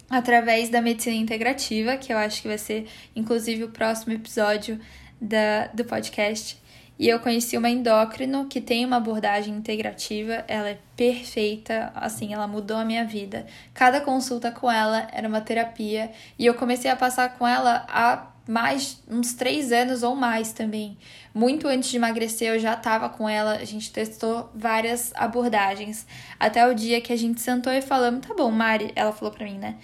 através 0.10 0.70
da 0.70 0.82
medicina 0.82 1.15
integrativa, 1.15 1.98
que 1.98 2.13
eu 2.13 2.17
acho 2.17 2.41
que 2.41 2.48
vai 2.48 2.58
ser 2.58 2.88
inclusive 3.15 3.63
o 3.63 3.70
próximo 3.70 4.13
episódio 4.13 4.80
da, 5.20 5.67
do 5.67 5.84
podcast. 5.84 6.61
E 7.01 7.09
eu 7.09 7.19
conheci 7.19 7.57
uma 7.57 7.67
endócrino 7.67 8.45
que 8.45 8.61
tem 8.61 8.85
uma 8.85 8.97
abordagem 8.97 9.55
integrativa, 9.55 10.45
ela 10.47 10.69
é 10.69 10.77
perfeita, 10.95 11.91
assim, 11.95 12.31
ela 12.31 12.45
mudou 12.45 12.77
a 12.77 12.85
minha 12.85 13.03
vida. 13.03 13.47
Cada 13.73 13.99
consulta 14.01 14.51
com 14.51 14.69
ela 14.69 15.07
era 15.11 15.27
uma 15.27 15.41
terapia 15.41 16.11
e 16.37 16.45
eu 16.45 16.53
comecei 16.53 16.91
a 16.91 16.95
passar 16.95 17.39
com 17.39 17.47
ela 17.47 17.87
há 17.89 18.27
mais 18.47 19.01
uns 19.09 19.33
três 19.33 19.71
anos 19.71 20.03
ou 20.03 20.15
mais 20.15 20.53
também. 20.53 20.95
Muito 21.33 21.67
antes 21.67 21.89
de 21.89 21.97
emagrecer, 21.97 22.53
eu 22.53 22.59
já 22.59 22.73
estava 22.73 23.09
com 23.09 23.27
ela, 23.27 23.53
a 23.53 23.65
gente 23.65 23.91
testou 23.91 24.51
várias 24.53 25.11
abordagens. 25.15 26.05
Até 26.39 26.67
o 26.67 26.75
dia 26.75 27.01
que 27.01 27.11
a 27.11 27.17
gente 27.17 27.41
sentou 27.41 27.73
e 27.73 27.81
falamos: 27.81 28.27
tá 28.27 28.35
bom, 28.35 28.51
Mari, 28.51 28.91
ela 28.95 29.11
falou 29.11 29.33
pra 29.33 29.43
mim, 29.43 29.57
né? 29.57 29.77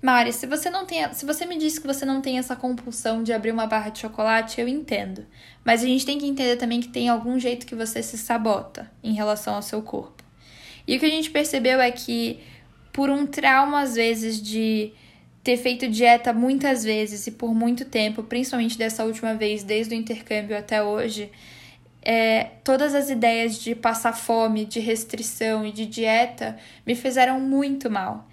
Mari, 0.00 0.32
se 0.32 0.46
você 0.46 0.70
não 0.70 0.86
tem, 0.86 1.12
se 1.12 1.26
você 1.26 1.44
me 1.44 1.58
disse 1.58 1.80
que 1.80 1.86
você 1.86 2.04
não 2.04 2.20
tem 2.20 2.38
essa 2.38 2.54
compulsão 2.54 3.24
de 3.24 3.32
abrir 3.32 3.50
uma 3.50 3.66
barra 3.66 3.90
de 3.90 3.98
chocolate, 3.98 4.60
eu 4.60 4.68
entendo. 4.68 5.26
Mas 5.64 5.82
a 5.82 5.86
gente 5.86 6.06
tem 6.06 6.18
que 6.18 6.26
entender 6.26 6.56
também 6.56 6.80
que 6.80 6.88
tem 6.88 7.08
algum 7.08 7.38
jeito 7.38 7.66
que 7.66 7.74
você 7.74 8.00
se 8.00 8.16
sabota 8.16 8.88
em 9.02 9.12
relação 9.12 9.56
ao 9.56 9.62
seu 9.62 9.82
corpo. 9.82 10.22
E 10.86 10.96
o 10.96 11.00
que 11.00 11.06
a 11.06 11.10
gente 11.10 11.30
percebeu 11.30 11.80
é 11.80 11.90
que 11.90 12.38
por 12.92 13.10
um 13.10 13.26
trauma 13.26 13.80
às 13.82 13.96
vezes 13.96 14.40
de 14.40 14.92
ter 15.42 15.56
feito 15.56 15.88
dieta 15.88 16.32
muitas 16.32 16.84
vezes 16.84 17.26
e 17.26 17.32
por 17.32 17.52
muito 17.52 17.84
tempo, 17.84 18.22
principalmente 18.22 18.78
dessa 18.78 19.04
última 19.04 19.34
vez, 19.34 19.64
desde 19.64 19.94
o 19.94 19.98
intercâmbio 19.98 20.56
até 20.56 20.80
hoje, 20.80 21.30
é, 22.02 22.44
todas 22.62 22.94
as 22.94 23.10
ideias 23.10 23.56
de 23.58 23.74
passar 23.74 24.12
fome, 24.12 24.64
de 24.64 24.78
restrição 24.78 25.66
e 25.66 25.72
de 25.72 25.86
dieta 25.86 26.56
me 26.86 26.94
fizeram 26.94 27.40
muito 27.40 27.90
mal 27.90 28.27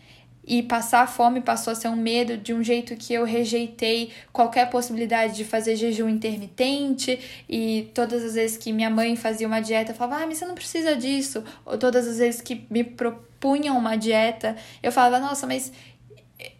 e 0.47 0.62
passar 0.62 1.07
fome 1.07 1.41
passou 1.41 1.72
a 1.72 1.76
ser 1.76 1.88
um 1.88 1.95
medo 1.95 2.38
de 2.38 2.53
um 2.53 2.63
jeito 2.63 2.95
que 2.95 3.13
eu 3.13 3.24
rejeitei 3.24 4.11
qualquer 4.32 4.69
possibilidade 4.69 5.36
de 5.36 5.43
fazer 5.43 5.76
jejum 5.76 6.07
intermitente. 6.07 7.19
E 7.49 7.89
todas 7.93 8.24
as 8.24 8.36
vezes 8.36 8.57
que 8.57 8.72
minha 8.72 8.89
mãe 8.89 9.15
fazia 9.15 9.47
uma 9.47 9.59
dieta 9.59 9.91
eu 9.91 9.95
falava, 9.95 10.24
ah, 10.24 10.28
mas 10.28 10.38
você 10.38 10.45
não 10.45 10.55
precisa 10.55 10.95
disso, 10.95 11.43
ou 11.65 11.78
todas 11.78 12.07
as 12.07 12.17
vezes 12.19 12.41
que 12.41 12.65
me 12.69 12.84
propunham 12.84 13.78
uma 13.78 13.95
dieta, 13.95 14.55
eu 14.84 14.91
falava, 14.91 15.19
nossa, 15.19 15.47
mas 15.47 15.72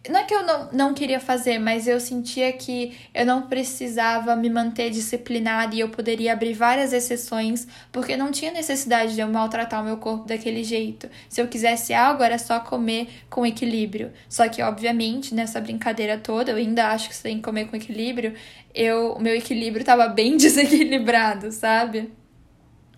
Não 0.08 0.20
é 0.20 0.24
que 0.24 0.34
eu 0.34 0.42
não, 0.44 0.68
não 0.72 0.94
queria 0.94 1.18
fazer, 1.20 1.58
mas 1.58 1.86
eu 1.88 1.98
sentia 2.00 2.52
que 2.52 2.96
eu 3.14 3.26
não 3.26 3.42
precisava 3.42 4.36
me 4.36 4.48
manter 4.48 4.90
disciplinada 4.90 5.74
e 5.74 5.80
eu 5.80 5.88
poderia 5.88 6.32
abrir 6.32 6.54
várias 6.54 6.92
exceções, 6.92 7.66
porque 7.90 8.16
não 8.16 8.30
tinha 8.30 8.52
necessidade 8.52 9.14
de 9.14 9.20
eu 9.20 9.28
maltratar 9.28 9.82
o 9.82 9.84
meu 9.84 9.96
corpo 9.96 10.26
daquele 10.26 10.62
jeito. 10.62 11.08
Se 11.28 11.40
eu 11.40 11.48
quisesse 11.48 11.92
algo, 11.92 12.22
era 12.22 12.38
só 12.38 12.60
comer 12.60 13.08
com 13.28 13.44
equilíbrio. 13.44 14.12
Só 14.28 14.48
que, 14.48 14.62
obviamente, 14.62 15.34
nessa 15.34 15.60
brincadeira 15.60 16.18
toda, 16.18 16.52
eu 16.52 16.56
ainda 16.56 16.88
acho 16.88 17.08
que 17.08 17.14
você 17.16 17.24
tem 17.24 17.36
que 17.36 17.42
comer 17.42 17.66
com 17.66 17.76
equilíbrio, 17.76 18.34
eu, 18.74 19.12
o 19.12 19.20
meu 19.20 19.34
equilíbrio 19.34 19.80
estava 19.80 20.06
bem 20.08 20.36
desequilibrado, 20.38 21.50
sabe? 21.50 22.12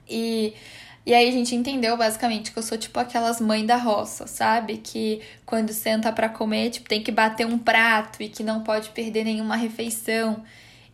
E 0.09 0.55
e 1.09 1.15
aí 1.15 1.27
a 1.27 1.33
gente 1.33 1.55
entendeu 1.55 1.97
basicamente 1.97 2.53
que 2.53 2.59
eu 2.59 2.63
sou 2.63 2.77
tipo 2.77 3.01
aquelas 3.01 3.41
mães 3.41 3.67
da 3.67 3.77
roça, 3.77 4.27
sabe? 4.27 4.77
Que 4.77 5.23
quando 5.47 5.73
senta 5.73 6.13
para 6.13 6.29
comer, 6.29 6.69
tipo, 6.69 6.87
tem 6.87 7.03
que 7.03 7.11
bater 7.11 7.47
um 7.47 7.59
prato 7.59 8.23
e 8.23 8.29
que 8.29 8.43
não 8.43 8.63
pode 8.63 8.91
perder 8.91 9.25
nenhuma 9.25 9.57
refeição. 9.57 10.45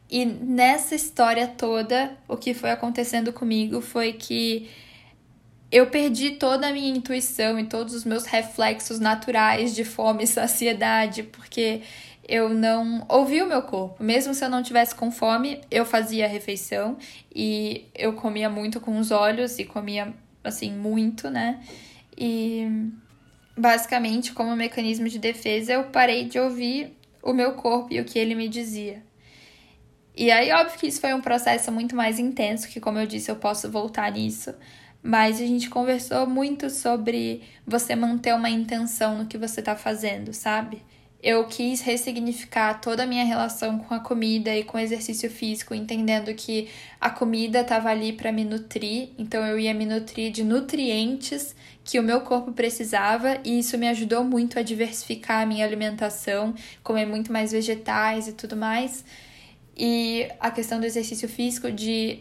E 0.08 0.24
nessa 0.24 0.94
história 0.94 1.48
toda, 1.48 2.16
o 2.28 2.36
que 2.36 2.54
foi 2.54 2.70
acontecendo 2.70 3.32
comigo 3.32 3.80
foi 3.80 4.12
que 4.12 4.70
eu 5.68 5.88
perdi 5.88 6.30
toda 6.30 6.68
a 6.68 6.72
minha 6.72 6.96
intuição 6.96 7.58
e 7.58 7.64
todos 7.64 7.92
os 7.92 8.04
meus 8.04 8.24
reflexos 8.24 9.00
naturais 9.00 9.74
de 9.74 9.84
fome 9.84 10.22
e 10.22 10.28
saciedade, 10.28 11.24
porque 11.24 11.82
eu 12.28 12.48
não 12.48 13.04
ouvi 13.08 13.42
o 13.42 13.46
meu 13.46 13.62
corpo. 13.62 14.02
Mesmo 14.02 14.34
se 14.34 14.44
eu 14.44 14.48
não 14.48 14.62
tivesse 14.62 14.94
com 14.94 15.10
fome, 15.10 15.60
eu 15.70 15.84
fazia 15.84 16.24
a 16.24 16.28
refeição 16.28 16.96
e 17.34 17.86
eu 17.94 18.14
comia 18.14 18.48
muito 18.48 18.80
com 18.80 18.98
os 18.98 19.10
olhos 19.10 19.58
e 19.58 19.64
comia 19.64 20.12
assim 20.42 20.72
muito, 20.72 21.30
né? 21.30 21.60
E 22.16 22.66
basicamente, 23.56 24.32
como 24.32 24.54
mecanismo 24.56 25.08
de 25.08 25.18
defesa, 25.18 25.72
eu 25.72 25.84
parei 25.84 26.24
de 26.24 26.38
ouvir 26.38 26.96
o 27.22 27.32
meu 27.32 27.52
corpo 27.52 27.92
e 27.92 28.00
o 28.00 28.04
que 28.04 28.18
ele 28.18 28.34
me 28.34 28.48
dizia. 28.48 29.02
E 30.16 30.30
aí, 30.30 30.52
óbvio 30.52 30.78
que 30.78 30.86
isso 30.86 31.00
foi 31.00 31.12
um 31.12 31.20
processo 31.20 31.72
muito 31.72 31.96
mais 31.96 32.18
intenso, 32.18 32.68
que 32.68 32.80
como 32.80 32.98
eu 32.98 33.06
disse, 33.06 33.30
eu 33.30 33.36
posso 33.36 33.70
voltar 33.70 34.12
nisso. 34.12 34.54
Mas 35.02 35.40
a 35.40 35.44
gente 35.44 35.68
conversou 35.68 36.26
muito 36.26 36.70
sobre 36.70 37.42
você 37.66 37.94
manter 37.94 38.34
uma 38.34 38.48
intenção 38.48 39.18
no 39.18 39.26
que 39.26 39.36
você 39.36 39.60
tá 39.60 39.76
fazendo, 39.76 40.32
sabe? 40.32 40.82
Eu 41.24 41.42
quis 41.46 41.80
ressignificar 41.80 42.74
toda 42.82 43.04
a 43.04 43.06
minha 43.06 43.24
relação 43.24 43.78
com 43.78 43.94
a 43.94 43.98
comida 43.98 44.54
e 44.54 44.62
com 44.62 44.76
o 44.76 44.80
exercício 44.80 45.30
físico, 45.30 45.74
entendendo 45.74 46.34
que 46.34 46.68
a 47.00 47.08
comida 47.08 47.62
estava 47.62 47.88
ali 47.88 48.12
para 48.12 48.30
me 48.30 48.44
nutrir, 48.44 49.08
então 49.16 49.42
eu 49.46 49.58
ia 49.58 49.72
me 49.72 49.86
nutrir 49.86 50.30
de 50.30 50.44
nutrientes 50.44 51.56
que 51.82 51.98
o 51.98 52.02
meu 52.02 52.20
corpo 52.20 52.52
precisava, 52.52 53.40
e 53.42 53.58
isso 53.58 53.78
me 53.78 53.88
ajudou 53.88 54.22
muito 54.22 54.58
a 54.58 54.62
diversificar 54.62 55.42
a 55.42 55.46
minha 55.46 55.64
alimentação, 55.64 56.54
comer 56.82 57.06
muito 57.06 57.32
mais 57.32 57.52
vegetais 57.52 58.28
e 58.28 58.34
tudo 58.34 58.54
mais. 58.54 59.02
E 59.74 60.28
a 60.38 60.50
questão 60.50 60.78
do 60.78 60.84
exercício 60.84 61.26
físico, 61.26 61.72
de 61.72 62.18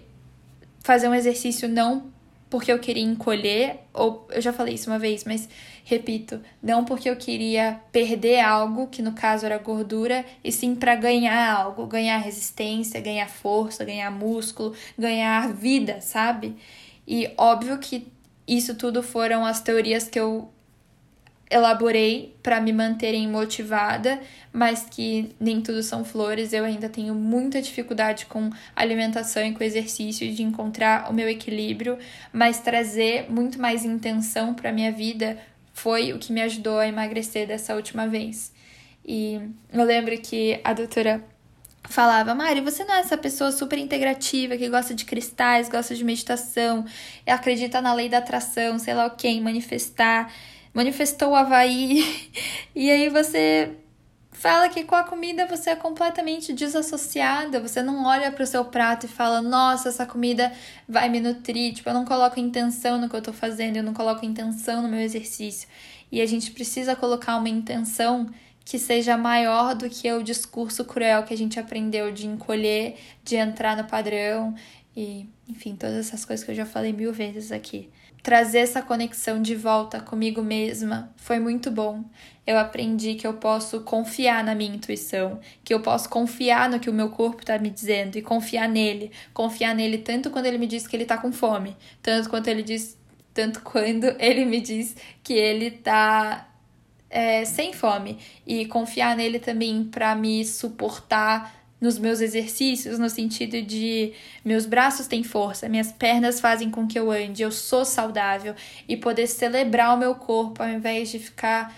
fazer 0.79 1.09
um 1.09 1.13
exercício 1.13 1.67
não 1.67 2.12
porque 2.53 2.71
eu 2.71 2.77
queria 2.77 3.01
encolher, 3.01 3.79
ou 3.91 4.27
eu 4.29 4.39
já 4.39 4.53
falei 4.53 4.75
isso 4.75 4.87
uma 4.87 4.99
vez, 4.99 5.23
mas 5.23 5.49
repito, 5.83 6.39
não 6.61 6.85
porque 6.85 7.09
eu 7.09 7.15
queria 7.15 7.81
perder 7.91 8.41
algo, 8.41 8.85
que 8.85 9.01
no 9.01 9.13
caso 9.13 9.43
era 9.47 9.57
gordura, 9.57 10.23
e 10.43 10.51
sim 10.51 10.75
para 10.75 10.93
ganhar 10.93 11.51
algo, 11.51 11.87
ganhar 11.87 12.19
resistência, 12.19 13.01
ganhar 13.01 13.27
força, 13.27 13.83
ganhar 13.83 14.11
músculo, 14.11 14.75
ganhar 14.95 15.51
vida, 15.51 15.99
sabe? 15.99 16.55
E 17.07 17.27
óbvio 17.39 17.79
que 17.79 18.07
isso 18.47 18.75
tudo 18.75 19.01
foram 19.01 19.43
as 19.43 19.59
teorias 19.59 20.07
que 20.07 20.19
eu 20.19 20.52
elaborei 21.53 22.35
para 22.41 22.59
me 22.59 22.73
manterem 22.73 23.27
motivada, 23.27 24.19
mas 24.51 24.87
que 24.89 25.35
nem 25.39 25.61
tudo 25.61 25.83
são 25.83 26.03
flores. 26.03 26.51
Eu 26.51 26.65
ainda 26.65 26.89
tenho 26.89 27.13
muita 27.13 27.61
dificuldade 27.61 28.25
com 28.25 28.49
alimentação 28.75 29.45
e 29.45 29.53
com 29.53 29.63
exercício 29.63 30.31
de 30.33 30.41
encontrar 30.41 31.09
o 31.11 31.13
meu 31.13 31.29
equilíbrio, 31.29 31.97
mas 32.31 32.59
trazer 32.59 33.31
muito 33.31 33.61
mais 33.61 33.85
intenção 33.85 34.55
para 34.55 34.71
minha 34.71 34.91
vida 34.91 35.37
foi 35.73 36.11
o 36.11 36.19
que 36.19 36.33
me 36.33 36.41
ajudou 36.41 36.79
a 36.79 36.87
emagrecer 36.87 37.47
dessa 37.47 37.75
última 37.75 38.07
vez. 38.07 38.51
E 39.05 39.39
eu 39.71 39.83
lembro 39.83 40.17
que 40.17 40.59
a 40.63 40.73
doutora 40.73 41.23
falava, 41.83 42.33
Mari, 42.33 42.61
você 42.61 42.83
não 42.83 42.95
é 42.95 42.99
essa 42.99 43.17
pessoa 43.17 43.51
super 43.51 43.77
integrativa 43.77 44.57
que 44.57 44.69
gosta 44.69 44.95
de 44.95 45.05
cristais, 45.05 45.69
gosta 45.69 45.93
de 45.93 46.03
meditação, 46.03 46.85
acredita 47.27 47.81
na 47.81 47.93
lei 47.93 48.09
da 48.09 48.19
atração, 48.19 48.79
sei 48.79 48.93
lá 48.93 49.05
o 49.05 49.11
que, 49.11 49.39
manifestar 49.41 50.31
manifestou 50.73 51.31
o 51.31 51.35
Havaí, 51.35 52.31
e 52.75 52.89
aí 52.89 53.09
você 53.09 53.77
fala 54.43 54.67
que 54.67 54.83
com 54.83 54.95
a 54.95 55.05
comida 55.05 55.45
você 55.45 55.69
é 55.69 55.75
completamente 55.75 56.51
desassociada, 56.51 57.61
você 57.61 57.81
não 57.81 58.05
olha 58.05 58.29
para 58.29 58.43
o 58.43 58.47
seu 58.47 58.65
prato 58.65 59.05
e 59.05 59.09
fala, 59.09 59.41
nossa, 59.41 59.87
essa 59.87 60.05
comida 60.05 60.51
vai 60.89 61.07
me 61.07 61.21
nutrir, 61.21 61.73
tipo, 61.73 61.87
eu 61.87 61.93
não 61.93 62.03
coloco 62.03 62.39
intenção 62.39 62.99
no 62.99 63.07
que 63.07 63.15
eu 63.15 63.21
tô 63.21 63.31
fazendo, 63.31 63.77
eu 63.77 63.83
não 63.83 63.93
coloco 63.93 64.25
intenção 64.25 64.81
no 64.81 64.89
meu 64.89 64.99
exercício. 64.99 65.69
E 66.11 66.19
a 66.19 66.25
gente 66.25 66.51
precisa 66.51 66.93
colocar 66.93 67.37
uma 67.37 67.47
intenção 67.47 68.29
que 68.65 68.77
seja 68.77 69.15
maior 69.15 69.75
do 69.75 69.89
que 69.89 70.11
o 70.11 70.21
discurso 70.21 70.83
cruel 70.83 71.23
que 71.23 71.33
a 71.33 71.37
gente 71.37 71.59
aprendeu 71.59 72.11
de 72.11 72.27
encolher, 72.27 72.97
de 73.23 73.35
entrar 73.35 73.77
no 73.77 73.85
padrão 73.85 74.53
e, 74.95 75.25
enfim, 75.47 75.75
todas 75.75 75.95
essas 75.95 76.25
coisas 76.25 76.43
que 76.43 76.51
eu 76.51 76.55
já 76.55 76.65
falei 76.65 76.91
mil 76.91 77.13
vezes 77.13 77.51
aqui 77.51 77.89
trazer 78.23 78.59
essa 78.59 78.81
conexão 78.81 79.41
de 79.41 79.53
volta 79.53 79.99
comigo 79.99 80.41
mesma 80.41 81.13
foi 81.17 81.39
muito 81.39 81.69
bom. 81.69 82.05
Eu 82.47 82.57
aprendi 82.57 83.15
que 83.15 83.27
eu 83.27 83.33
posso 83.33 83.81
confiar 83.81 84.43
na 84.43 84.55
minha 84.55 84.73
intuição, 84.73 85.39
que 85.63 85.73
eu 85.73 85.81
posso 85.81 86.09
confiar 86.09 86.69
no 86.69 86.79
que 86.79 86.89
o 86.89 86.93
meu 86.93 87.09
corpo 87.09 87.41
está 87.41 87.59
me 87.59 87.69
dizendo 87.69 88.17
e 88.17 88.21
confiar 88.21 88.67
nele, 88.69 89.11
confiar 89.33 89.75
nele 89.75 89.97
tanto 89.97 90.31
quando 90.31 90.45
ele 90.45 90.57
me 90.57 90.67
diz 90.67 90.87
que 90.87 90.95
ele 90.95 91.03
está 91.03 91.17
com 91.17 91.31
fome, 91.33 91.75
tanto 92.01 92.29
quanto 92.29 92.47
ele 92.47 92.63
diz, 92.63 92.97
tanto 93.33 93.61
quando 93.61 94.05
ele 94.19 94.45
me 94.45 94.61
diz 94.61 94.95
que 95.21 95.33
ele 95.33 95.67
está 95.67 96.49
é, 97.09 97.43
sem 97.45 97.73
fome 97.73 98.17
e 98.47 98.65
confiar 98.65 99.15
nele 99.17 99.39
também 99.39 99.83
para 99.83 100.15
me 100.15 100.45
suportar 100.45 101.62
nos 101.83 101.99
meus 101.99 102.21
exercícios, 102.21 102.97
no 102.97 103.09
sentido 103.09 103.61
de 103.61 104.13
meus 104.45 104.65
braços 104.65 105.05
têm 105.05 105.21
força, 105.21 105.67
minhas 105.67 105.91
pernas 105.91 106.39
fazem 106.39 106.71
com 106.71 106.87
que 106.87 106.97
eu 106.97 107.11
ande, 107.11 107.43
eu 107.43 107.51
sou 107.51 107.83
saudável 107.83 108.55
e 108.87 108.95
poder 108.95 109.27
celebrar 109.27 109.93
o 109.93 109.99
meu 109.99 110.15
corpo 110.15 110.63
ao 110.63 110.69
invés 110.69 111.09
de 111.11 111.19
ficar 111.19 111.75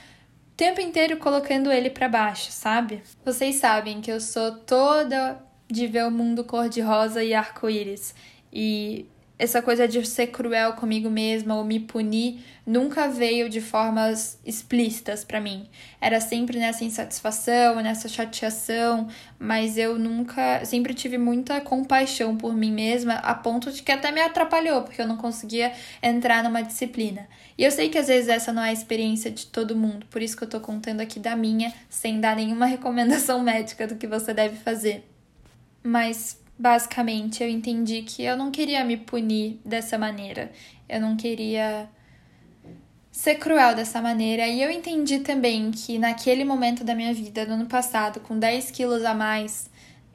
o 0.53 0.55
tempo 0.55 0.79
inteiro 0.79 1.17
colocando 1.17 1.71
ele 1.71 1.89
para 1.89 2.07
baixo, 2.07 2.51
sabe? 2.51 3.01
Vocês 3.25 3.55
sabem 3.55 3.99
que 3.99 4.11
eu 4.11 4.21
sou 4.21 4.51
toda 4.51 5.41
de 5.67 5.87
ver 5.87 6.05
o 6.05 6.11
mundo 6.11 6.43
cor-de-rosa 6.43 7.23
e 7.23 7.33
arco-íris. 7.33 8.13
E 8.53 9.07
essa 9.37 9.61
coisa 9.61 9.85
de 9.87 10.05
ser 10.05 10.27
cruel 10.27 10.73
comigo 10.73 11.09
mesma 11.09 11.55
ou 11.55 11.65
me 11.65 11.79
punir 11.79 12.39
nunca 12.65 13.09
veio 13.09 13.49
de 13.49 13.59
formas 13.59 14.39
explícitas 14.45 15.25
para 15.25 15.41
mim. 15.41 15.67
Era 15.99 16.21
sempre 16.21 16.57
nessa 16.57 16.85
insatisfação, 16.85 17.81
nessa 17.81 18.07
chateação, 18.07 19.09
mas 19.37 19.77
eu 19.77 19.99
nunca, 19.99 20.63
sempre 20.63 20.93
tive 20.93 21.17
muita 21.17 21.59
compaixão 21.59 22.37
por 22.37 22.55
mim 22.55 22.71
mesma, 22.71 23.15
a 23.15 23.35
ponto 23.35 23.71
de 23.71 23.83
que 23.83 23.91
até 23.91 24.09
me 24.09 24.21
atrapalhou, 24.21 24.83
porque 24.83 25.01
eu 25.01 25.07
não 25.07 25.17
conseguia 25.17 25.73
entrar 26.01 26.41
numa 26.41 26.61
disciplina. 26.61 27.27
E 27.57 27.63
eu 27.63 27.71
sei 27.71 27.89
que 27.89 27.97
às 27.97 28.07
vezes 28.07 28.29
essa 28.29 28.53
não 28.53 28.63
é 28.63 28.69
a 28.69 28.73
experiência 28.73 29.29
de 29.29 29.47
todo 29.47 29.75
mundo, 29.75 30.05
por 30.09 30.21
isso 30.21 30.37
que 30.37 30.43
eu 30.45 30.49
tô 30.49 30.61
contando 30.61 31.01
aqui 31.01 31.19
da 31.19 31.35
minha, 31.35 31.73
sem 31.89 32.21
dar 32.21 32.37
nenhuma 32.37 32.65
recomendação 32.67 33.43
médica 33.43 33.85
do 33.85 33.95
que 33.95 34.07
você 34.07 34.33
deve 34.33 34.55
fazer. 34.55 35.05
Mas 35.83 36.39
basicamente, 36.57 37.43
eu 37.43 37.49
entendi 37.49 38.01
que 38.01 38.23
eu 38.23 38.37
não 38.37 38.51
queria 38.51 38.83
me 38.83 38.97
punir 38.97 39.59
dessa 39.65 39.97
maneira. 39.97 40.51
Eu 40.87 41.01
não 41.01 41.15
queria 41.15 41.89
ser 43.11 43.35
cruel 43.35 43.75
dessa 43.75 44.01
maneira. 44.01 44.47
E 44.47 44.61
eu 44.61 44.69
entendi 44.69 45.19
também 45.19 45.71
que 45.71 45.97
naquele 45.97 46.43
momento 46.43 46.83
da 46.83 46.93
minha 46.95 47.13
vida, 47.13 47.45
no 47.45 47.53
ano 47.53 47.65
passado, 47.65 48.19
com 48.19 48.37
10 48.37 48.71
quilos 48.71 49.03
a 49.03 49.13
mais, 49.13 49.69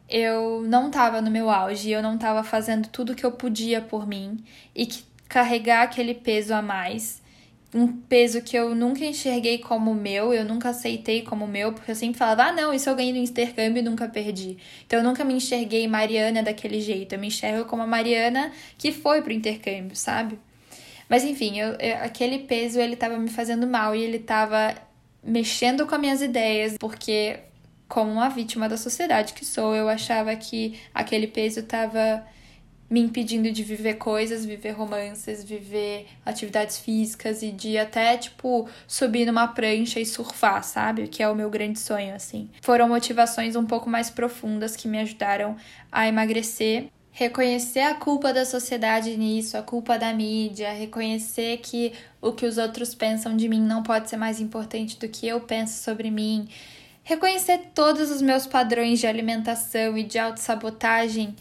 eu 0.08 0.62
não 0.62 0.88
estava 0.88 1.20
no 1.22 1.30
meu 1.30 1.50
auge, 1.50 1.90
eu 1.90 2.02
não 2.02 2.14
estava 2.16 2.42
fazendo 2.42 2.88
tudo 2.88 3.14
que 3.14 3.24
eu 3.24 3.32
podia 3.32 3.80
por 3.80 4.06
mim. 4.06 4.44
E 4.74 4.86
que 4.86 5.04
carregar 5.28 5.82
aquele 5.82 6.14
peso 6.14 6.52
a 6.52 6.60
mais 6.60 7.22
um 7.72 7.86
peso 7.86 8.42
que 8.42 8.56
eu 8.56 8.74
nunca 8.74 9.04
enxerguei 9.04 9.58
como 9.58 9.94
meu, 9.94 10.34
eu 10.34 10.44
nunca 10.44 10.70
aceitei 10.70 11.22
como 11.22 11.46
meu, 11.46 11.72
porque 11.72 11.90
eu 11.90 11.94
sempre 11.94 12.18
falava, 12.18 12.44
ah, 12.44 12.52
não, 12.52 12.74
isso 12.74 12.90
eu 12.90 12.96
ganhei 12.96 13.12
no 13.12 13.18
intercâmbio 13.18 13.80
e 13.80 13.82
nunca 13.82 14.08
perdi. 14.08 14.58
Então 14.86 14.98
eu 14.98 15.04
nunca 15.04 15.24
me 15.24 15.34
enxerguei 15.34 15.86
Mariana 15.86 16.42
daquele 16.42 16.80
jeito, 16.80 17.14
eu 17.14 17.18
me 17.18 17.28
enxergo 17.28 17.64
como 17.66 17.82
a 17.82 17.86
Mariana 17.86 18.52
que 18.76 18.90
foi 18.90 19.22
pro 19.22 19.32
intercâmbio, 19.32 19.94
sabe? 19.94 20.38
Mas 21.08 21.24
enfim, 21.24 21.58
eu, 21.60 21.74
eu, 21.74 21.96
aquele 21.98 22.40
peso 22.40 22.80
ele 22.80 22.96
tava 22.96 23.18
me 23.18 23.30
fazendo 23.30 23.66
mal 23.66 23.94
e 23.94 24.02
ele 24.02 24.18
tava 24.18 24.74
mexendo 25.22 25.86
com 25.86 25.94
as 25.94 26.00
minhas 26.00 26.22
ideias, 26.22 26.76
porque 26.78 27.38
como 27.88 28.10
uma 28.10 28.28
vítima 28.28 28.68
da 28.68 28.76
sociedade 28.76 29.32
que 29.32 29.44
sou, 29.44 29.74
eu 29.74 29.88
achava 29.88 30.34
que 30.36 30.78
aquele 30.94 31.26
peso 31.26 31.62
tava 31.64 32.24
me 32.90 33.00
impedindo 33.00 33.50
de 33.52 33.62
viver 33.62 33.94
coisas, 33.94 34.44
viver 34.44 34.72
romances, 34.72 35.44
viver 35.44 36.08
atividades 36.26 36.78
físicas 36.78 37.40
e 37.40 37.52
de 37.52 37.78
até, 37.78 38.18
tipo, 38.18 38.68
subir 38.86 39.24
numa 39.24 39.46
prancha 39.46 40.00
e 40.00 40.04
surfar, 40.04 40.64
sabe? 40.64 41.06
Que 41.06 41.22
é 41.22 41.28
o 41.28 41.34
meu 41.36 41.48
grande 41.48 41.78
sonho, 41.78 42.12
assim. 42.12 42.50
Foram 42.60 42.88
motivações 42.88 43.54
um 43.54 43.64
pouco 43.64 43.88
mais 43.88 44.10
profundas 44.10 44.74
que 44.74 44.88
me 44.88 44.98
ajudaram 44.98 45.56
a 45.92 46.08
emagrecer 46.08 46.88
reconhecer 47.12 47.80
a 47.80 47.94
culpa 47.94 48.32
da 48.32 48.44
sociedade 48.44 49.16
nisso, 49.16 49.56
a 49.56 49.62
culpa 49.62 49.98
da 49.98 50.12
mídia, 50.12 50.72
reconhecer 50.72 51.58
que 51.58 51.92
o 52.20 52.32
que 52.32 52.46
os 52.46 52.56
outros 52.56 52.94
pensam 52.94 53.36
de 53.36 53.48
mim 53.48 53.60
não 53.60 53.82
pode 53.82 54.08
ser 54.08 54.16
mais 54.16 54.40
importante 54.40 54.98
do 54.98 55.08
que 55.08 55.26
eu 55.26 55.40
penso 55.40 55.82
sobre 55.82 56.10
mim, 56.10 56.48
reconhecer 57.02 57.72
todos 57.74 58.10
os 58.10 58.22
meus 58.22 58.46
padrões 58.46 59.00
de 59.00 59.06
alimentação 59.06 59.98
e 59.98 60.04
de 60.04 60.18
autossabotagem 60.18 61.34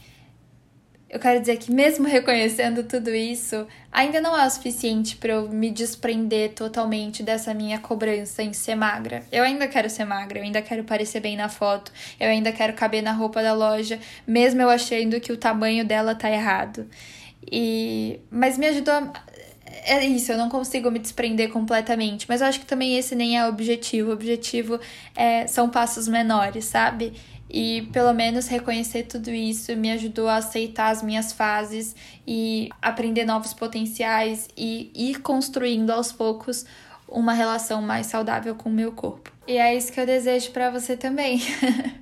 eu 1.10 1.18
quero 1.18 1.40
dizer 1.40 1.56
que, 1.56 1.72
mesmo 1.72 2.06
reconhecendo 2.06 2.84
tudo 2.84 3.12
isso, 3.12 3.66
ainda 3.90 4.20
não 4.20 4.38
é 4.38 4.46
o 4.46 4.50
suficiente 4.50 5.16
para 5.16 5.32
eu 5.32 5.48
me 5.48 5.68
desprender 5.68 6.52
totalmente 6.52 7.20
dessa 7.20 7.52
minha 7.52 7.80
cobrança 7.80 8.44
em 8.44 8.52
ser 8.52 8.76
magra. 8.76 9.24
Eu 9.32 9.42
ainda 9.42 9.66
quero 9.66 9.90
ser 9.90 10.04
magra, 10.04 10.38
eu 10.38 10.44
ainda 10.44 10.62
quero 10.62 10.84
parecer 10.84 11.18
bem 11.18 11.36
na 11.36 11.48
foto, 11.48 11.90
eu 12.20 12.28
ainda 12.28 12.52
quero 12.52 12.74
caber 12.74 13.02
na 13.02 13.10
roupa 13.10 13.42
da 13.42 13.52
loja, 13.52 13.98
mesmo 14.24 14.62
eu 14.62 14.70
achando 14.70 15.20
que 15.20 15.32
o 15.32 15.36
tamanho 15.36 15.84
dela 15.84 16.14
tá 16.14 16.30
errado. 16.30 16.86
E 17.50 18.20
mas 18.30 18.56
me 18.56 18.68
ajudou 18.68 18.94
a... 18.94 19.12
é 19.66 20.04
isso, 20.06 20.30
eu 20.30 20.38
não 20.38 20.48
consigo 20.48 20.92
me 20.92 21.00
desprender 21.00 21.50
completamente, 21.50 22.26
mas 22.28 22.40
eu 22.40 22.46
acho 22.46 22.60
que 22.60 22.66
também 22.66 22.96
esse 22.96 23.16
nem 23.16 23.36
é 23.36 23.44
o 23.44 23.48
objetivo. 23.48 24.10
O 24.10 24.12
objetivo 24.12 24.78
é 25.16 25.44
são 25.48 25.68
passos 25.68 26.06
menores, 26.06 26.66
sabe? 26.66 27.14
E 27.52 27.88
pelo 27.92 28.12
menos 28.12 28.46
reconhecer 28.46 29.04
tudo 29.04 29.28
isso 29.30 29.76
me 29.76 29.90
ajudou 29.90 30.28
a 30.28 30.36
aceitar 30.36 30.90
as 30.90 31.02
minhas 31.02 31.32
fases 31.32 31.96
e 32.24 32.70
aprender 32.80 33.24
novos 33.24 33.52
potenciais 33.52 34.48
e 34.56 34.92
ir 34.94 35.20
construindo 35.20 35.90
aos 35.90 36.12
poucos 36.12 36.64
uma 37.08 37.32
relação 37.32 37.82
mais 37.82 38.06
saudável 38.06 38.54
com 38.54 38.68
o 38.68 38.72
meu 38.72 38.92
corpo. 38.92 39.32
E 39.46 39.58
é 39.58 39.74
isso 39.74 39.92
que 39.92 40.00
eu 40.00 40.06
desejo 40.06 40.52
para 40.52 40.70
você 40.70 40.96
também. 40.96 41.42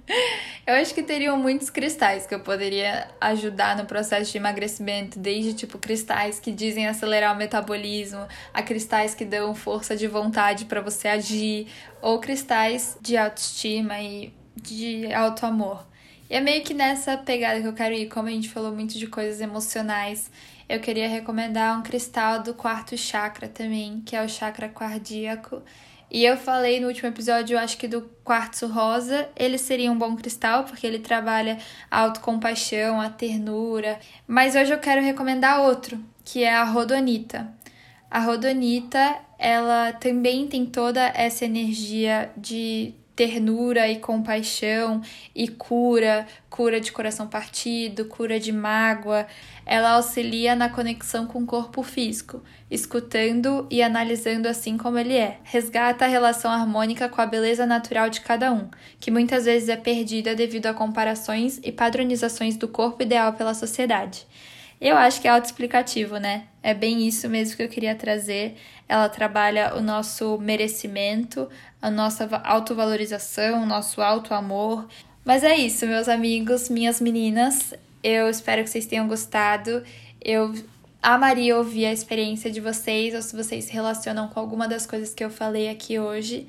eu 0.66 0.74
acho 0.74 0.94
que 0.94 1.02
teriam 1.02 1.38
muitos 1.38 1.70
cristais 1.70 2.26
que 2.26 2.34
eu 2.34 2.40
poderia 2.40 3.08
ajudar 3.18 3.74
no 3.74 3.86
processo 3.86 4.30
de 4.30 4.36
emagrecimento, 4.36 5.18
desde 5.18 5.54
tipo 5.54 5.78
cristais 5.78 6.38
que 6.38 6.52
dizem 6.52 6.86
acelerar 6.86 7.34
o 7.34 7.38
metabolismo, 7.38 8.26
a 8.52 8.62
cristais 8.62 9.14
que 9.14 9.24
dão 9.24 9.54
força 9.54 9.96
de 9.96 10.06
vontade 10.06 10.66
para 10.66 10.82
você 10.82 11.08
agir, 11.08 11.68
ou 12.02 12.20
cristais 12.20 12.98
de 13.00 13.16
autoestima 13.16 13.98
e 13.98 14.30
de 14.62 15.12
alto 15.12 15.46
amor. 15.46 15.86
E 16.30 16.34
é 16.34 16.40
meio 16.40 16.62
que 16.62 16.74
nessa 16.74 17.16
pegada 17.16 17.60
que 17.60 17.66
eu 17.66 17.72
quero 17.72 17.94
ir, 17.94 18.08
como 18.08 18.28
a 18.28 18.30
gente 18.30 18.50
falou 18.50 18.72
muito 18.72 18.98
de 18.98 19.06
coisas 19.06 19.40
emocionais, 19.40 20.30
eu 20.68 20.78
queria 20.80 21.08
recomendar 21.08 21.78
um 21.78 21.82
cristal 21.82 22.42
do 22.42 22.52
quarto 22.52 22.96
chakra 22.96 23.48
também, 23.48 24.02
que 24.04 24.14
é 24.14 24.22
o 24.22 24.28
chakra 24.28 24.68
cardíaco. 24.68 25.62
E 26.10 26.24
eu 26.24 26.36
falei 26.36 26.80
no 26.80 26.88
último 26.88 27.08
episódio, 27.08 27.54
eu 27.54 27.58
acho 27.58 27.78
que 27.78 27.88
do 27.88 28.02
quartzo 28.24 28.66
rosa, 28.66 29.28
ele 29.34 29.56
seria 29.56 29.90
um 29.90 29.96
bom 29.96 30.16
cristal, 30.16 30.64
porque 30.64 30.86
ele 30.86 30.98
trabalha 30.98 31.58
a 31.90 32.00
autocompaixão, 32.00 33.00
a 33.00 33.08
ternura. 33.08 33.98
Mas 34.26 34.54
hoje 34.54 34.72
eu 34.72 34.78
quero 34.78 35.02
recomendar 35.02 35.62
outro, 35.62 35.98
que 36.24 36.44
é 36.44 36.54
a 36.54 36.64
rodonita. 36.64 37.50
A 38.10 38.20
rodonita, 38.20 39.16
ela 39.38 39.92
também 39.94 40.46
tem 40.46 40.66
toda 40.66 41.00
essa 41.14 41.44
energia 41.44 42.30
de 42.36 42.94
ternura 43.18 43.88
e 43.88 43.98
compaixão 43.98 45.02
e 45.34 45.48
cura, 45.48 46.24
cura 46.48 46.80
de 46.80 46.92
coração 46.92 47.26
partido, 47.26 48.04
cura 48.04 48.38
de 48.38 48.52
mágoa. 48.52 49.26
Ela 49.66 49.94
auxilia 49.94 50.54
na 50.54 50.68
conexão 50.68 51.26
com 51.26 51.40
o 51.40 51.46
corpo 51.46 51.82
físico, 51.82 52.40
escutando 52.70 53.66
e 53.68 53.82
analisando 53.82 54.46
assim 54.46 54.78
como 54.78 55.00
ele 55.00 55.16
é. 55.16 55.38
Resgata 55.42 56.04
a 56.04 56.08
relação 56.08 56.48
harmônica 56.48 57.08
com 57.08 57.20
a 57.20 57.26
beleza 57.26 57.66
natural 57.66 58.08
de 58.08 58.20
cada 58.20 58.52
um, 58.52 58.68
que 59.00 59.10
muitas 59.10 59.46
vezes 59.46 59.68
é 59.68 59.76
perdida 59.76 60.36
devido 60.36 60.66
a 60.66 60.74
comparações 60.74 61.58
e 61.64 61.72
padronizações 61.72 62.56
do 62.56 62.68
corpo 62.68 63.02
ideal 63.02 63.32
pela 63.32 63.52
sociedade. 63.52 64.28
Eu 64.80 64.96
acho 64.96 65.20
que 65.20 65.26
é 65.26 65.30
autoexplicativo, 65.30 66.18
né? 66.18 66.44
É 66.62 66.72
bem 66.72 67.06
isso 67.06 67.28
mesmo 67.28 67.56
que 67.56 67.62
eu 67.62 67.68
queria 67.68 67.94
trazer. 67.94 68.56
Ela 68.88 69.08
trabalha 69.08 69.74
o 69.76 69.82
nosso 69.82 70.38
merecimento, 70.38 71.48
a 71.82 71.90
nossa 71.90 72.28
autovalorização, 72.44 73.62
o 73.62 73.66
nosso 73.66 74.00
auto-amor. 74.00 74.86
Mas 75.24 75.42
é 75.42 75.56
isso, 75.56 75.86
meus 75.86 76.08
amigos, 76.08 76.68
minhas 76.68 77.00
meninas. 77.00 77.74
Eu 78.02 78.28
espero 78.28 78.62
que 78.62 78.70
vocês 78.70 78.86
tenham 78.86 79.08
gostado. 79.08 79.82
Eu 80.24 80.54
amaria 81.02 81.56
ouvir 81.56 81.86
a 81.86 81.92
experiência 81.92 82.50
de 82.50 82.60
vocês 82.60 83.14
ou 83.14 83.22
se 83.22 83.36
vocês 83.36 83.64
se 83.64 83.72
relacionam 83.72 84.28
com 84.28 84.38
alguma 84.38 84.68
das 84.68 84.86
coisas 84.86 85.12
que 85.12 85.24
eu 85.24 85.30
falei 85.30 85.68
aqui 85.68 85.98
hoje. 85.98 86.46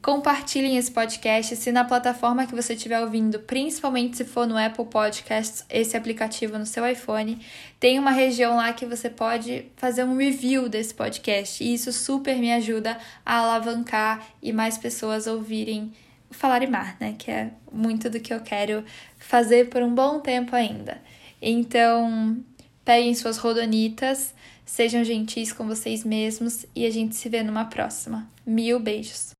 Compartilhem 0.00 0.76
esse 0.76 0.92
podcast 0.92 1.56
se 1.56 1.72
na 1.72 1.84
plataforma 1.84 2.46
que 2.46 2.54
você 2.54 2.74
estiver 2.74 3.00
ouvindo, 3.00 3.40
principalmente 3.40 4.16
se 4.16 4.24
for 4.24 4.46
no 4.46 4.56
Apple 4.56 4.86
Podcasts, 4.86 5.64
esse 5.68 5.96
aplicativo 5.96 6.56
no 6.56 6.64
seu 6.64 6.88
iPhone, 6.88 7.44
tem 7.80 7.98
uma 7.98 8.12
região 8.12 8.56
lá 8.56 8.72
que 8.72 8.86
você 8.86 9.10
pode 9.10 9.66
fazer 9.76 10.04
um 10.04 10.16
review 10.16 10.68
desse 10.68 10.94
podcast. 10.94 11.62
E 11.64 11.74
isso 11.74 11.92
super 11.92 12.36
me 12.36 12.52
ajuda 12.52 12.96
a 13.26 13.38
alavancar 13.38 14.24
e 14.40 14.52
mais 14.52 14.78
pessoas 14.78 15.26
ouvirem 15.26 15.92
falar 16.30 16.62
e 16.62 16.68
mar, 16.68 16.96
né? 17.00 17.16
Que 17.18 17.30
é 17.32 17.50
muito 17.72 18.08
do 18.08 18.20
que 18.20 18.32
eu 18.32 18.40
quero 18.40 18.84
fazer 19.18 19.68
por 19.68 19.82
um 19.82 19.92
bom 19.92 20.20
tempo 20.20 20.54
ainda. 20.54 21.02
Então, 21.42 22.38
peguem 22.84 23.14
suas 23.14 23.36
rodonitas, 23.36 24.32
sejam 24.64 25.02
gentis 25.02 25.52
com 25.52 25.66
vocês 25.66 26.04
mesmos 26.04 26.64
e 26.74 26.86
a 26.86 26.90
gente 26.90 27.16
se 27.16 27.28
vê 27.28 27.42
numa 27.42 27.64
próxima. 27.64 28.30
Mil 28.46 28.78
beijos! 28.78 29.37